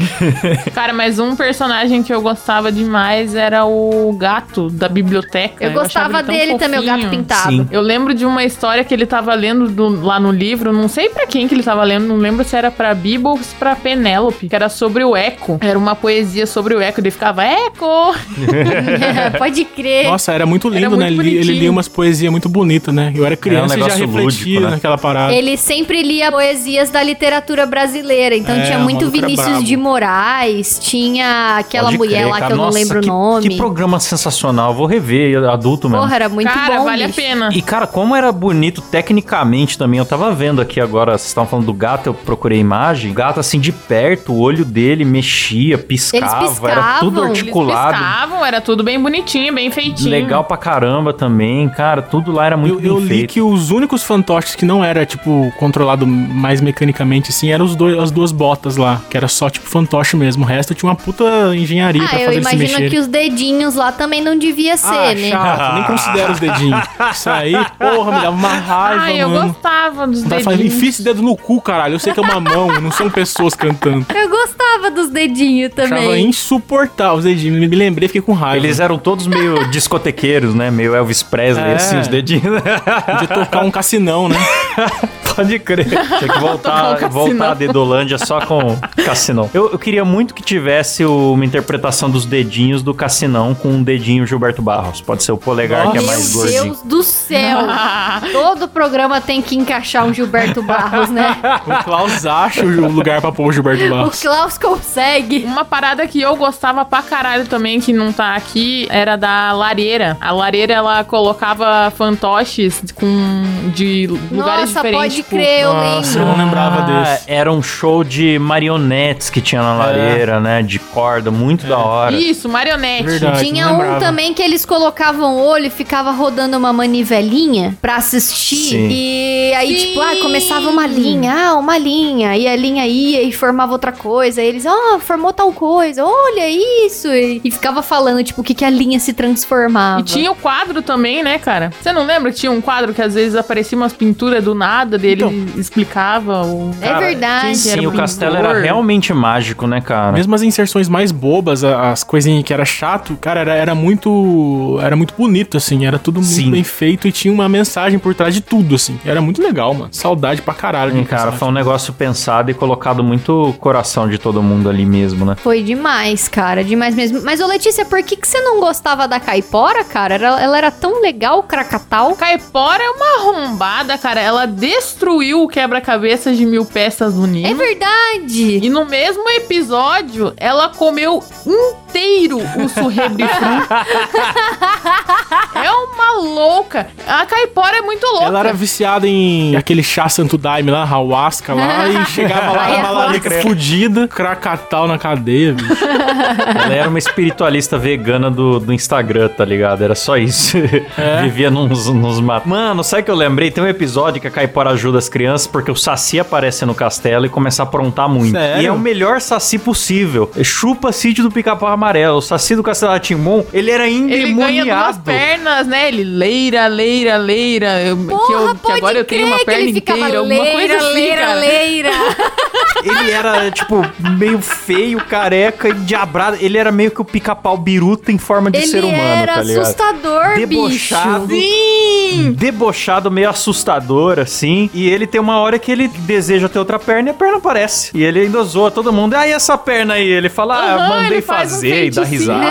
Cara, 0.73 0.93
mas 0.93 1.17
um 1.17 1.35
personagem 1.35 2.03
que 2.03 2.13
eu 2.13 2.21
gostava 2.21 2.71
demais 2.71 3.33
era 3.33 3.65
o 3.65 4.15
gato 4.17 4.69
da 4.69 4.87
biblioteca. 4.87 5.65
Eu 5.65 5.71
gostava 5.71 6.21
dele 6.31 6.57
também, 6.57 6.79
o 6.79 6.83
gato 6.83 7.01
fofinho. 7.03 7.09
pintado. 7.21 7.49
Sim. 7.51 7.67
Eu 7.71 7.81
lembro 7.81 8.13
de 8.13 8.25
uma 8.25 8.43
história 8.43 8.83
que 8.83 8.93
ele 8.93 9.05
tava 9.05 9.33
lendo 9.33 9.67
do- 9.69 10.01
lá 10.05 10.19
no 10.19 10.31
livro, 10.31 10.71
não 10.73 10.87
sei 10.87 11.09
pra 11.09 11.25
quem 11.27 11.47
que 11.47 11.53
ele 11.55 11.63
tava 11.63 11.83
lendo, 11.83 12.05
não 12.07 12.17
lembro 12.17 12.43
se 12.43 12.55
era 12.55 12.69
pra 12.71 12.93
Biba 12.93 13.29
ou 13.29 13.37
se 13.37 13.53
pra 13.55 13.75
Penélope, 13.75 14.47
que 14.49 14.55
era 14.55 14.69
sobre 14.69 15.03
o 15.03 15.15
eco. 15.15 15.57
Era 15.61 15.77
uma 15.77 15.95
poesia 15.95 16.45
sobre 16.45 16.73
o 16.75 16.81
eco, 16.81 16.99
ele 16.99 17.11
ficava 17.11 17.43
eco. 17.43 18.15
pode 19.37 19.65
crer. 19.65 20.05
Nossa, 20.05 20.31
era 20.31 20.45
muito 20.45 20.67
lindo, 20.69 20.77
Era 20.79 20.89
muito 20.89 20.99
né? 21.01 21.07
Ele, 21.11 21.37
ele 21.37 21.53
lia 21.59 21.71
umas 21.71 21.87
poesias 21.87 22.31
muito 22.31 22.49
bonitas, 22.49 22.93
né? 22.93 23.11
Eu 23.15 23.25
era 23.25 23.35
criança 23.35 23.75
e 23.75 23.79
já 23.79 23.85
negócio 23.85 24.05
refletia 24.05 24.23
lúdico, 24.23 24.59
né? 24.61 24.69
naquela 24.71 24.97
parada. 24.97 25.33
Ele 25.33 25.57
sempre 25.57 26.01
lia 26.01 26.31
poesias 26.31 26.89
da 26.89 27.01
literatura 27.03 27.65
brasileira. 27.65 28.35
Então 28.35 28.55
É, 28.55 28.65
tinha 28.65 28.79
muito 28.79 29.09
Vinícius 29.09 29.47
brabo. 29.47 29.63
de 29.63 29.77
Moraes, 29.77 30.79
tinha 30.81 31.57
aquela 31.57 31.85
Pode 31.85 31.97
mulher 31.97 32.21
crer, 32.21 32.27
lá 32.27 32.39
cara. 32.39 32.47
que 32.47 32.53
eu 32.53 32.57
não 32.57 32.65
Nossa, 32.65 32.77
lembro 32.79 33.01
que, 33.01 33.05
o 33.09 33.11
nome. 33.13 33.49
Que 33.49 33.55
programa 33.57 33.99
sensacional. 33.99 34.73
Vou 34.73 34.85
rever 34.85 35.43
adulto 35.49 35.89
mesmo. 35.89 36.03
Porra, 36.03 36.16
era 36.17 36.29
muito 36.29 36.51
Cara, 36.51 36.77
bom. 36.79 36.83
vale 36.85 37.03
a 37.03 37.07
bicho. 37.07 37.19
pena. 37.21 37.49
E, 37.53 37.61
cara, 37.61 37.87
como 37.87 38.15
era 38.15 38.31
bonito 38.31 38.81
tecnicamente 38.81 39.77
também. 39.77 39.97
Eu 39.99 40.05
tava 40.05 40.33
vendo 40.33 40.61
aqui 40.61 40.79
agora, 40.81 41.11
vocês 41.17 41.27
estavam 41.29 41.49
falando 41.49 41.65
do 41.65 41.73
gato, 41.73 42.07
eu 42.07 42.13
procurei 42.13 42.59
imagem. 42.59 43.11
O 43.11 43.13
gato, 43.13 43.39
assim, 43.39 43.59
de 43.59 43.71
perto, 43.71 44.33
o 44.33 44.39
olho 44.39 44.65
dele 44.65 45.05
mexia, 45.05 45.77
piscava, 45.77 46.69
era 46.69 46.99
tudo 46.99 47.11
piscavam, 47.11 47.29
articulado. 47.29 47.89
Eles 47.95 47.99
piscavam, 48.07 48.45
era 48.45 48.61
tudo 48.61 48.83
bem 48.83 49.01
bonitinho, 49.01 49.53
bem 49.53 49.71
feitinho. 49.71 50.09
Legal 50.09 50.43
pra 50.43 50.57
caramba 50.57 51.13
também, 51.13 51.67
cara. 51.69 52.01
Tudo 52.01 52.31
lá 52.31 52.45
era 52.45 52.57
muito 52.57 52.75
Eu, 52.75 52.79
bem 52.81 52.87
eu 52.91 52.99
li 52.99 53.07
feito. 53.07 53.33
que 53.33 53.41
os 53.41 53.71
únicos 53.71 54.03
fantoches 54.03 54.55
que 54.55 54.65
não 54.65 54.83
era, 54.83 55.05
tipo, 55.05 55.51
controlado 55.57 56.05
mais 56.07 56.61
mecanicamente, 56.61 57.29
assim, 57.29 57.49
eram 57.51 57.65
os 57.65 57.75
dois, 57.75 57.97
as 57.97 58.11
duas 58.11 58.31
botas 58.31 58.77
lá, 58.77 59.01
que 59.09 59.15
era 59.17 59.27
só, 59.27 59.49
tipo, 59.49 59.67
fantoche 59.67 60.15
mesmo. 60.15 60.43
O 60.43 60.47
resto 60.47 60.73
tinha 60.73 60.89
uma 60.89 60.95
puta 60.95 61.23
engenharia 61.55 62.03
Ah, 62.03 62.07
pra 62.07 62.19
eu 62.21 62.25
fazer 62.25 62.43
se 62.43 62.55
imagino 62.65 62.89
que 62.89 62.99
os 62.99 63.07
dedinhos 63.07 63.75
lá 63.75 63.91
também 63.91 64.21
não 64.21 64.37
devia 64.37 64.77
ser, 64.77 64.87
ah, 64.87 65.13
né? 65.13 65.29
chato, 65.29 65.73
nem 65.75 65.83
considero 66.07 66.33
os 66.33 66.39
dedinhos. 66.39 66.87
Isso 67.11 67.29
aí, 67.29 67.53
porra, 67.77 68.11
me 68.11 68.21
dava 68.21 68.35
uma 68.35 68.53
raiva, 68.53 69.01
Ai, 69.03 69.21
eu 69.21 69.29
mano. 69.29 69.53
gostava 69.53 70.07
dos 70.07 70.23
dedinhos. 70.23 70.59
enfia 70.61 70.89
esse 70.89 71.01
dedo 71.03 71.21
no 71.21 71.35
cu, 71.35 71.61
caralho. 71.61 71.95
Eu 71.95 71.99
sei 71.99 72.13
que 72.13 72.19
é 72.19 72.23
uma 72.23 72.39
mão, 72.39 72.67
não 72.81 72.91
são 72.91 73.09
pessoas 73.09 73.53
cantando. 73.53 74.05
Eu 74.13 74.29
gostava 74.29 74.91
dos 74.91 75.09
dedinhos 75.09 75.71
Achava 75.77 75.89
também. 76.01 76.27
insuportável 76.27 77.15
os 77.17 77.23
dedinhos. 77.23 77.59
Me 77.59 77.67
lembrei, 77.67 78.07
fiquei 78.07 78.21
com 78.21 78.33
raiva. 78.33 78.65
Eles 78.65 78.79
eram 78.79 78.97
todos 78.97 79.27
meio 79.27 79.67
discotequeiros, 79.71 80.53
né? 80.53 80.69
Meio 80.71 80.95
Elvis 80.95 81.23
Presley, 81.23 81.71
É. 81.71 81.75
assim, 81.75 81.99
os 81.99 82.07
dedinhos. 82.07 82.43
Podia 82.43 83.27
tocar 83.27 83.63
um 83.63 83.71
cassinão, 83.71 84.29
né? 84.29 84.37
Pode 85.37 85.59
crer. 85.59 85.85
Tinha 85.87 86.03
que 86.03 86.27
Tocar 86.27 86.37
um 86.37 86.41
voltar, 86.41 87.07
voltar 87.09 87.51
a 87.51 87.53
Dedolândia 87.53 88.17
só 88.17 88.41
com 88.41 88.77
Cassinão. 89.05 89.49
Eu, 89.53 89.71
eu 89.71 89.79
queria 89.79 90.03
muito 90.03 90.33
que 90.33 90.41
tivesse 90.43 91.05
o- 91.05 91.33
uma 91.33 91.45
interpretação 91.45 92.09
dos 92.09 92.25
dedinhos 92.25 92.83
do 92.83 92.93
Cassinão 92.93 93.55
com 93.55 93.69
um 93.69 93.83
dedinho 93.83 94.25
Gilberto 94.27 94.61
Barros. 94.61 94.99
Pode 94.99 95.23
ser 95.23 95.31
o 95.31 95.37
polegar 95.37 95.91
que 95.91 95.97
é 95.97 96.01
Meu 96.01 96.07
mais 96.07 96.33
gordinho. 96.33 96.63
Deus 96.65 96.81
do 96.81 97.03
céu. 97.03 97.59
Todo 98.33 98.67
programa 98.67 99.21
tem 99.21 99.41
que 99.41 99.55
encaixar 99.55 100.05
um 100.05 100.13
Gilberto 100.13 100.61
Barros, 100.61 101.09
né? 101.09 101.37
O 101.65 101.83
Klaus 101.83 102.25
acha 102.25 102.63
o 102.65 102.91
lugar 102.91 103.21
pra 103.21 103.31
pôr 103.31 103.47
o 103.47 103.51
Gilberto 103.51 103.85
O 103.85 103.89
Barros. 103.89 104.21
Klaus 104.21 104.57
consegue. 104.57 105.43
Uma 105.45 105.63
parada 105.63 106.05
que 106.07 106.19
eu 106.21 106.35
gostava 106.35 106.83
pra 106.83 107.01
caralho 107.01 107.45
também, 107.45 107.79
que 107.79 107.93
não 107.93 108.11
tá 108.11 108.35
aqui, 108.35 108.87
era 108.89 109.15
da 109.15 109.51
lareira. 109.53 110.17
A 110.19 110.31
lareira, 110.31 110.73
ela 110.73 111.03
colocava 111.03 111.91
fantoches 111.95 112.81
com, 112.95 113.43
de 113.75 114.07
lugares 114.31 114.73
Nossa, 114.73 114.87
diferentes. 114.87 115.25
Tipo, 115.29 115.35
crer, 115.35 115.61
eu 115.63 115.73
Nossa, 115.73 116.07
lembro. 116.19 116.19
eu 116.19 116.25
não 116.37 116.45
lembrava 116.45 116.77
Ah, 116.81 117.03
desse. 117.13 117.23
Era 117.31 117.51
um 117.51 117.61
show 117.61 118.03
de 118.03 118.39
marionetes 118.39 119.29
que 119.29 119.41
tinha 119.41 119.61
na 119.61 119.75
lareira, 119.75 120.39
né? 120.39 120.61
De 120.61 120.79
corda, 120.79 121.29
muito 121.31 121.65
da 121.67 121.77
hora. 121.77 122.15
Isso, 122.15 122.47
marionete. 122.49 123.03
Verdade. 123.03 123.45
Tinha 123.45 123.65
não 123.65 123.75
um 123.75 123.77
lembrava. 123.79 123.99
também 123.99 124.33
que 124.33 124.41
eles 124.41 124.65
colocavam 124.65 125.35
o 125.37 125.45
olho 125.45 125.65
e 125.65 125.69
ficava 125.69 126.11
rodando 126.11 126.57
uma 126.57 126.71
manivelinha 126.73 127.77
pra 127.81 127.95
assistir. 127.97 128.55
Sim. 128.55 128.87
E 128.91 129.53
aí, 129.55 129.77
Sim. 129.79 129.87
tipo, 129.87 130.01
ah, 130.01 130.15
começava 130.21 130.69
uma 130.69 130.85
linha, 130.87 131.33
ah, 131.33 131.53
uma 131.55 131.77
linha. 131.77 132.35
E 132.37 132.47
a 132.47 132.55
linha 132.55 132.85
ia 132.85 133.21
e 133.23 133.31
formava 133.31 133.71
outra 133.73 133.91
coisa. 133.91 134.41
Aí 134.41 134.47
eles, 134.47 134.65
ah, 134.65 134.97
formou 134.99 135.33
tal 135.33 135.51
coisa, 135.51 136.03
olha 136.05 136.47
isso. 136.85 137.07
E, 137.07 137.41
e 137.43 137.51
ficava 137.51 137.81
falando, 137.81 138.23
tipo, 138.23 138.41
o 138.41 138.43
que, 138.43 138.53
que 138.53 138.65
a 138.65 138.69
linha 138.69 138.99
se 138.99 139.13
transformava. 139.13 140.01
E 140.01 140.03
tinha 140.03 140.31
o 140.31 140.35
quadro 140.35 140.81
também, 140.81 141.23
né, 141.23 141.37
cara? 141.39 141.71
Você 141.81 141.91
não 141.91 142.05
lembra 142.05 142.31
que 142.31 142.37
tinha 142.37 142.51
um 142.51 142.61
quadro 142.61 142.93
que 142.93 143.01
às 143.01 143.13
vezes 143.13 143.35
aparecia 143.35 143.77
umas 143.77 143.93
pinturas 143.93 144.43
do 144.43 144.53
nada 144.55 144.97
dele 144.97 145.16
Então. 145.25 145.59
explicava 145.59 146.43
o. 146.45 146.71
É 146.81 146.93
verdade. 146.95 147.47
quem 147.47 147.57
que 147.61 147.69
era 147.69 147.81
Sim, 147.81 147.87
o 147.87 147.91
pintor. 147.91 147.95
castelo 147.97 148.35
era 148.37 148.59
realmente 148.59 149.13
mágico, 149.13 149.67
né, 149.67 149.81
cara? 149.81 150.11
Mesmo 150.11 150.33
as 150.35 150.41
inserções 150.41 150.87
mais 150.89 151.11
bobas, 151.11 151.63
as 151.63 152.03
coisinhas 152.03 152.43
que 152.43 152.53
era 152.53 152.65
chato, 152.65 153.17
cara, 153.19 153.39
era, 153.41 153.53
era 153.55 153.75
muito. 153.75 154.79
Era 154.81 154.95
muito 154.95 155.13
bonito, 155.17 155.57
assim. 155.57 155.85
Era 155.85 155.97
tudo 155.99 156.19
muito 156.21 156.31
Sim. 156.33 156.51
bem 156.51 156.63
feito 156.63 157.07
e 157.07 157.11
tinha 157.11 157.33
uma 157.33 157.47
mensagem 157.49 157.99
por 157.99 158.13
trás 158.13 158.33
de 158.33 158.41
tudo, 158.41 158.75
assim. 158.75 158.99
Era 159.05 159.21
muito 159.21 159.41
legal, 159.41 159.73
mano. 159.73 159.89
Saudade 159.91 160.41
pra 160.41 160.53
caralho. 160.53 160.93
Sim, 160.93 161.03
cara, 161.03 161.31
foi 161.31 161.47
um 161.47 161.51
negócio 161.51 161.93
pensado 161.93 162.51
e 162.51 162.53
colocado 162.53 163.03
muito 163.03 163.53
coração 163.59 164.07
de 164.09 164.17
todo 164.17 164.41
mundo 164.41 164.69
ali 164.69 164.85
mesmo, 164.85 165.25
né? 165.25 165.35
Foi 165.35 165.61
demais, 165.63 166.27
cara, 166.27 166.63
demais 166.63 166.95
mesmo. 166.95 167.21
Mas, 167.23 167.39
ô 167.39 167.47
Letícia, 167.47 167.85
por 167.85 168.01
que, 168.03 168.15
que 168.15 168.27
você 168.27 168.39
não 168.41 168.59
gostava 168.59 169.07
da 169.07 169.19
Caipora, 169.19 169.83
cara? 169.83 170.15
Era- 170.15 170.41
ela 170.41 170.57
era 170.57 170.71
tão 170.71 171.01
legal, 171.01 171.43
Krakatau. 171.43 172.15
Caipora 172.15 172.83
é 172.83 172.89
uma 172.89 173.05
arrombada, 173.21 173.97
cara. 173.97 174.19
Ela 174.21 174.45
destruiu 174.45 175.06
o 175.09 175.47
quebra-cabeças 175.47 176.37
de 176.37 176.45
mil 176.45 176.65
peças 176.65 177.13
do 177.13 177.25
Nino. 177.25 177.47
É 177.47 177.53
verdade. 177.53 178.59
E 178.63 178.69
no 178.69 178.85
mesmo 178.85 179.27
episódio, 179.29 180.33
ela 180.37 180.69
comeu 180.69 181.23
inteiro 181.45 182.39
o 182.39 182.69
surrebrifru. 182.69 183.27
é 185.55 185.71
uma 185.71 186.13
louca. 186.13 186.87
A 187.07 187.25
caipora 187.25 187.77
é 187.77 187.81
muito 187.81 188.05
louca. 188.05 188.25
Ela 188.25 188.39
era 188.39 188.53
viciada 188.53 189.07
em 189.07 189.55
aquele 189.55 189.83
chá 189.83 190.09
santo 190.09 190.37
daime 190.37 190.71
lá, 190.71 190.83
ayahuasca 190.83 191.53
lá, 191.53 191.87
e 191.87 192.05
chegava 192.07 192.51
lá, 192.51 192.67
tava 192.67 192.91
lá 192.91 193.09
Ayahuasca. 193.09 193.41
fudida, 193.41 194.07
cracatal 194.07 194.87
na 194.87 194.97
cadeia, 194.97 195.53
bicho. 195.53 195.77
Ela 195.85 196.73
era 196.73 196.89
uma 196.89 196.99
espiritualista 196.99 197.77
vegana 197.77 198.29
do, 198.29 198.59
do 198.59 198.73
Instagram, 198.73 199.29
tá 199.29 199.45
ligado? 199.45 199.83
Era 199.83 199.95
só 199.95 200.17
isso. 200.17 200.57
É? 200.97 201.21
Vivia 201.23 201.49
nos, 201.49 201.87
nos 201.87 202.19
matos. 202.19 202.49
Mano, 202.49 202.83
sabe 202.83 203.01
o 203.01 203.05
que 203.05 203.11
eu 203.11 203.15
lembrei? 203.15 203.51
Tem 203.51 203.63
um 203.63 203.67
episódio 203.67 204.21
que 204.21 204.27
a 204.27 204.31
Caipora 204.31 204.71
ajuda 204.71 204.86
as 204.95 205.09
crianças 205.09 205.47
porque 205.47 205.69
o 205.71 205.75
Saci 205.75 206.19
aparece 206.19 206.65
no 206.65 206.73
castelo 206.75 207.25
e 207.25 207.29
começa 207.29 207.61
a 207.61 207.65
aprontar 207.65 208.07
muito. 208.09 208.31
Sério? 208.31 208.61
E 208.63 208.65
é 208.65 208.71
o 208.71 208.79
melhor 208.79 209.19
Saci 209.21 209.57
possível. 209.57 210.29
Chupa 210.43 210.91
sítio 210.91 211.23
do 211.23 211.31
pica-pau 211.31 211.69
amarelo. 211.69 212.17
O 212.17 212.21
Saci 212.21 212.55
do 212.55 212.63
Castelo 212.63 212.91
Rá-Tim-Bum, 212.91 213.45
ele 213.53 213.71
era 213.71 213.87
Ele 213.87 213.99
ganha 213.99 214.07
duas 214.07 214.27
endemoniado. 214.27 214.99
pernas, 215.03 215.67
né? 215.67 215.87
Ele 215.87 216.03
leira, 216.03 216.67
leira, 216.67 217.17
leira. 217.17 217.81
Eu- 217.81 217.97
que, 217.97 218.03
Porra, 218.05 218.33
eu, 218.33 218.55
que 218.55 218.71
agora 218.71 218.97
eu 218.99 219.05
tenho 219.05 219.27
uma 219.27 219.39
perna 219.43 219.69
inteira, 219.69 220.17
alguma 220.19 220.43
leira, 220.43 220.51
coisa 220.51 220.77
assim, 220.77 220.93
leira, 220.93 221.21
cara. 221.21 221.33
leira. 221.39 221.89
Ele 222.83 223.11
era, 223.11 223.51
tipo, 223.51 223.81
meio 224.17 224.39
feio, 224.39 224.99
careca 225.03 225.67
e 225.69 225.73
diabrado. 225.73 226.37
Ele 226.39 226.57
era 226.57 226.71
meio 226.71 226.91
que 226.91 227.01
o 227.01 227.05
pica-pau 227.05 227.57
biruta 227.57 228.11
em 228.11 228.17
forma 228.17 228.51
de 228.51 228.59
Ele 228.59 228.67
ser 228.67 228.83
humano, 228.83 229.01
era 229.01 229.33
tá 229.35 229.41
ligado? 229.43 229.61
assustador, 229.63 230.35
Debochado. 230.35 231.27
bicho. 231.27 231.47
Sim! 231.47 232.31
debochado, 232.37 233.11
meio 233.11 233.29
assustador, 233.29 234.19
assim. 234.19 234.69
E 234.77 234.87
ele 234.87 235.07
tem 235.07 235.19
uma 235.19 235.39
hora 235.39 235.57
que 235.57 235.71
ele 235.71 235.87
deseja 235.87 236.47
ter 236.47 236.59
outra 236.59 236.77
perna 236.77 237.09
e 237.09 237.11
a 237.11 237.13
perna 237.15 237.37
aparece. 237.37 237.89
E 237.95 238.03
ele 238.03 238.19
ainda 238.19 238.43
zoa 238.43 238.69
todo 238.69 238.93
mundo. 238.93 239.15
Ah, 239.15 239.27
e 239.27 239.31
essa 239.31 239.57
perna 239.57 239.95
aí? 239.95 240.07
Ele 240.07 240.29
fala, 240.29 240.55
ah, 240.55 240.75
Aham, 240.75 240.89
mandei 240.89 241.17
ele 241.17 241.21
faz 241.23 241.51
um 241.51 241.55
fazer 241.55 241.85
e 241.85 241.89
dá 241.89 242.03
risada. 242.03 242.47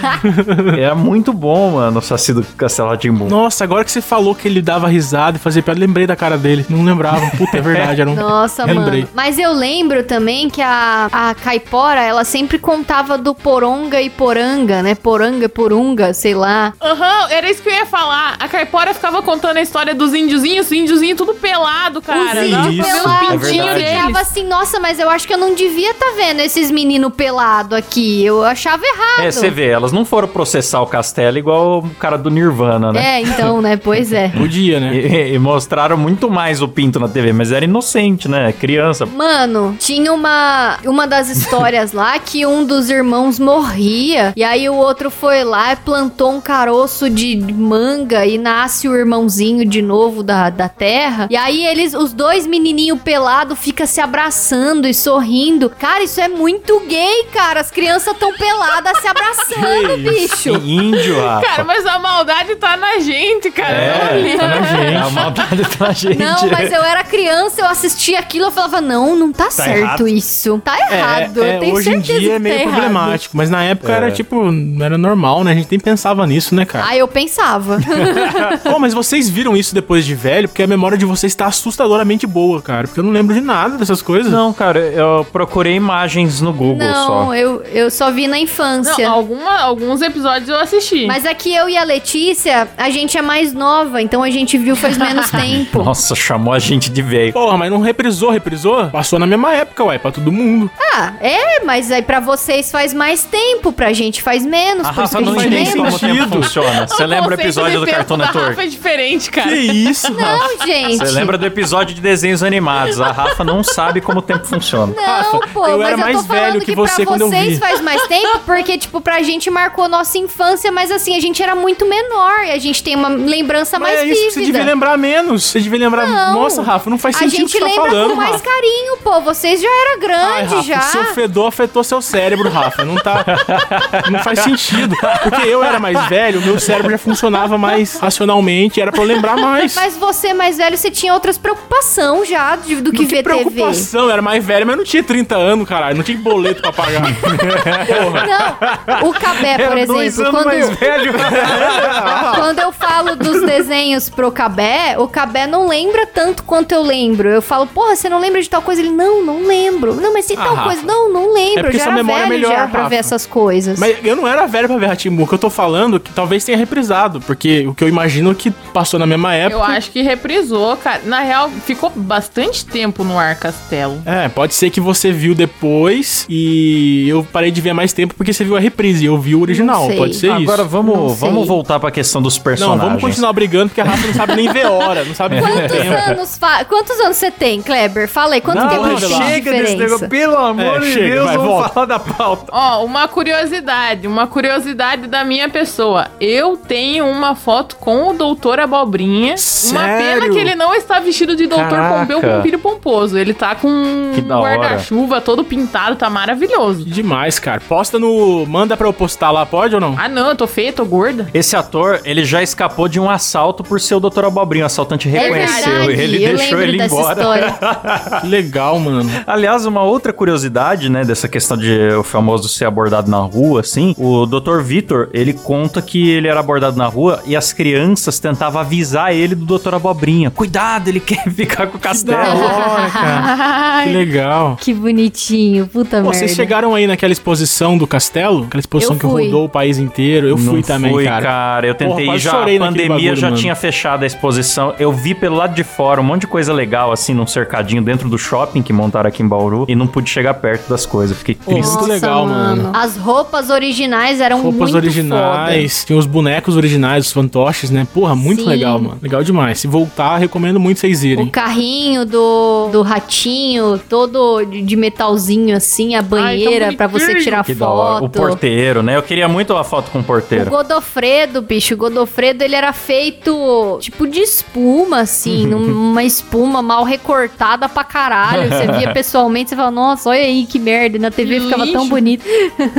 é 0.80 0.94
muito 0.94 1.32
bom, 1.34 1.72
mano, 1.72 1.98
o 1.98 2.02
Saci 2.02 2.32
do 2.32 2.42
Castelo 2.42 2.88
Rá-Tim-Bum. 2.88 3.28
Nossa, 3.28 3.64
agora 3.64 3.84
que 3.84 3.92
você 3.92 4.00
falou 4.00 4.34
que 4.34 4.48
ele 4.48 4.62
dava 4.62 4.88
risada 4.88 5.36
e 5.36 5.40
fazia 5.40 5.62
piada, 5.62 5.78
lembrei 5.78 6.06
da 6.06 6.16
cara 6.16 6.38
dele. 6.38 6.64
Não 6.70 6.82
lembrava. 6.82 7.30
Puta, 7.36 7.58
é 7.58 7.60
verdade. 7.60 8.00
Era 8.00 8.08
um... 8.08 8.14
Nossa, 8.20 8.64
Lembrei. 8.64 9.00
mano. 9.00 9.12
Mas 9.14 9.38
eu 9.38 9.52
lembro 9.52 10.02
também 10.04 10.48
que 10.48 10.62
a, 10.62 11.08
a 11.12 11.34
Caipora, 11.34 12.00
ela 12.00 12.24
sempre 12.24 12.58
contava 12.58 13.18
do 13.18 13.34
Poronga 13.34 14.00
e 14.00 14.08
Poranga, 14.08 14.82
né? 14.82 14.94
Poranga 14.94 15.44
e 15.44 15.48
Porunga, 15.48 16.14
sei 16.14 16.34
lá. 16.34 16.72
Aham, 16.80 17.28
era 17.30 17.50
isso 17.50 17.62
que 17.62 17.68
eu 17.68 17.74
ia 17.74 17.86
falar. 17.86 18.36
A 18.38 18.48
caipora 18.48 18.94
ficava 18.94 19.20
contando 19.22 19.58
a 19.58 19.62
história 19.62 19.94
dos 19.94 20.14
índiozinhos, 20.14 20.70
os 20.90 21.02
índiozinhos 21.10 21.18
tudo 21.18 21.34
pelado, 21.34 22.00
cara. 22.00 22.40
Os 22.40 22.48
índios 22.48 22.76
ver 22.76 22.82
os 22.82 22.92
pelados. 22.92 23.48
É 23.48 23.52
ficava 23.52 24.06
deles. 24.06 24.16
assim, 24.16 24.44
nossa, 24.44 24.80
mas 24.80 24.98
eu 24.98 25.10
acho 25.10 25.26
que 25.26 25.34
eu 25.34 25.38
não 25.38 25.54
devia 25.54 25.90
estar 25.90 26.12
vendo 26.16 26.40
esses 26.40 26.70
meninos 26.70 27.12
pelados 27.14 27.76
aqui. 27.76 28.24
Eu 28.24 28.44
achava 28.44 28.82
errado. 28.84 29.26
É, 29.26 29.30
você 29.30 29.50
vê, 29.50 29.68
elas 29.68 29.92
não 29.92 30.04
foram 30.04 30.28
processar 30.28 30.80
o 30.80 30.86
castelo 30.86 31.38
igual 31.38 31.78
o 31.80 31.90
cara 31.90 32.16
do 32.16 32.30
Nirvana, 32.30 32.92
né? 32.92 33.16
É, 33.16 33.20
então, 33.20 33.60
né? 33.60 33.76
Pois 33.76 34.12
é. 34.12 34.28
Podia, 34.28 34.80
né? 34.80 34.94
E, 34.94 35.34
e 35.34 35.38
mostraram 35.38 35.96
muito 35.96 36.30
mais 36.30 36.62
o 36.62 36.68
pinto 36.68 36.98
na 37.00 37.08
TV, 37.08 37.32
mas 37.32 37.52
era 37.52 37.64
inocente, 37.64 38.28
né? 38.28 38.52
Criança. 38.52 39.06
Mano, 39.06 39.76
tinha 39.78 40.12
uma, 40.12 40.78
uma 40.84 41.06
das 41.06 41.28
histórias 41.28 41.92
lá 41.92 42.18
que 42.18 42.46
um 42.46 42.64
dos 42.64 42.90
irmãos 42.90 43.38
morria. 43.38 44.32
E 44.36 44.44
aí 44.44 44.68
o 44.68 44.74
outro 44.74 45.10
foi 45.10 45.44
lá 45.44 45.72
e 45.72 45.76
plantou 45.76 46.32
um 46.32 46.40
caroço 46.40 47.08
de 47.08 47.36
manga 47.52 48.24
e 48.26 48.38
nasce 48.38 48.88
o 48.88 48.96
irmãozinho 48.96 49.64
de 49.64 49.82
novo 49.82 50.22
da, 50.22 50.50
da 50.50 50.68
terra. 50.68 50.99
E 51.30 51.36
aí 51.36 51.66
eles, 51.66 51.94
os 51.94 52.12
dois 52.12 52.46
menininhos 52.46 53.00
pelados, 53.02 53.58
ficam 53.58 53.86
se 53.86 54.00
abraçando 54.00 54.86
e 54.86 54.94
sorrindo. 54.94 55.70
Cara, 55.70 56.02
isso 56.02 56.20
é 56.20 56.28
muito 56.28 56.80
gay, 56.80 57.24
cara. 57.32 57.60
As 57.60 57.70
crianças 57.70 58.16
tão 58.18 58.32
peladas 58.36 58.98
se 59.00 59.06
abraçando, 59.06 59.96
bicho. 59.98 60.50
Índio, 60.56 61.20
Rafa. 61.20 61.46
Cara, 61.46 61.64
mas 61.64 61.86
a 61.86 61.98
maldade 61.98 62.56
tá 62.56 62.76
na 62.76 62.98
gente, 62.98 63.50
cara. 63.50 63.74
É, 63.74 64.36
tá 64.36 64.48
na 64.48 64.62
gente. 64.62 64.96
A 64.96 65.10
maldade 65.10 65.62
tá 65.76 65.86
na 65.86 65.92
gente. 65.92 66.18
Não, 66.18 66.48
mas 66.50 66.72
eu 66.72 66.82
era 66.82 67.02
criança, 67.04 67.60
eu 67.60 67.66
assistia 67.66 68.18
aquilo, 68.18 68.46
eu 68.46 68.50
falava, 68.50 68.80
não, 68.80 69.16
não 69.16 69.32
tá, 69.32 69.50
certo 69.50 69.78
errado. 69.78 70.08
isso. 70.08 70.60
Tá 70.64 70.76
errado, 70.78 71.42
É, 71.42 71.50
é, 71.52 71.56
eu 71.56 71.60
tenho 71.60 71.74
hoje 71.74 71.90
em 71.90 71.92
certeza 72.04 72.18
dia 72.20 72.30
é 72.32 72.34
que 72.36 72.38
meio 72.40 72.54
tá 72.56 72.60
errado. 72.62 72.72
problemático, 72.74 73.36
mas 73.36 73.50
na 73.50 73.62
época 73.64 73.92
É. 73.92 73.96
era 73.96 74.10
tipo, 74.10 74.42
era 74.82 74.98
normal, 74.98 75.44
né? 75.44 75.52
A 75.52 75.54
gente 75.54 75.68
nem 75.70 75.80
pensava 75.80 76.26
nisso, 76.26 76.54
né, 76.54 76.64
cara? 76.64 76.86
Ah, 76.88 76.96
eu 76.96 77.06
pensava. 77.08 77.78
Pô, 78.62 78.78
mas 78.78 78.92
vocês 78.94 79.28
viram 79.28 79.56
isso 79.56 79.74
depois 79.74 80.04
de 80.04 80.14
velho? 80.14 80.48
Porque 80.48 80.62
a 80.62 80.66
memória 80.66 80.89
de 80.96 81.04
vocês 81.04 81.34
tá 81.34 81.46
assustadoramente 81.46 82.26
boa, 82.26 82.60
cara. 82.62 82.86
Porque 82.86 83.00
eu 83.00 83.04
não 83.04 83.12
lembro 83.12 83.34
de 83.34 83.40
nada 83.40 83.76
dessas 83.78 84.02
coisas. 84.02 84.30
Não, 84.32 84.52
cara, 84.52 84.78
eu 84.78 85.26
procurei 85.32 85.74
imagens 85.74 86.40
no 86.40 86.52
Google 86.52 86.78
Não, 86.88 87.06
só. 87.26 87.34
eu, 87.34 87.62
eu 87.72 87.90
só 87.90 88.10
vi 88.10 88.26
na 88.26 88.38
infância. 88.38 89.06
Não, 89.08 89.14
alguma, 89.14 89.58
alguns 89.60 90.02
episódios 90.02 90.48
eu 90.48 90.58
assisti. 90.58 91.06
Mas 91.06 91.24
aqui 91.26 91.54
eu 91.54 91.68
e 91.68 91.76
a 91.76 91.84
Letícia, 91.84 92.68
a 92.76 92.90
gente 92.90 93.16
é 93.16 93.22
mais 93.22 93.52
nova, 93.52 94.00
então 94.02 94.22
a 94.22 94.30
gente 94.30 94.56
viu 94.58 94.74
faz 94.76 94.96
menos 94.98 95.30
tempo. 95.32 95.82
Nossa, 95.82 96.14
chamou 96.14 96.52
a 96.52 96.58
gente 96.58 96.90
de 96.90 97.02
velho. 97.02 97.32
Porra, 97.32 97.56
mas 97.56 97.70
não 97.70 97.80
reprisou, 97.80 98.30
reprisou? 98.30 98.86
Passou 98.90 99.18
na 99.18 99.26
mesma 99.26 99.52
época, 99.54 99.84
ué, 99.84 99.98
pra 99.98 100.10
todo 100.12 100.30
mundo. 100.32 100.70
Ah, 100.94 101.12
é, 101.20 101.64
mas 101.64 101.90
aí 101.90 102.02
pra 102.02 102.20
vocês 102.20 102.70
faz 102.70 102.92
mais 102.94 103.24
tempo, 103.24 103.72
pra 103.72 103.92
gente 103.92 104.22
faz 104.22 104.44
menos, 104.44 104.86
A 104.86 104.92
por 104.92 105.04
isso 105.04 105.14
Rafa 105.14 105.18
a 105.18 105.20
não 105.20 105.40
entende 105.42 105.70
como 105.72 105.82
o 105.88 105.98
tempo 105.98 106.14
sentido. 106.16 106.28
funciona. 106.42 106.86
Você 106.88 107.06
lembra 107.06 107.30
o 107.36 107.40
episódio 107.40 107.80
do 107.80 107.86
Cartoon 107.86 108.18
da 108.18 108.26
Network? 108.26 108.48
Rafa 108.50 108.62
é 108.62 108.66
diferente, 108.66 109.30
cara. 109.30 109.48
Que 109.50 109.56
isso, 109.56 110.12
Rafa? 110.14 110.38
Não, 110.58 110.66
gente. 110.66 110.79
Você 110.88 111.04
lembra 111.12 111.36
do 111.38 111.46
episódio 111.46 111.94
de 111.94 112.00
desenhos 112.00 112.42
animados. 112.42 113.00
A 113.00 113.10
Rafa 113.12 113.44
não 113.44 113.62
sabe 113.62 114.00
como 114.00 114.18
o 114.18 114.22
tempo 114.22 114.46
funciona. 114.46 114.92
Não, 114.94 115.04
Rafa, 115.04 115.38
pô, 115.52 115.66
eu 115.66 115.78
mas 115.78 115.86
era 115.86 115.94
eu 115.94 115.98
mais 115.98 116.16
tô 116.18 116.22
falando 116.24 116.42
velho 116.44 116.60
que, 116.60 116.66
que 116.66 116.74
você 116.76 116.96
pra 117.04 117.06
quando 117.06 117.20
eu 117.22 117.28
vocês 117.30 117.48
vi. 117.54 117.58
faz 117.58 117.80
mais 117.80 118.02
tempo, 118.06 118.40
porque, 118.46 118.78
tipo, 118.78 119.00
pra 119.00 119.22
gente 119.22 119.50
marcou 119.50 119.88
nossa 119.88 120.18
infância, 120.18 120.70
mas 120.72 120.90
assim, 120.90 121.16
a 121.16 121.20
gente 121.20 121.42
era 121.42 121.54
muito 121.54 121.86
menor 121.86 122.44
e 122.46 122.50
a 122.50 122.58
gente 122.58 122.82
tem 122.82 122.94
uma 122.96 123.08
lembrança 123.08 123.78
Mas 123.78 123.94
mais 123.94 124.00
é 124.00 124.12
isso, 124.12 124.14
você 124.34 124.40
devia 124.40 124.52
vívida. 124.54 124.64
lembrar 124.72 124.96
menos. 124.98 125.44
Você 125.44 125.60
devia 125.60 125.78
lembrar. 125.78 126.06
Não. 126.06 126.34
Nossa, 126.34 126.62
Rafa, 126.62 126.88
não 126.90 126.98
faz 126.98 127.16
A 127.16 127.18
sentido 127.20 127.34
o 127.44 127.48
gente 127.48 127.52
que 127.52 127.58
você 127.58 127.64
tá 127.64 127.70
lembra 127.82 127.90
falando, 127.90 128.10
com 128.10 128.16
mais 128.16 128.32
Rafa. 128.32 128.44
carinho, 128.44 128.96
pô. 129.02 129.20
Vocês 129.20 129.60
já 129.60 129.68
era 129.68 129.90
Ai, 129.92 129.98
grande, 129.98 130.54
Rafa, 130.54 130.62
já. 130.68 130.80
seu 130.80 131.04
fedor 131.14 131.48
afetou 131.48 131.82
seu 131.84 132.00
cérebro, 132.02 132.48
Rafa. 132.50 132.84
Não 132.84 132.96
tá. 132.96 133.24
não 134.10 134.18
faz 134.20 134.40
sentido. 134.40 134.96
Porque 135.22 135.48
eu 135.48 135.62
era 135.62 135.78
mais 135.78 136.08
velho, 136.08 136.40
meu 136.42 136.58
cérebro 136.58 136.90
já 136.92 136.98
funcionava 136.98 137.56
mais 137.58 137.98
racionalmente, 137.98 138.80
era 138.80 138.90
pra 138.92 139.00
eu 139.02 139.06
lembrar 139.06 139.36
mais. 139.36 139.74
Mas 139.74 139.96
você 139.96 140.32
mais 140.34 140.56
velho, 140.56 140.69
você 140.76 140.90
tinha 140.90 141.12
outras 141.14 141.36
preocupações 141.38 142.28
já 142.28 142.56
de- 142.56 142.76
do 142.76 142.90
que, 142.90 142.98
que 142.98 143.04
ver 143.06 143.22
TV. 143.22 143.24
preocupação, 143.24 144.04
eu 144.04 144.10
era 144.10 144.22
mais 144.22 144.44
velho, 144.44 144.66
mas 144.66 144.74
eu 144.74 144.78
não 144.78 144.84
tinha 144.84 145.02
30 145.02 145.36
anos, 145.36 145.68
caralho. 145.68 145.96
Não 145.96 146.02
tinha 146.04 146.18
boleto 146.18 146.60
pra 146.62 146.72
pagar. 146.72 147.02
Porra. 147.20 148.26
Não, 149.00 149.08
o 149.08 149.12
Cabé, 149.12 149.54
por 149.66 149.76
Era 149.78 149.86
dois 149.86 150.14
exemplo, 150.18 150.38
anos 150.38 150.42
quando, 150.42 150.46
mais 150.46 150.78
velho. 150.78 151.12
quando 152.36 152.58
eu 152.58 152.72
falo 152.72 153.16
dos 153.16 153.40
desenhos 153.42 154.08
pro 154.08 154.30
Cabé, 154.30 154.96
o 154.98 155.06
Cabé 155.08 155.46
não 155.46 155.66
lembra 155.68 156.06
tanto 156.06 156.42
quanto 156.42 156.72
eu 156.72 156.82
lembro. 156.82 157.28
Eu 157.28 157.42
falo, 157.42 157.66
porra, 157.66 157.96
você 157.96 158.08
não 158.08 158.18
lembra 158.20 158.40
de 158.42 158.48
tal 158.48 158.62
coisa? 158.62 158.80
Ele, 158.80 158.90
não, 158.90 159.24
não 159.24 159.46
lembro. 159.46 159.94
Não, 159.94 160.12
mas 160.12 160.24
se 160.24 160.34
Ah, 160.34 160.36
tal 160.42 160.54
Rafa. 160.54 160.68
coisa? 160.68 160.82
Não, 160.86 161.12
não 161.12 161.32
lembro. 161.32 161.60
É 161.60 161.62
porque 161.62 161.76
eu 161.76 161.80
já 161.80 161.86
era 161.86 161.94
memória 161.94 162.20
é 162.24 162.26
velho 162.28 162.40
melhor, 162.40 162.56
já 162.56 162.66
pra 162.68 162.88
ver 162.88 162.96
essas 162.96 163.26
coisas. 163.26 163.78
Mas 163.78 163.96
eu 164.04 164.16
não 164.16 164.26
era 164.26 164.46
velho 164.46 164.68
pra 164.68 164.76
ver 164.78 164.86
Ratimbu. 164.86 165.24
O 165.24 165.26
que 165.26 165.34
eu 165.34 165.38
tô 165.38 165.50
falando 165.50 165.96
é 165.96 166.00
que 166.00 166.12
talvez 166.12 166.44
tenha 166.44 166.56
reprisado. 166.58 167.20
Porque 167.20 167.66
o 167.66 167.74
que 167.74 167.84
eu 167.84 167.88
imagino 167.88 168.34
que 168.34 168.50
passou 168.50 168.98
na 168.98 169.06
mesma 169.06 169.34
época. 169.34 169.56
Eu 169.56 169.62
acho 169.64 169.90
que 169.90 170.02
reprisou, 170.02 170.59
cara. 170.76 171.00
Na 171.04 171.20
real, 171.20 171.50
ficou 171.64 171.90
bastante 171.94 172.64
tempo 172.64 173.04
no 173.04 173.18
ar 173.18 173.36
Castelo. 173.36 174.00
É, 174.06 174.28
pode 174.28 174.54
ser 174.54 174.70
que 174.70 174.80
você 174.80 175.12
viu 175.12 175.34
depois 175.34 176.26
e 176.28 177.08
eu 177.08 177.26
parei 177.32 177.50
de 177.50 177.60
ver 177.60 177.72
mais 177.72 177.92
tempo 177.92 178.14
porque 178.14 178.32
você 178.32 178.44
viu 178.44 178.56
a 178.56 178.60
reprise 178.60 179.02
e 179.04 179.06
eu 179.06 179.18
vi 179.18 179.34
o 179.34 179.40
original. 179.42 179.82
Não 179.82 179.88
sei. 179.88 179.96
Pode 179.98 180.14
ser 180.16 180.26
isso. 180.28 180.42
Agora 180.42 180.62
Não 180.62 180.68
vamos, 180.68 181.18
vamos 181.18 181.46
voltar 181.48 181.78
pra 181.80 181.90
questão 181.90 182.20
dos 182.22 182.36
Não, 182.36 182.42
personagens. 182.44 182.82
vamos 182.84 183.02
continuar 183.02 183.32
brigando 183.32 183.68
porque 183.68 183.80
a 183.80 183.84
Rafa 183.84 184.06
não 184.06 184.14
sabe 184.14 184.34
nem 184.36 184.48
ver 184.52 184.66
hora, 184.66 185.04
não 185.04 185.14
sabe 185.14 185.36
ver 185.40 185.42
Quantos 185.42 185.76
tempo. 185.78 186.10
anos 186.10 186.38
fa... 186.38 186.64
Quantos 186.64 186.98
anos 187.00 187.16
você 187.16 187.30
tem, 187.30 187.60
Kleber? 187.62 188.08
Fala 188.08 188.34
aí, 188.34 188.40
quanto 188.40 188.58
Não, 188.60 188.68
tempo 188.68 189.00
chega 189.00 189.50
desse 189.52 189.76
negócio. 189.76 190.08
Pelo 190.08 190.36
amor 190.36 190.76
É, 190.76 190.80
de 190.80 190.92
chega, 190.92 191.14
Deus, 191.14 191.24
vai, 191.26 191.36
vamos 191.36 191.52
volta. 191.52 191.68
falar 191.70 191.86
da 191.86 191.98
pauta. 191.98 192.44
Ó, 192.52 192.84
uma 192.84 193.08
curiosidade, 193.08 194.06
uma 194.06 194.26
curiosidade 194.26 195.06
da 195.06 195.24
minha 195.24 195.48
pessoa. 195.48 196.08
Eu 196.20 196.56
tenho 196.56 197.06
uma 197.06 197.34
foto 197.34 197.76
com 197.76 198.08
o 198.08 198.12
doutor 198.12 198.58
Abobrinha. 198.60 199.30
Uma 199.30 199.38
Sério? 199.38 200.20
pena 200.20 200.32
que 200.32 200.38
ele 200.40 200.54
não 200.54 200.74
está 200.74 200.98
vestido 201.00 201.36
de 201.36 201.46
doutor 201.46 201.68
Caraca. 201.68 202.00
Pompeu 202.00 202.20
Pompiro 202.20 202.58
Pomposo. 202.58 203.18
Ele 203.18 203.34
tá 203.34 203.54
com 203.54 204.12
Que 204.14 204.20
um 204.20 204.26
guarda-chuva 204.40 205.20
todo 205.20 205.44
pintado, 205.44 205.96
tá 205.96 206.08
maravilhoso. 206.10 206.84
Demais, 206.84 207.38
cara. 207.38 207.60
Posta 207.60 207.98
no. 207.98 208.44
Manda 208.46 208.76
pra 208.76 208.86
eu 208.86 208.92
postar 208.92 209.30
lá, 209.30 209.44
pode 209.46 209.74
ou 209.74 209.80
não? 209.80 209.94
Ah, 209.98 210.08
não, 210.08 210.28
eu 210.28 210.36
tô 210.36 210.46
feia, 210.46 210.72
tô 210.72 210.84
gorda. 210.84 211.28
Esse 211.32 211.56
ator, 211.56 212.00
ele 212.04 212.24
já 212.24 212.42
escapou 212.42 212.88
de 212.88 212.98
um 212.98 213.08
assalto 213.10 213.62
por 213.62 213.80
ser 213.80 213.94
o 213.94 214.00
Dr. 214.00 214.24
Abobrinho. 214.24 214.64
O 214.64 214.66
assaltante 214.66 215.08
reconheceu 215.08 215.72
É 215.72 215.78
verdade, 215.86 216.00
ele 216.02 216.24
eu 216.24 216.36
deixou 216.36 216.60
ele 216.60 216.82
embora. 216.82 217.20
história. 217.20 217.58
Que 218.20 218.26
legal, 218.26 218.78
mano. 218.78 219.10
Aliás, 219.26 219.64
uma 219.66 219.82
outra 219.82 220.12
curiosidade, 220.12 220.88
né, 220.90 221.04
dessa 221.04 221.28
questão 221.28 221.56
de 221.56 221.90
o 221.98 222.02
famoso 222.02 222.48
ser 222.48 222.64
abordado 222.64 223.10
na 223.10 223.18
rua, 223.18 223.60
assim, 223.60 223.94
o 223.98 224.26
Dr. 224.26 224.60
Vitor, 224.60 225.08
ele 225.12 225.32
conta 225.32 225.80
que 225.80 226.10
ele 226.10 226.28
era 226.28 226.40
abordado 226.40 226.76
na 226.76 226.86
rua 226.86 227.20
e 227.26 227.36
as 227.36 227.52
crianças 227.52 228.18
tentavam 228.18 228.60
avisar 228.60 229.14
ele 229.14 229.34
do 229.34 229.58
Dr. 229.58 229.74
Abobrinha. 229.74 230.29
Cuidado, 230.34 230.88
ele 230.88 231.00
quer 231.00 231.28
ficar 231.30 231.66
com 231.66 231.76
o 231.76 231.80
castelo. 231.80 232.18
hora, 232.18 232.90
cara. 232.90 233.80
Que 233.84 233.90
legal. 233.90 234.56
Que 234.60 234.74
bonitinho, 234.74 235.66
puta 235.66 235.96
Pô, 235.98 236.02
merda. 236.02 236.12
vocês 236.18 236.34
chegaram 236.34 236.74
aí 236.74 236.86
naquela 236.86 237.12
exposição 237.12 237.78
do 237.78 237.86
castelo? 237.86 238.44
Aquela 238.44 238.60
exposição 238.60 238.94
que 238.96 239.06
fui. 239.06 239.24
rodou 239.24 239.46
o 239.46 239.48
país 239.48 239.78
inteiro. 239.78 240.26
Eu 240.28 240.36
fui 240.36 240.56
Não 240.56 240.62
também, 240.62 240.92
fui, 240.92 241.04
cara. 241.04 241.66
Eu 241.66 241.74
tentei 241.74 242.04
Porra, 242.06 242.18
já. 242.18 242.30
chorei 242.32 242.56
A 242.56 242.60
pandemia 242.60 242.88
bagulho, 242.88 243.16
já 243.16 243.28
mano. 243.28 243.40
tinha 243.40 243.54
fechado 243.54 244.02
a 244.02 244.06
exposição. 244.06 244.74
Eu 244.78 244.92
vi 244.92 245.14
pelo 245.14 245.36
lado 245.36 245.54
de 245.54 245.64
fora 245.64 246.00
um 246.00 246.04
monte 246.04 246.22
de 246.22 246.26
coisa 246.26 246.52
legal, 246.52 246.92
assim, 246.92 247.14
num 247.14 247.26
cercadinho 247.26 247.80
dentro 247.82 248.08
do 248.08 248.18
shopping 248.18 248.60
que 248.62 248.72
montaram 248.72 249.08
aqui 249.08 249.22
em 249.22 249.28
Bauru. 249.28 249.64
E 249.68 249.74
não 249.74 249.86
pude 249.86 250.10
chegar 250.10 250.34
perto 250.34 250.68
das 250.68 250.84
coisas. 250.84 251.16
Fiquei 251.16 251.34
triste. 251.34 251.70
muito 251.70 251.86
legal, 251.86 252.26
mano. 252.26 252.70
As 252.74 252.96
roupas 252.98 253.48
originais 253.48 254.20
eram 254.20 254.42
Roupas 254.42 254.72
muito 254.72 254.76
originais, 254.76 255.84
tinha 255.84 255.98
os 255.98 256.06
bonecos 256.06 256.56
originais, 256.56 257.06
os 257.06 257.12
fantoches, 257.12 257.70
né? 257.70 257.86
Porra, 257.94 258.14
muito 258.14 258.42
Sim. 258.42 258.48
legal, 258.48 258.78
mano. 258.78 258.98
Legal 259.02 259.22
demais. 259.22 259.58
Se 259.58 259.66
voltar, 259.66 260.19
recomendo 260.20 260.60
muito 260.60 260.80
vocês 260.80 261.02
irem. 261.02 261.26
O 261.26 261.30
carrinho 261.30 262.04
do, 262.04 262.68
do 262.70 262.82
ratinho, 262.82 263.80
todo 263.88 264.44
de, 264.44 264.76
metalzinho 264.76 265.56
assim, 265.56 265.94
a 265.94 266.02
banheira 266.02 266.72
pra 266.72 266.86
você 266.86 267.06
bonitinho. 267.06 267.24
tirar 267.24 267.44
Que 267.44 267.54
foto. 267.54 268.04
O 268.04 268.08
porteiro, 268.08 268.82
né? 268.82 268.96
Eu 268.96 269.02
queria 269.02 269.28
muito 269.28 269.52
uma 269.52 269.64
foto 269.64 269.90
com 269.90 269.98
o 269.98 270.00
O 270.02 270.04
porteiro. 270.04 270.50
Godofredo, 270.50 271.42
bicho, 271.42 271.74
o 271.74 271.76
Godofredo 271.76 272.42
ele 272.44 272.54
era 272.54 272.72
feito 272.72 273.78
tipo 273.80 274.06
de 274.06 274.20
espuma, 274.20 275.00
assim, 275.00 275.46
numa 275.48 276.02
espuma 276.04 276.60
mal 276.62 276.84
recortada 276.84 277.68
pra 277.68 277.84
caralho. 277.84 278.48
Você 278.48 278.66
via 278.78 278.92
pessoalmente, 278.94 279.50
você 279.50 279.56
fala, 279.56 279.70
nossa, 279.70 280.10
olha 280.10 280.20
aí 280.20 280.44
que 280.46 280.58
merda. 280.58 280.96
E 280.96 281.00
na 281.00 281.10
TV 281.10 281.36
Que 281.36 281.40
ficava 281.42 281.64
tão 281.66 281.82
lixo. 281.82 281.88
bonito. 281.88 282.24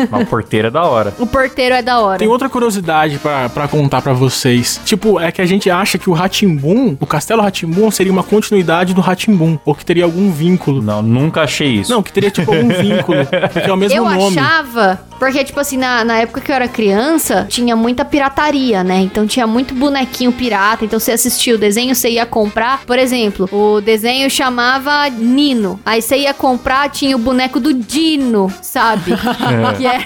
Mas 0.09 0.23
o 0.23 0.25
porteiro 0.25 0.67
é 0.67 0.71
da 0.71 0.83
hora. 0.83 1.13
O 1.17 1.25
porteiro 1.25 1.75
é 1.75 1.81
da 1.81 1.99
hora. 1.99 2.19
Tem 2.19 2.27
outra 2.27 2.49
curiosidade 2.49 3.17
pra, 3.19 3.47
pra 3.49 3.67
contar 3.67 4.01
pra 4.01 4.13
vocês. 4.13 4.79
Tipo, 4.83 5.19
é 5.19 5.31
que 5.31 5.41
a 5.41 5.45
gente 5.45 5.69
acha 5.69 5.97
que 5.97 6.09
o 6.09 6.13
Ratimbum, 6.13 6.97
o 6.99 7.05
Castelo 7.05 7.30
Ratimbum, 7.39 7.89
seria 7.91 8.11
uma 8.11 8.23
continuidade 8.23 8.93
do 8.93 9.01
Ratimbum. 9.01 9.57
Ou 9.63 9.73
que 9.73 9.85
teria 9.85 10.03
algum 10.03 10.31
vínculo. 10.31 10.81
Não, 10.81 11.01
nunca 11.01 11.41
achei 11.41 11.67
isso. 11.69 11.91
Não, 11.91 12.01
que 12.03 12.11
teria 12.11 12.31
tipo 12.31 12.53
algum 12.53 12.67
vínculo. 12.69 13.25
Porque 13.53 13.69
é 13.69 13.73
o 13.73 13.77
mesmo 13.77 13.97
eu 13.97 14.03
nome. 14.09 14.37
achava, 14.39 14.99
porque, 15.21 15.43
tipo 15.43 15.59
assim, 15.59 15.77
na, 15.77 16.03
na 16.03 16.17
época 16.17 16.41
que 16.41 16.51
eu 16.51 16.55
era 16.55 16.67
criança, 16.67 17.45
tinha 17.47 17.75
muita 17.75 18.03
pirataria, 18.03 18.83
né? 18.83 19.01
Então 19.01 19.27
tinha 19.27 19.45
muito 19.45 19.75
bonequinho 19.75 20.31
pirata. 20.31 20.83
Então 20.83 20.99
você 20.99 21.11
assistia 21.11 21.53
o 21.53 21.59
desenho, 21.59 21.93
você 21.93 22.09
ia 22.09 22.25
comprar. 22.25 22.81
Por 22.87 22.97
exemplo, 22.97 23.47
o 23.51 23.79
desenho 23.81 24.27
chamava 24.31 25.07
Nino. 25.11 25.79
Aí 25.85 26.01
você 26.01 26.17
ia 26.17 26.33
comprar, 26.33 26.89
tinha 26.89 27.15
o 27.15 27.19
boneco 27.19 27.59
do 27.59 27.71
Dino, 27.71 28.51
sabe? 28.63 29.11
que 29.77 29.85
é- 29.85 30.03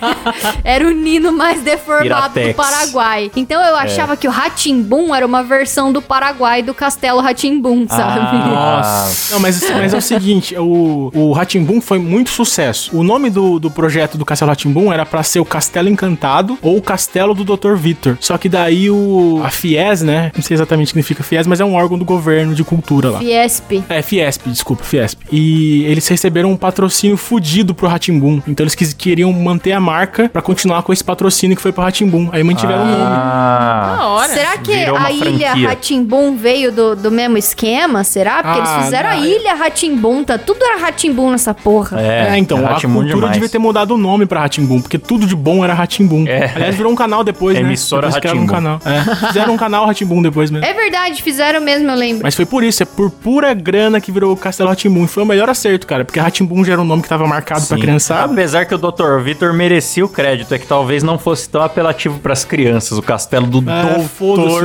era 0.66 0.86
o 0.86 0.92
Nino 0.92 1.32
mais 1.32 1.62
deformado 1.62 2.28
do 2.28 2.34
Piratex. 2.34 2.54
Paraguai. 2.58 3.32
Então 3.38 3.64
eu 3.64 3.78
achava 3.78 4.18
que 4.18 4.28
o 4.28 4.32
Ratimbum 4.32 5.16
era 5.16 5.26
uma 5.26 5.44
versão 5.44 5.94
do 5.94 6.02
Paraguai 6.02 6.62
do 6.62 6.74
Castelo 6.74 7.22
Ratimbum, 7.22 7.88
sabe? 7.88 8.20
Ah, 8.20 8.82
Nossa. 8.82 9.34
Não, 9.34 9.40
mas, 9.40 9.62
mas 9.72 9.94
é 9.94 9.98
o 9.98 10.02
seguinte, 10.02 10.58
o, 10.58 11.10
o 11.14 11.32
Ratimbum 11.32 11.80
foi 11.80 12.00
muito 12.00 12.32
sucesso. 12.32 12.94
O 12.94 13.02
nome 13.02 13.30
do, 13.30 13.60
do 13.60 13.72
projeto 13.72 14.18
do 14.18 14.26
Castelo 14.26 14.50
Ratimbum 14.50 14.92
era 14.92 15.05
pra 15.06 15.24
ser 15.24 15.40
o 15.40 15.46
Castelo 15.46 15.90
Encantado 15.90 16.58
ou 16.62 16.78
o 16.78 16.82
Castelo 16.82 17.34
do 17.34 17.44
Dr. 17.44 17.76
Vitor. 17.76 18.18
Só 18.20 18.38
que 18.38 18.50
daí 18.50 18.90
o 18.90 19.42
a 19.44 19.50
Fies, 19.50 20.02
né? 20.02 20.32
Não 20.36 20.42
sei 20.42 20.56
exatamente 20.56 20.88
o 20.88 20.90
que 20.90 20.94
significa 21.04 21.24
Fies, 21.24 21.48
mas 21.48 21.60
é 21.60 21.66
um 21.66 21.74
órgão 21.76 21.98
do 21.98 22.06
governo 22.06 22.54
de 22.56 22.64
cultura 22.64 23.10
lá. 23.12 23.20
Fiesp. 23.20 23.84
É, 23.90 24.02
Fiesp, 24.02 24.48
desculpa, 24.48 24.84
Fiesp. 24.84 25.20
E 25.32 25.84
eles 25.86 26.08
receberam 26.08 26.52
um 26.52 26.58
patrocínio 26.58 27.18
fudido 27.18 27.74
pro 27.74 27.88
Ratimbum. 27.88 28.42
Então 28.48 28.64
eles 28.64 28.76
queriam 28.94 29.32
manter 29.34 29.72
a 29.72 29.80
marca 29.80 30.30
pra 30.30 30.42
continuar 30.42 30.84
com 30.84 30.92
esse 30.94 31.04
patrocínio 31.04 31.56
que 31.56 31.62
foi 31.62 31.72
pro 31.72 31.84
Ratimbum. 31.84 32.30
Aí 32.32 32.44
mantiveram 32.44 32.84
o 32.84 32.86
nome. 32.88 33.04
Ah, 33.04 34.00
hora. 34.08 34.34
Será 34.34 34.58
que 34.58 34.74
a 34.74 35.12
ilha. 35.12 35.54
Ratimbum 35.70 36.36
veio 36.36 36.72
do, 36.72 36.96
do 36.96 37.12
mesmo 37.12 37.38
esquema? 37.38 38.04
Será? 38.04 38.42
Porque 38.44 38.60
eles 38.60 38.70
Ah, 38.70 38.84
fizeram 38.84 39.10
a 39.10 39.16
não. 39.16 39.26
ilha 39.26 39.54
Ratimbum, 39.56 40.24
tá? 40.24 40.38
Tudo 40.38 40.64
era 40.64 40.78
Ratimbum 40.80 41.32
nessa 41.32 41.54
porra. 41.54 42.00
É, 42.02 42.38
então, 42.38 42.58
a 42.66 42.70
Rá-Tim-Bum 42.70 42.94
cultura 42.96 43.16
demais. 43.16 43.34
devia 43.34 43.50
ter 43.50 43.58
mudado 43.60 43.92
o 43.92 43.98
nome 43.98 44.26
pra 44.26 44.42
Ratimbum, 44.42 44.82
porque 44.82 44.95
tudo 44.98 45.26
de 45.26 45.36
bom 45.36 45.64
era 45.64 45.74
Ratimbum. 45.74 46.26
É. 46.28 46.52
Aliás, 46.56 46.76
virou 46.76 46.92
um 46.92 46.96
canal 46.96 47.24
depois, 47.24 47.56
né? 47.56 47.62
Emissora 47.62 48.12
criaram 48.12 48.42
um 48.42 48.48
canal. 48.48 48.80
É. 48.86 49.02
Fizeram 49.28 49.54
um 49.54 49.58
canal 49.58 49.86
Ratimbum 49.86 50.22
depois 50.22 50.50
mesmo. 50.52 50.66
É 50.66 50.74
verdade, 50.74 51.22
fizeram 51.22 51.62
mesmo, 51.62 51.90
eu 51.90 51.96
lembro. 51.96 52.24
Mas 52.24 52.36
foi 52.36 52.46
por 52.46 52.64
isso, 52.64 52.84
é 52.84 52.86
por 52.86 53.10
pura 53.10 53.54
grana 53.54 54.00
que 54.02 54.12
virou 54.12 54.34
o 54.34 54.38
Castelo 54.38 54.70
Ratimbum. 54.70 55.08
Foi 55.08 55.24
o 55.24 55.26
melhor 55.26 55.50
acerto, 55.50 55.86
cara, 55.88 56.04
porque 56.06 56.20
Ratimbum 56.20 56.64
já 56.64 56.74
era 56.74 56.82
um 56.82 56.86
nome 56.86 57.02
que 57.02 57.10
tava 57.10 57.26
marcado 57.28 57.66
pra 57.66 57.76
sim. 57.78 57.82
criançada. 57.82 58.32
Apesar 58.32 58.66
que 58.66 58.76
o 58.76 58.78
Dr. 58.78 59.20
Vitor 59.24 59.54
merecia 59.54 60.06
o 60.06 60.10
crédito, 60.10 60.54
é 60.54 60.60
que 60.60 60.68
talvez 60.68 61.04
não 61.04 61.18
fosse 61.18 61.50
tão 61.50 61.62
apelativo 61.62 62.20
pras 62.20 62.44
crianças, 62.46 62.98
o 62.98 63.02
castelo 63.02 63.48
do 63.48 63.60
É, 63.70 63.96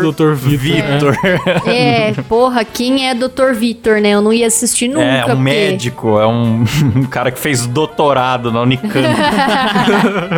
Dr. 0.01 0.33
Vitor. 0.35 1.17
Vitor. 1.17 1.17
É, 1.67 2.13
porra, 2.29 2.65
quem 2.65 3.09
é 3.09 3.15
Dr. 3.15 3.53
Vitor, 3.55 4.01
né? 4.01 4.11
Eu 4.11 4.23
não 4.23 4.33
ia 4.33 4.47
assistir 4.47 4.89
nunca. 4.89 5.03
É, 5.03 5.23
um 5.25 5.29
porque- 5.29 5.43
médico, 5.43 6.19
é 6.19 6.27
um, 6.27 6.65
um 6.97 7.05
cara 7.05 7.31
que 7.31 7.39
fez 7.39 7.67
doutorado 7.67 8.53
na 8.53 8.61
Unicamp. 8.63 8.93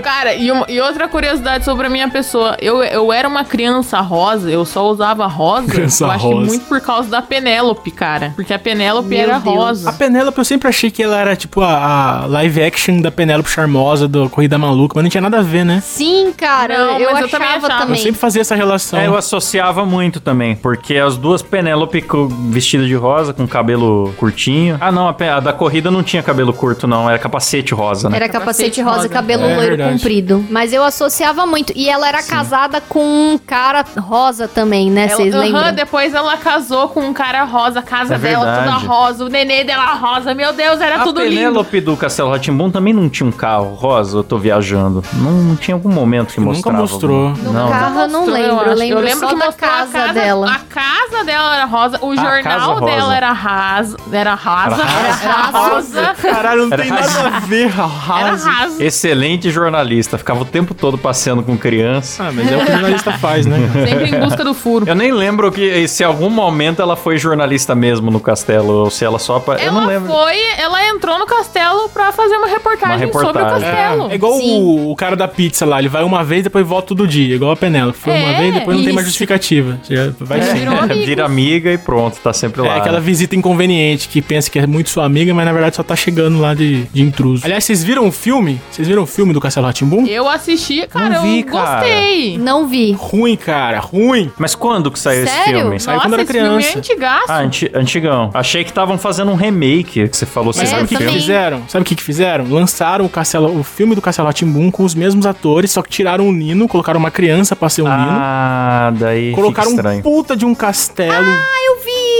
Cara, 0.02 0.34
e, 0.34 0.50
uma- 0.50 0.66
e 0.68 0.80
outra 0.80 1.08
curiosidade 1.08 1.64
sobre 1.64 1.86
a 1.86 1.90
minha 1.90 2.08
pessoa. 2.08 2.56
Eu, 2.60 2.82
eu 2.82 3.12
era 3.12 3.28
uma 3.28 3.44
criança 3.44 4.00
rosa, 4.00 4.50
eu 4.50 4.64
só 4.64 4.88
usava 4.88 5.26
rosa. 5.26 5.68
Criança 5.68 6.04
eu 6.04 6.10
acho 6.10 6.26
rosa. 6.26 6.40
que 6.40 6.46
muito 6.48 6.64
por 6.66 6.80
causa 6.80 7.08
da 7.08 7.22
Penélope, 7.22 7.90
cara. 7.90 8.32
Porque 8.34 8.52
a 8.52 8.58
Penélope 8.58 9.08
Meu 9.08 9.18
era 9.20 9.38
Deus. 9.38 9.56
rosa. 9.56 9.90
A 9.90 9.92
Penélope, 9.92 10.38
eu 10.38 10.44
sempre 10.44 10.68
achei 10.68 10.90
que 10.90 11.02
ela 11.02 11.18
era 11.18 11.36
tipo 11.36 11.60
a, 11.60 12.22
a 12.22 12.26
live 12.26 12.62
action 12.62 13.00
da 13.00 13.10
Penélope 13.10 13.48
Charmosa 13.50 14.06
do 14.08 14.28
Corrida 14.30 14.58
Maluca, 14.58 14.94
mas 14.96 15.04
não 15.04 15.10
tinha 15.10 15.20
nada 15.20 15.38
a 15.38 15.42
ver, 15.42 15.64
né? 15.64 15.80
Sim, 15.84 16.32
cara, 16.36 16.76
Não, 16.78 16.98
eu, 16.98 17.12
mas 17.12 17.22
eu 17.22 17.28
também 17.28 17.48
achava 17.48 17.68
também. 17.68 17.96
Eu 17.96 18.02
sempre 18.02 18.20
fazia 18.20 18.40
essa 18.42 18.54
relação. 18.54 18.98
É, 18.98 19.06
eu 19.06 19.16
associava 19.16 19.84
muito 19.84 20.20
também, 20.20 20.54
porque 20.56 20.96
as 20.96 21.16
duas 21.16 21.42
Penélope 21.42 22.02
co- 22.02 22.28
vestida 22.28 22.84
de 22.86 22.94
rosa, 22.94 23.32
com 23.32 23.46
cabelo 23.46 24.12
curtinho. 24.18 24.76
Ah, 24.80 24.90
não, 24.92 25.08
a, 25.08 25.16
a 25.36 25.40
da 25.40 25.52
corrida 25.52 25.90
não 25.90 26.02
tinha 26.02 26.22
cabelo 26.22 26.52
curto, 26.52 26.86
não, 26.86 27.08
era 27.08 27.18
capacete 27.18 27.74
rosa, 27.74 28.08
né? 28.08 28.16
Era 28.16 28.28
capacete 28.28 28.42
Capacete 28.52 28.82
rosa, 28.82 28.96
rosa. 28.96 29.08
cabelo 29.08 29.44
É, 29.44 29.54
loiro 29.62 29.76
verdade. 29.76 29.98
comprido. 29.98 30.44
Mas 30.50 30.72
eu 30.72 30.82
associava 30.84 31.46
muito. 31.46 31.72
E 31.76 31.88
ela 31.88 32.08
era 32.08 32.22
casada 32.22 32.80
com 32.88 33.02
um 33.32 33.38
cara 33.38 33.84
rosa 33.98 34.46
também, 34.48 34.90
né? 34.90 35.08
Vocês 35.08 35.34
lembram? 35.34 35.72
depois 35.72 36.14
ela 36.14 36.36
casou 36.36 36.88
com 36.88 37.00
um 37.00 37.12
cara 37.12 37.44
rosa, 37.44 37.80
a 37.80 37.82
casa 37.82 38.14
É 38.14 38.18
dela 38.18 38.44
toda 38.44 38.60
verdade. 38.62 38.86
rosa, 38.86 39.24
o 39.24 39.28
nenê 39.28 39.64
dela 39.64 39.94
rosa, 39.94 40.34
meu 40.34 40.52
Deus, 40.52 40.80
era 40.80 40.96
A 40.96 41.04
tudo 41.04 41.20
lindo. 41.22 41.34
Penélope 41.36 41.80
do 41.80 41.96
Castelo 41.96 42.30
Ratimbum 42.30 42.70
também 42.70 42.92
não 42.92 43.08
tinha 43.08 43.28
um 43.28 43.32
carro 43.32 43.74
rosa, 43.74 44.18
eu 44.18 44.24
tô 44.24 44.38
viajando. 44.38 45.02
Não, 45.14 45.30
não 45.30 45.56
tinha 45.56 45.74
algum 45.74 45.90
momento 45.90 46.34
que 46.34 46.40
Nunca 46.40 46.52
mostrava. 46.52 46.78
mostrou. 46.78 47.28
algum- 47.28 47.42
No 47.42 47.52
Não, 47.52 47.68
carro 47.70 48.00
eu 48.00 48.08
não 48.08 48.20
Mostrou, 48.26 48.38
lembro. 48.42 48.70
Eu 48.70 48.74
lembro, 49.00 49.10
só 49.18 49.26
da 49.34 49.46
mostrou 49.46 49.48
a 49.48 49.52
casa, 49.52 50.12
dela. 50.12 50.50
A 50.52 50.58
casa 50.58 51.24
dela 51.24 51.54
era 51.56 51.64
rosa, 51.64 51.98
o 52.02 52.14
casa 52.14 52.28
jornal 52.28 52.74
rosa. 52.74 52.86
dela 52.96 53.16
era 53.16 53.32
rasa. 53.32 53.96
Era 54.12 54.34
rasa. 54.34 54.82
Era 54.82 55.22
Era 55.22 55.42
rosa. 55.58 56.14
Caralho, 56.20 56.66
não 56.66 56.72
Era 56.72 56.82
tem 56.82 56.90
nada 56.90 57.36
a 57.36 57.40
ver, 57.40 57.66
rasa. 57.68 58.50
Excelente 58.78 59.50
jornalista, 59.53 60.18
ficava 60.18 60.42
o 60.42 60.44
tempo 60.44 60.74
todo 60.74 60.98
passeando 60.98 61.42
com 61.42 61.57
criança. 61.57 62.24
Ah, 62.24 62.32
mas 62.32 62.50
é 62.50 62.57
o 62.57 62.61
que 62.64 62.70
o 62.70 62.72
jornalista 62.72 63.12
faz, 63.12 63.46
né? 63.46 63.59
Sempre 63.88 64.16
em 64.16 64.20
busca 64.20 64.44
do 64.44 64.55
furo. 64.55 64.84
Eu 64.88 64.94
nem 64.94 65.12
lembro 65.12 65.50
que 65.53 65.86
se 65.86 66.03
em 66.03 66.07
algum 66.07 66.30
momento 66.30 66.82
ela 66.82 66.96
foi 66.96 67.18
jornalista 67.18 67.74
mesmo 67.74 68.11
no 68.11 68.18
castelo, 68.20 68.72
ou 68.72 68.90
se 68.90 69.05
ela 69.05 69.18
só. 69.18 69.36
apa- 69.36 69.55
Eu 69.57 69.72
não 69.72 69.82
Ela 69.82 69.92
lembro. 69.92 70.12
foi, 70.12 70.36
ela 70.59 70.88
entrou 70.88 71.18
no 71.18 71.26
castelo 71.26 71.88
pra 71.90 72.11
fazer 72.12 72.34
uma 72.36 72.48
reportagem, 72.48 73.07
Uma 73.07 73.12
sobre 73.12 73.26
o 73.26 73.44
reportagem. 73.44 73.70
castelo. 73.70 74.11
É 74.11 74.14
igual 74.14 74.32
Sim. 74.38 74.61
o, 74.61 74.90
o 74.90 74.96
cara 74.96 75.14
da 75.16 75.28
pizza 75.28 75.64
lá, 75.66 75.78
ele 75.78 75.88
vai 75.88 76.03
uma 76.03 76.24
vez, 76.24 76.42
depois 76.44 76.66
volta 76.66 76.88
todo 76.88 77.07
dia. 77.07 77.34
Igual 77.34 77.53
a 77.53 77.57
Penélope. 77.57 77.98
Foi 77.98 78.12
uma 78.12 78.28
É, 78.30 78.40
vez, 78.40 78.55
depois 78.55 78.76
não 78.76 78.84
tem 78.84 78.92
mais 78.94 79.07
justificativa. 79.07 79.78
Já 79.88 80.11
vai 80.20 80.38
É, 80.40 80.42
sim. 80.42 80.62
Vira 81.05 81.24
amiga 81.24 81.70
e 81.72 81.78
pronto, 81.78 82.16
tá 82.22 82.32
sempre 82.32 82.62
É 82.62 82.68
lá. 82.68 82.76
aquela 82.76 83.00
visita 83.00 83.34
inconveniente 83.36 84.09
que 84.09 84.22
pensa 84.22 84.50
que 84.50 84.59
é 84.59 84.66
muito 84.66 84.88
sua 84.90 85.05
amiga, 85.05 85.32
mas 85.34 85.44
na 85.44 85.53
verdade 85.53 85.76
só 85.76 85.82
tá 85.82 85.96
chegando 85.96 86.40
lá 86.40 86.55
de, 86.55 86.84
de 86.84 87.03
intruso. 87.03 87.44
Aliás, 87.44 87.64
vocês 87.64 87.82
viram 87.82 88.07
o 88.07 88.12
filme? 88.12 88.61
Vocês 88.70 88.86
viram 88.88 89.03
o 89.03 89.07
filme 89.07 89.32
do 89.32 89.40
Castelo 89.43 89.66
Ratimbum? 89.66 90.07
Eu 90.07 90.28
assisti, 90.28 90.86
cara, 90.86 91.09
Não 91.11 91.22
vi, 91.22 91.40
eu 91.40 91.47
cara. 91.47 91.80
gostei. 91.80 92.38
Não 92.38 92.66
vi. 92.66 92.93
Ruim, 92.93 93.36
cara, 93.36 93.78
ruim. 93.80 94.30
Mas 94.38 94.55
quando 94.55 94.90
que 94.90 94.99
saiu 94.99 95.24
esse 95.24 95.32
Sério? 95.34 95.59
filme? 95.61 95.80
Saiu 95.80 96.01
quando 96.01 96.12
era 96.14 96.22
esse 96.22 96.32
filme 96.32 96.49
criança. 96.49 96.74
é 96.74 96.78
antigaço. 96.78 97.24
Ah, 97.28 97.38
anti- 97.40 97.70
antigão. 97.74 98.30
Achei 98.34 98.64
que 98.64 98.70
estavam 98.70 98.97
fazendo 98.99 99.30
um 99.30 99.34
remake, 99.34 100.09
que 100.09 100.16
você 100.16 100.24
falou, 100.26 100.53
você 100.53 100.62
É, 100.62 100.66
sabe 100.66 100.84
o 100.84 100.86
que, 100.88 100.97
que 100.97 101.09
fizeram? 101.09 101.62
Sabe 101.68 101.82
o 101.82 101.84
que, 101.86 101.95
que 101.95 102.03
fizeram? 102.03 102.47
Lançaram 102.49 103.05
o, 103.05 103.09
Castelo, 103.09 103.59
o 103.59 103.62
filme 103.62 103.95
do 103.95 104.01
Castelo 104.03 104.26
Ratimbum 104.28 104.70
com 104.70 104.84
os 104.84 104.95
mesmos 104.95 105.26
atores, 105.26 105.70
só 105.70 105.82
que 105.82 105.90
tiraram 105.90 106.28
o 106.28 106.32
Nino, 106.32 106.66
colocaram 106.68 106.99
uma 107.01 107.11
criança 107.11 107.55
pra 107.57 107.68
ser 107.68 107.82
um 107.82 107.88
Nino. 107.88 108.11
Ah, 108.11 108.93
daí 108.95 109.32
Colocaram 109.32 109.70
fica 109.70 109.88
um 109.90 110.03
puta 110.03 110.36
de 110.36 110.45
um 110.47 110.55
castelo. 110.55 111.26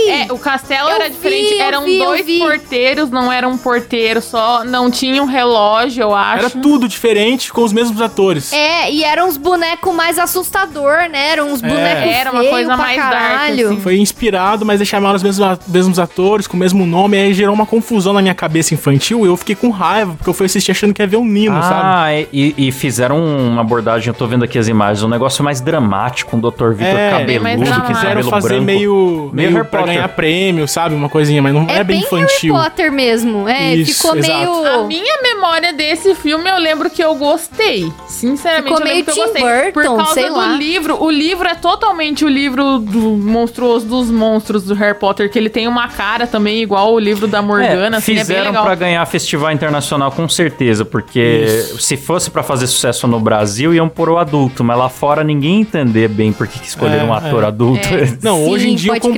É, 0.09 0.31
o 0.31 0.37
castelo 0.37 0.89
Eu 0.89 0.95
era 0.95 1.05
vi, 1.05 1.11
diferente. 1.11 1.59
Eram 1.59 1.83
vi, 1.85 1.97
dois 1.97 2.25
porteiros, 2.39 3.09
não 3.09 3.31
era 3.31 3.47
um 3.47 3.57
porteiro 3.57 4.21
só. 4.21 4.63
Não 4.63 4.89
tinha 4.91 5.21
um 5.21 5.25
relógio, 5.25 6.03
eu 6.03 6.15
acho. 6.15 6.39
Era 6.39 6.49
tudo 6.49 6.87
diferente 6.87 7.51
com 7.51 7.63
os 7.63 7.71
mesmos 7.73 8.01
atores. 8.01 8.51
É, 8.53 8.91
e 8.91 9.03
eram 9.03 9.27
uns 9.27 9.37
bonecos 9.37 9.93
mais 9.93 10.19
assustador, 10.19 11.09
né? 11.09 11.29
Eram 11.29 11.51
uns 11.51 11.61
bonecos 11.61 12.11
Era 12.11 12.31
uma 12.31 12.43
coisa 12.43 12.75
mais 12.77 12.97
dark, 12.97 13.11
caralho. 13.11 13.67
assim. 13.67 13.79
Foi 13.79 13.97
inspirado, 13.97 14.65
mas 14.65 14.79
eles 14.79 14.87
chamaram 14.87 15.15
os 15.15 15.23
mesmos, 15.23 15.59
mesmos 15.67 15.99
atores, 15.99 16.47
com 16.47 16.55
o 16.55 16.59
mesmo 16.59 16.85
nome, 16.85 17.17
aí 17.17 17.33
gerou 17.33 17.53
uma 17.53 17.65
confusão 17.65 18.13
na 18.13 18.21
minha 18.21 18.35
cabeça 18.35 18.73
infantil 18.73 19.25
e 19.25 19.27
eu 19.27 19.37
fiquei 19.37 19.55
com 19.55 19.69
raiva, 19.69 20.13
porque 20.15 20.29
eu 20.29 20.33
fui 20.33 20.45
assistir 20.45 20.71
achando 20.71 20.93
que 20.93 21.01
ia 21.01 21.07
ver 21.07 21.17
um 21.17 21.25
Nino, 21.25 21.61
sabe? 21.61 21.81
Ah, 21.83 22.27
e, 22.31 22.53
e 22.57 22.71
fizeram 22.71 23.23
uma 23.23 23.61
abordagem, 23.61 24.07
eu 24.09 24.13
tô 24.13 24.27
vendo 24.27 24.43
aqui 24.43 24.57
as 24.57 24.67
imagens, 24.67 25.03
um 25.03 25.09
negócio 25.09 25.43
mais 25.43 25.61
dramático, 25.61 26.35
um 26.35 26.39
Dr. 26.39 26.71
Vitor 26.73 26.85
É, 26.99 27.11
cabeludo, 27.11 27.63
Quiseram 27.87 28.03
cabelo 28.05 28.29
fazer 28.29 28.47
branco. 28.49 28.63
meio, 28.63 29.29
meio, 29.33 29.65
pra 29.65 29.82
Potter. 29.83 29.95
ganhar 29.95 30.07
prêmio, 30.09 30.67
sabe? 30.67 30.95
Uma 30.95 31.09
coisinha, 31.09 31.41
mas 31.41 31.53
não 31.53 31.67
é, 31.69 31.77
É 31.79 31.83
bem 31.83 31.97
bem 31.97 31.99
infantil. 31.99 32.53
Harry 32.55 32.69
Potter 32.69 32.91
mesmo. 32.91 33.47
É, 33.47 33.75
Isso, 33.75 33.93
ficou 34.01 34.15
exato. 34.17 34.37
meio... 34.39 34.65
A 34.65 34.83
minha 34.87 35.21
memória 35.21 35.71
desse 35.73 36.15
filme, 36.15 36.49
eu 36.49 36.57
lembro 36.57 36.89
que 36.89 37.03
eu 37.03 37.13
gostei. 37.15 37.91
Sinceramente, 38.07 38.63
Ficou 38.63 38.79
eu 38.79 38.83
meio 38.85 38.97
lembro 38.97 39.13
que 39.13 39.19
eu 39.19 39.25
Tim 39.25 39.31
gostei. 39.41 39.71
Por 39.71 39.83
Burton, 39.83 39.97
causa 39.97 40.13
sei 40.13 40.27
do 40.29 40.35
lá. 40.37 40.47
livro. 40.55 41.03
O 41.03 41.09
livro 41.11 41.47
é 41.47 41.55
totalmente 41.55 42.23
o 42.25 42.29
livro 42.29 42.79
do 42.79 42.99
monstruoso 43.17 43.85
dos 43.85 44.09
monstros 44.09 44.63
do 44.63 44.73
Harry 44.75 44.97
Potter, 44.97 45.29
que 45.29 45.37
ele 45.37 45.49
tem 45.49 45.67
uma 45.67 45.87
cara 45.87 46.25
também 46.27 46.61
igual 46.61 46.93
o 46.93 46.99
livro 46.99 47.27
da 47.27 47.41
Morgana, 47.41 47.97
É, 47.97 47.99
assim, 47.99 48.13
é 48.15 48.19
fizeram 48.19 48.45
legal. 48.45 48.63
pra 48.65 48.75
ganhar 48.75 49.05
festival 49.05 49.51
internacional 49.51 50.11
com 50.11 50.27
certeza, 50.29 50.85
porque 50.85 51.45
se 51.79 51.97
fosse 51.97 52.29
pra 52.31 52.43
fazer 52.43 52.67
sucesso 52.67 53.07
no 53.07 53.19
Brasil, 53.19 53.73
iam 53.73 53.89
pôr 53.89 54.09
o 54.09 54.17
adulto, 54.17 54.63
mas 54.63 54.77
lá 54.77 54.89
fora 54.89 55.23
ninguém 55.23 55.61
entender 55.61 56.07
bem 56.07 56.31
por 56.31 56.47
que 56.47 56.59
que 56.59 56.67
escolheram 56.67 57.05
É, 57.05 57.09
um 57.09 57.13
ator 57.13 57.43
é. 57.43 57.47
adulto. 57.47 57.87
Não, 58.21 58.37
Sim, 58.37 58.49
hoje 58.51 58.69
em 58.69 58.75
dia 58.75 58.93
eu 58.95 58.99
crer. 59.01 59.17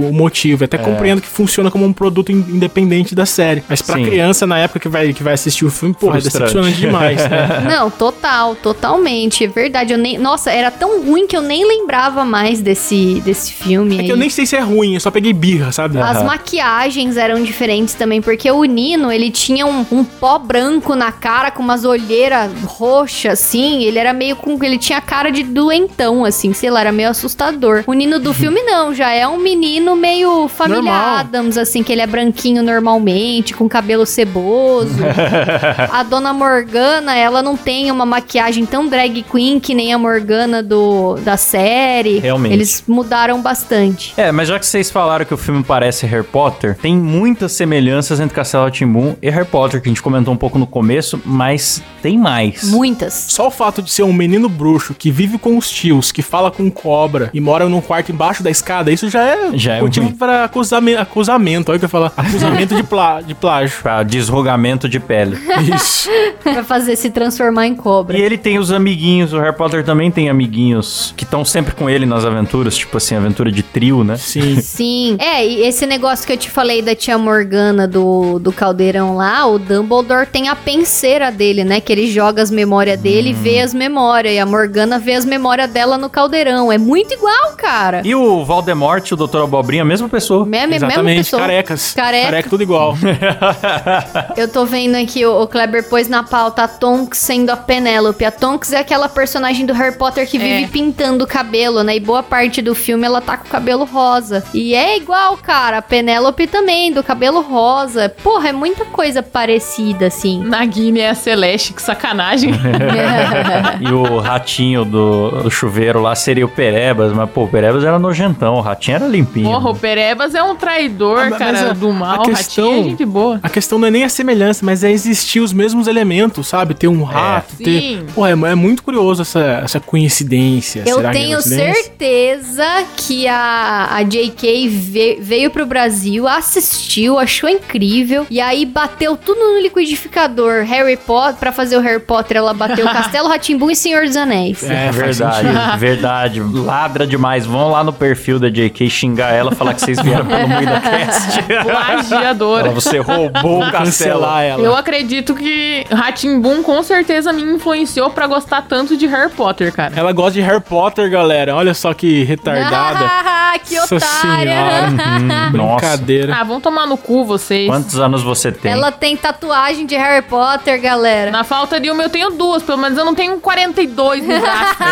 O 0.00 0.12
motivo, 0.12 0.64
até 0.64 0.78
compreendo 0.78 1.20
que 1.20 1.28
funciona 1.28 1.70
como 1.70 1.84
um 1.84 1.92
produto 1.92 2.30
in- 2.32 2.44
independente 2.48 3.14
da 3.14 3.26
série. 3.26 3.62
Mas 3.68 3.82
pra 3.82 3.96
Sim. 3.96 4.04
criança, 4.04 4.46
na 4.46 4.58
época 4.58 4.80
que 4.80 4.88
vai, 4.88 5.12
que 5.12 5.22
vai 5.22 5.34
assistir 5.34 5.64
o 5.64 5.70
filme, 5.70 5.94
porra, 5.94 6.18
é 6.18 6.20
Frustrante. 6.20 6.44
decepcionante 6.54 6.80
demais. 6.80 7.16
né? 7.30 7.66
Não, 7.76 7.90
total, 7.90 8.54
totalmente. 8.56 9.44
É 9.44 9.48
verdade. 9.48 9.92
Eu 9.92 9.98
nem, 9.98 10.18
nossa, 10.18 10.50
era 10.50 10.70
tão 10.70 11.02
ruim 11.02 11.26
que 11.26 11.36
eu 11.36 11.42
nem 11.42 11.66
lembrava 11.66 12.24
mais 12.24 12.60
desse, 12.60 13.20
desse 13.24 13.52
filme. 13.52 13.96
É 13.96 14.00
aí. 14.00 14.06
que 14.06 14.12
eu 14.12 14.16
nem 14.16 14.30
sei 14.30 14.46
se 14.46 14.56
é 14.56 14.60
ruim, 14.60 14.94
eu 14.94 15.00
só 15.00 15.10
peguei 15.10 15.32
birra, 15.32 15.72
sabe? 15.72 15.98
As 16.00 16.22
maquiagens 16.22 17.16
eram 17.16 17.42
diferentes 17.42 17.94
também, 17.94 18.20
porque 18.20 18.50
o 18.50 18.64
Nino, 18.64 19.10
ele 19.12 19.30
tinha 19.30 19.66
um, 19.66 19.84
um 19.92 20.04
pó 20.04 20.38
branco 20.38 20.94
na 20.94 21.12
cara, 21.12 21.50
com 21.50 21.62
umas 21.62 21.84
olheiras 21.84 22.50
roxas, 22.64 23.32
assim. 23.40 23.84
Ele 23.84 23.98
era 23.98 24.12
meio 24.12 24.36
com. 24.36 24.58
Ele 24.62 24.78
tinha 24.78 25.00
cara 25.00 25.30
de 25.30 25.42
doentão, 25.42 26.24
assim, 26.24 26.52
sei 26.52 26.70
lá, 26.70 26.80
era 26.80 26.92
meio 26.92 27.08
assustador. 27.10 27.84
O 27.86 27.92
Nino 27.92 28.18
do 28.18 28.32
filme, 28.34 28.62
não, 28.62 28.94
já 28.94 29.10
é 29.12 29.26
um 29.26 29.38
menino 29.38 29.89
meio 29.96 30.48
família 30.48 30.82
Normal. 30.82 31.18
Adams, 31.18 31.58
assim, 31.58 31.82
que 31.82 31.92
ele 31.92 32.00
é 32.00 32.06
branquinho 32.06 32.62
normalmente, 32.62 33.54
com 33.54 33.68
cabelo 33.68 34.06
ceboso. 34.06 34.94
a 35.90 36.02
dona 36.02 36.32
Morgana, 36.32 37.16
ela 37.16 37.42
não 37.42 37.56
tem 37.56 37.90
uma 37.90 38.06
maquiagem 38.06 38.66
tão 38.66 38.86
drag 38.86 39.22
queen 39.22 39.60
que 39.60 39.74
nem 39.74 39.92
a 39.92 39.98
Morgana 39.98 40.62
do, 40.62 41.16
da 41.16 41.36
série. 41.36 42.18
Realmente. 42.18 42.52
Eles 42.52 42.84
mudaram 42.86 43.40
bastante. 43.40 44.14
É, 44.16 44.32
mas 44.32 44.48
já 44.48 44.58
que 44.58 44.66
vocês 44.66 44.90
falaram 44.90 45.24
que 45.24 45.34
o 45.34 45.36
filme 45.36 45.62
parece 45.62 46.06
Harry 46.06 46.24
Potter, 46.24 46.76
tem 46.76 46.96
muitas 46.96 47.52
semelhanças 47.52 48.20
entre 48.20 48.34
Castelo 48.34 48.64
Rá-Tim-Bum 48.64 49.16
e 49.20 49.30
Harry 49.30 49.46
Potter, 49.46 49.80
que 49.80 49.88
a 49.88 49.90
gente 49.90 50.02
comentou 50.02 50.32
um 50.32 50.36
pouco 50.36 50.58
no 50.58 50.66
começo, 50.66 51.20
mas 51.24 51.82
tem 52.02 52.18
mais. 52.18 52.64
Muitas. 52.64 53.26
Só 53.28 53.48
o 53.48 53.50
fato 53.50 53.82
de 53.82 53.90
ser 53.90 54.02
um 54.02 54.12
menino 54.12 54.48
bruxo 54.48 54.94
que 54.94 55.10
vive 55.10 55.38
com 55.38 55.56
os 55.56 55.70
tios, 55.70 56.12
que 56.12 56.22
fala 56.22 56.50
com 56.50 56.70
cobra 56.70 57.30
e 57.32 57.40
mora 57.40 57.68
num 57.68 57.80
quarto 57.80 58.12
embaixo 58.12 58.42
da 58.42 58.50
escada, 58.50 58.90
isso 58.90 59.08
já 59.08 59.22
é, 59.24 59.58
Já 59.58 59.76
é 59.76 59.79
motivo 59.82 60.06
ruim. 60.06 60.16
para 60.16 60.44
acusamento, 60.44 61.00
acusamento, 61.00 61.70
olha 61.70 61.76
o 61.76 61.78
que 61.78 61.84
eu 61.84 61.86
ia 61.86 61.90
falar, 61.90 62.12
acusamento 62.16 62.74
de, 62.74 62.82
plá, 62.82 63.20
de 63.20 63.34
plágio. 63.34 63.78
Pra 63.82 64.02
desrugamento 64.02 64.88
de 64.88 64.98
pele. 65.00 65.38
Isso. 65.74 66.08
Pra 66.42 66.64
fazer 66.64 66.96
se 66.96 67.10
transformar 67.10 67.66
em 67.66 67.74
cobra. 67.74 68.16
E 68.18 68.22
ele 68.22 68.38
tem 68.38 68.58
os 68.58 68.72
amiguinhos, 68.72 69.32
o 69.32 69.38
Harry 69.38 69.56
Potter 69.56 69.84
também 69.84 70.10
tem 70.10 70.28
amiguinhos 70.28 71.14
que 71.16 71.24
estão 71.24 71.44
sempre 71.44 71.74
com 71.74 71.88
ele 71.88 72.06
nas 72.06 72.24
aventuras, 72.24 72.76
tipo 72.76 72.96
assim, 72.96 73.14
aventura 73.14 73.50
de 73.52 73.62
trio, 73.62 74.02
né? 74.04 74.16
Sim. 74.16 74.60
Sim. 74.60 75.16
É, 75.18 75.46
e 75.46 75.62
esse 75.66 75.86
negócio 75.86 76.26
que 76.26 76.32
eu 76.32 76.36
te 76.36 76.50
falei 76.50 76.82
da 76.82 76.94
tia 76.94 77.18
Morgana 77.18 77.86
do, 77.86 78.38
do 78.38 78.52
caldeirão 78.52 79.16
lá, 79.16 79.46
o 79.46 79.58
Dumbledore 79.58 80.26
tem 80.26 80.48
a 80.48 80.56
penseira 80.56 81.30
dele, 81.30 81.64
né? 81.64 81.80
Que 81.80 81.92
ele 81.92 82.10
joga 82.10 82.42
as 82.42 82.50
memórias 82.50 83.00
dele 83.00 83.30
e 83.30 83.34
vê 83.34 83.60
as 83.60 83.74
memórias. 83.74 84.34
E 84.34 84.38
a 84.38 84.46
Morgana 84.46 84.98
vê 84.98 85.14
as 85.14 85.24
memórias 85.24 85.70
dela 85.70 85.96
no 85.98 86.08
caldeirão. 86.08 86.72
É 86.72 86.78
muito 86.78 87.14
igual, 87.14 87.56
cara. 87.56 88.02
E 88.04 88.14
o 88.14 88.44
Voldemort 88.44 89.10
o 89.12 89.16
Dr. 89.16 89.46
Abobrinha, 89.70 89.82
a 89.82 89.86
mesma 89.86 90.08
pessoa. 90.08 90.44
Me- 90.44 90.58
me- 90.62 90.66
mesma 90.66 90.86
Exatamente, 90.88 91.16
pessoa. 91.18 91.42
carecas. 91.42 91.92
Careca. 91.94 92.24
Careca 92.26 92.50
tudo 92.50 92.62
igual. 92.62 92.94
Eu 94.36 94.48
tô 94.48 94.64
vendo 94.64 94.96
aqui, 94.96 95.24
o, 95.24 95.42
o 95.42 95.46
Kleber 95.46 95.88
pôs 95.88 96.08
na 96.08 96.22
pauta 96.22 96.64
a 96.64 96.68
Tonks 96.68 97.18
sendo 97.18 97.50
a 97.50 97.56
Penélope. 97.56 98.24
A 98.24 98.30
Tonks 98.32 98.72
é 98.72 98.78
aquela 98.80 99.08
personagem 99.08 99.64
do 99.66 99.72
Harry 99.72 99.96
Potter 99.96 100.28
que 100.28 100.38
vive 100.38 100.64
É. 100.64 100.68
pintando 100.68 101.24
o 101.24 101.26
cabelo, 101.26 101.82
né? 101.84 101.96
E 101.96 102.00
boa 102.00 102.22
parte 102.22 102.60
do 102.60 102.74
filme 102.74 103.06
ela 103.06 103.20
tá 103.20 103.36
com 103.36 103.46
o 103.46 103.50
cabelo 103.50 103.84
rosa. 103.84 104.42
E 104.52 104.74
é 104.74 104.96
igual, 104.96 105.36
cara. 105.36 105.78
A 105.78 105.82
Penélope 105.82 106.46
também, 106.46 106.92
do 106.92 107.02
cabelo 107.02 107.40
rosa. 107.40 108.08
Porra, 108.22 108.48
é 108.48 108.52
muita 108.52 108.84
coisa 108.86 109.22
parecida, 109.22 110.06
assim. 110.06 110.42
Nagini 110.44 111.00
é 111.00 111.10
a 111.10 111.14
Celeste, 111.14 111.72
que 111.72 111.82
sacanagem. 111.82 112.52
E 113.80 113.92
o 113.92 114.18
ratinho 114.18 114.84
do, 114.84 115.42
do 115.42 115.50
chuveiro 115.50 116.00
lá 116.02 116.14
seria 116.14 116.44
o 116.44 116.48
Perebas, 116.48 117.12
mas 117.12 117.28
pô, 117.30 117.44
o 117.44 117.48
Perebas 117.48 117.84
era 117.84 117.98
nojentão, 117.98 118.54
o 118.56 118.60
ratinho 118.60 118.96
era 118.96 119.06
limpinho. 119.06 119.48
Porra, 119.60 119.70
o 119.70 119.76
Perebas 119.76 120.34
é 120.34 120.42
um 120.42 120.54
traidor, 120.56 121.18
Ah, 121.20 121.30
cara, 121.38 121.70
a- 121.70 121.72
do 121.72 121.92
mal. 121.92 122.22
a 122.22 122.24
questão- 122.24 122.68
Ratinho 122.70 122.86
é 122.86 122.90
gente 122.90 123.04
boa. 123.04 123.40
A 123.42 123.48
questão 123.48 123.78
não 123.78 123.88
é 123.88 123.90
nem 123.90 124.04
a 124.04 124.08
semelhança, 124.08 124.64
mas 124.64 124.82
é 124.84 124.90
existir 124.90 125.40
os 125.40 125.52
mesmos 125.52 125.86
elementos, 125.86 126.46
sabe? 126.48 126.74
Ter 126.74 126.88
um 126.88 127.02
rato, 127.02 127.54
Sim. 127.56 127.64
ter. 127.64 128.04
Pô, 128.14 128.26
é, 128.26 128.32
é 128.32 128.54
muito 128.54 128.82
curioso 128.82 129.22
essa, 129.22 129.60
essa 129.64 129.80
coincidência. 129.80 130.82
Eu 130.86 130.96
Será 130.96 131.10
que 131.10 131.18
é 131.18 131.20
tenho 131.20 131.32
coincidência? 131.36 131.82
certeza 131.84 132.66
que 132.96 133.26
a, 133.28 133.88
a 133.96 134.02
JK 134.02 134.68
ve- 134.68 135.18
veio 135.20 135.50
pro 135.50 135.64
Brasil, 135.66 136.26
assistiu, 136.26 137.18
achou 137.18 137.48
incrível, 137.48 138.26
e 138.30 138.40
aí 138.40 138.64
bateu 138.66 139.16
tudo 139.16 139.38
no 139.38 139.60
liquidificador. 139.60 140.64
Harry 140.64 140.96
Potter, 140.96 141.36
pra 141.38 141.52
fazer 141.52 141.76
o 141.76 141.80
Harry 141.80 142.00
Potter, 142.00 142.36
ela 142.38 142.52
bateu 142.52 142.84
Castelo 142.90 143.28
Ratimbum 143.28 143.70
e 143.70 143.76
Senhor 143.76 144.04
dos 144.06 144.16
Anéis. 144.16 144.62
É, 144.62 144.90
verdade, 144.90 145.48
verdade. 145.78 146.40
Ladra 146.40 147.06
demais. 147.06 147.46
Vão 147.46 147.70
lá 147.70 147.82
no 147.84 147.92
perfil 147.92 148.38
da 148.38 148.48
JK 148.48 148.88
xingar 148.90 149.32
ela, 149.32 149.39
falar 149.50 149.74
que 149.74 149.80
vocês 149.80 150.00
vieram 150.00 150.26
pelo 150.26 150.48
Moída 150.48 150.80
Cast. 150.80 151.42
Plagiadora. 151.42 152.64
Fala, 152.70 152.74
Você 152.74 152.98
roubou 152.98 153.58
o 153.58 153.70
castelo. 153.70 153.84
Cancelar 154.20 154.42
ela. 154.42 154.62
Eu 154.62 154.76
acredito 154.76 155.34
que 155.34 155.84
Ratimbun 155.90 156.62
com 156.62 156.82
certeza 156.82 157.32
me 157.32 157.42
influenciou 157.42 158.10
pra 158.10 158.26
gostar 158.26 158.62
tanto 158.62 158.96
de 158.96 159.06
Harry 159.06 159.30
Potter, 159.30 159.72
cara. 159.72 159.92
Ela 159.96 160.12
gosta 160.12 160.32
de 160.32 160.40
Harry 160.42 160.60
Potter, 160.60 161.10
galera. 161.10 161.54
Olha 161.54 161.74
só 161.74 161.92
que 161.94 162.24
retardada. 162.24 163.04
Ah, 163.04 163.58
que 163.64 163.76
Nossa 163.76 163.96
otária! 163.96 164.90
Nossa. 164.90 165.50
Brincadeira. 165.80 166.36
Ah, 166.36 166.44
vão 166.44 166.60
tomar 166.60 166.86
no 166.86 166.96
cu 166.96 167.24
vocês. 167.24 167.66
Quantos 167.68 167.98
anos 167.98 168.22
você 168.22 168.52
tem? 168.52 168.70
Ela 168.72 168.92
tem 168.92 169.16
tatuagem 169.16 169.86
de 169.86 169.96
Harry 169.96 170.24
Potter, 170.24 170.80
galera. 170.80 171.30
Na 171.30 171.44
falta 171.44 171.80
de 171.80 171.90
uma 171.90 172.02
eu 172.02 172.10
tenho 172.10 172.30
duas, 172.30 172.62
pelo 172.62 172.78
menos 172.78 172.96
eu 172.98 173.04
não 173.04 173.14
tenho 173.14 173.34
um 173.34 173.40
42 173.40 174.22
no 174.26 174.40
braço. 174.40 174.76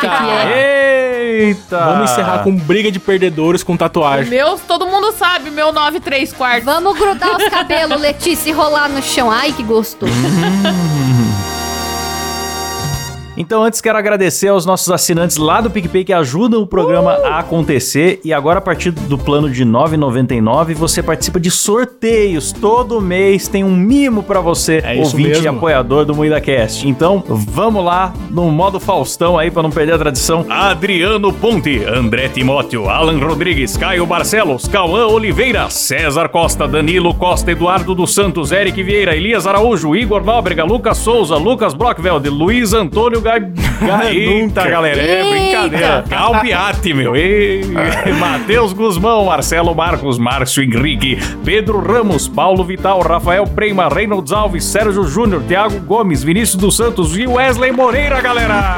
Que 0.00 0.06
é. 0.06 1.40
Eita! 1.40 1.78
Vamos 1.78 2.10
encerrar 2.10 2.38
com 2.42 2.54
briga 2.54 2.90
de 2.90 2.98
perdedores 2.98 3.62
com 3.62 3.76
tatuagem. 3.80 4.28
meu, 4.28 4.58
todo 4.58 4.86
mundo 4.86 5.12
sabe, 5.12 5.50
meu 5.50 5.72
9 5.72 6.00
3 6.00 6.32
quartos. 6.32 6.64
Vamos 6.64 6.98
grudar 6.98 7.36
os 7.36 7.48
cabelos, 7.48 8.00
Letícia, 8.00 8.50
e 8.50 8.52
rolar 8.52 8.88
no 8.88 9.02
chão. 9.02 9.30
Ai, 9.30 9.52
que 9.52 9.62
gostoso. 9.62 10.12
Então, 13.40 13.62
antes 13.62 13.80
quero 13.80 13.96
agradecer 13.96 14.48
aos 14.48 14.66
nossos 14.66 14.90
assinantes 14.90 15.38
lá 15.38 15.62
do 15.62 15.70
PicPay 15.70 16.04
que 16.04 16.12
ajudam 16.12 16.60
o 16.60 16.66
programa 16.66 17.12
a 17.12 17.38
acontecer. 17.38 18.20
E 18.22 18.34
agora, 18.34 18.58
a 18.58 18.60
partir 18.60 18.90
do 18.90 19.16
plano 19.16 19.48
de 19.48 19.64
R$ 19.64 19.70
9,99, 19.70 20.74
você 20.74 21.02
participa 21.02 21.40
de 21.40 21.50
sorteios. 21.50 22.52
Todo 22.52 23.00
mês 23.00 23.48
tem 23.48 23.64
um 23.64 23.74
mimo 23.74 24.22
pra 24.22 24.42
você, 24.42 24.82
É 24.84 24.94
ouvinte 24.96 25.40
e 25.40 25.48
apoiador 25.48 26.04
do 26.04 26.14
MoídaCast. 26.14 26.86
Então, 26.86 27.24
vamos 27.26 27.82
lá 27.82 28.12
no 28.28 28.50
modo 28.50 28.78
Faustão 28.78 29.38
aí, 29.38 29.50
pra 29.50 29.62
não 29.62 29.70
perder 29.70 29.94
a 29.94 29.98
tradição. 29.98 30.44
Adriano 30.50 31.32
Ponte, 31.32 31.82
André 31.82 32.28
Timóteo, 32.28 32.90
Alan 32.90 33.18
Rodrigues, 33.18 33.74
Caio 33.74 34.04
Barcelos, 34.04 34.68
Cauã 34.68 35.06
Oliveira, 35.06 35.70
César 35.70 36.28
Costa, 36.28 36.68
Danilo 36.68 37.14
Costa, 37.14 37.50
Eduardo 37.52 37.94
dos 37.94 38.12
Santos, 38.14 38.52
Eric 38.52 38.82
Vieira, 38.82 39.16
Elias 39.16 39.46
Araújo, 39.46 39.96
Igor 39.96 40.22
Nóbrega, 40.22 40.62
Lucas 40.62 40.98
Souza, 40.98 41.36
Lucas 41.36 41.72
Brockveld, 41.72 42.28
Luiz 42.28 42.74
Antônio 42.74 43.29
Gai... 43.38 44.16
Eita, 44.16 44.68
galera, 44.68 45.00
é 45.00 45.30
brincadeira. 45.30 46.04
Galpiati, 46.08 46.92
meu. 46.94 47.14
Ei. 47.14 47.62
Matheus 48.18 48.72
Guzmão, 48.72 49.26
Marcelo 49.26 49.74
Marcos, 49.74 50.18
Márcio 50.18 50.62
Henrique, 50.62 51.18
Pedro 51.44 51.80
Ramos, 51.80 52.26
Paulo 52.28 52.64
Vital, 52.64 53.00
Rafael 53.00 53.46
Prema, 53.46 53.88
Reynolds 53.88 54.32
Alves, 54.32 54.64
Sérgio 54.64 55.04
Júnior, 55.04 55.42
Thiago 55.46 55.80
Gomes, 55.80 56.22
Vinícius 56.22 56.60
dos 56.60 56.76
Santos 56.76 57.16
e 57.16 57.26
Wesley 57.26 57.72
Moreira, 57.72 58.20
galera. 58.20 58.76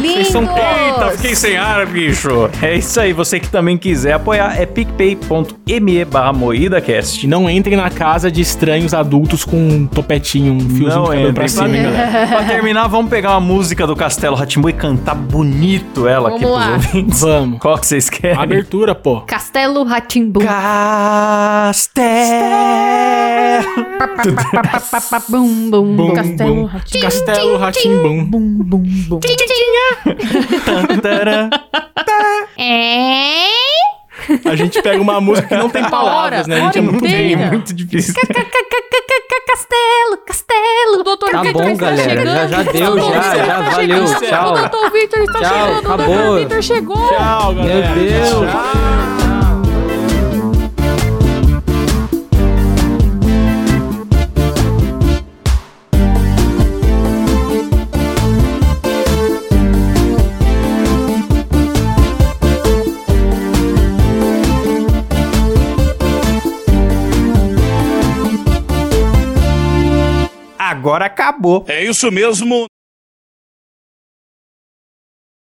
Lindo! 0.00 0.24
são- 0.24 0.42
Eita, 0.42 1.10
fiquei 1.16 1.34
sem 1.34 1.56
ar, 1.56 1.84
bicho. 1.86 2.48
É 2.62 2.76
isso 2.76 3.00
aí, 3.00 3.12
você 3.12 3.38
que 3.40 3.48
também 3.48 3.76
quiser 3.76 4.12
apoiar 4.14 4.58
é 4.60 4.64
picpay.me 4.66 6.04
barra 6.04 6.32
moídacast. 6.32 7.26
Não 7.26 7.48
entrem 7.50 7.76
na 7.76 7.90
casa 7.90 8.30
de 8.30 8.40
estranhos 8.40 8.94
adultos 8.94 9.44
com 9.44 9.56
um 9.56 9.86
topetinho, 9.86 10.54
um 10.54 10.60
fiozinho 10.60 10.88
Não 10.88 11.02
de 11.04 11.08
cabelo 11.10 11.34
pra 11.34 11.44
entrem. 11.44 11.48
cima, 11.48 11.76
hein, 11.76 11.82
galera. 11.82 12.26
pra 12.26 12.42
terminar, 12.44 12.86
vamos 12.88 13.10
pegar 13.10 13.30
uma 13.32 13.40
música 13.40 13.86
do 13.86 13.94
Castelo 13.96 14.36
Ratimbu 14.36 14.68
e 14.68 14.72
cantar 14.72 15.14
bonito 15.14 16.06
ela 16.08 16.30
aqui 16.30 16.44
Vamos 16.44 16.58
pros 16.58 16.68
lá. 16.68 16.72
ouvintes. 16.74 17.20
Vamos. 17.20 17.58
Qual 17.58 17.78
que 17.78 17.86
vocês 17.86 18.08
querem? 18.10 18.38
Abertura, 18.38 18.94
pô. 18.94 19.20
Castelo 19.22 19.82
Ratimbum. 19.84 20.40
Castelo. 20.40 22.08
Castelo 26.14 26.54
bum. 26.54 26.64
Ratim. 26.64 27.00
Castelo 27.00 27.56
Ratimbum. 27.58 28.24
Bum, 28.24 28.54
bum, 28.62 28.82
bum. 29.08 29.20
É? 32.58 33.48
A 34.50 34.56
gente 34.56 34.82
pega 34.82 35.00
uma 35.00 35.20
música 35.20 35.46
que 35.48 35.56
não 35.56 35.70
tem 35.70 35.82
palavras, 35.88 36.46
né? 36.46 36.56
A 36.56 36.60
gente 36.64 36.78
é 36.78 36.80
muito 36.82 37.00
bom. 37.00 37.46
Muito 37.52 37.72
difícil. 37.74 38.14
Castelo, 39.48 40.18
castelo. 40.26 41.00
O 41.00 41.02
doutor 41.04 41.30
Tá 41.30 41.42
Victor 41.42 41.62
bom, 41.62 41.70
está 41.70 41.86
galera. 41.86 42.10
chegando. 42.10 42.34
Já, 42.34 42.46
já 42.46 42.62
deu, 42.72 42.92
O 42.92 42.98
já, 43.00 43.12
já. 43.22 43.36
está 43.36 43.60
Valeu. 43.60 43.74
chegando. 43.76 44.10
O 44.10 44.20
Tchau. 44.28 44.54
doutor 44.56 44.90
Victor 44.92 45.20
está 45.22 45.38
Tchau, 45.40 45.48
chegando. 45.48 45.78
O 45.78 45.96
doutor 45.96 46.38
Victor 46.38 46.62
chegou. 46.62 47.08
Tchau, 47.08 47.54
galera. 47.54 47.94
Deus. 47.94 48.28
Tchau. 48.30 49.17
Agora 70.78 71.06
acabou. 71.06 71.64
É 71.66 71.82
isso 71.82 72.08
mesmo. 72.12 72.66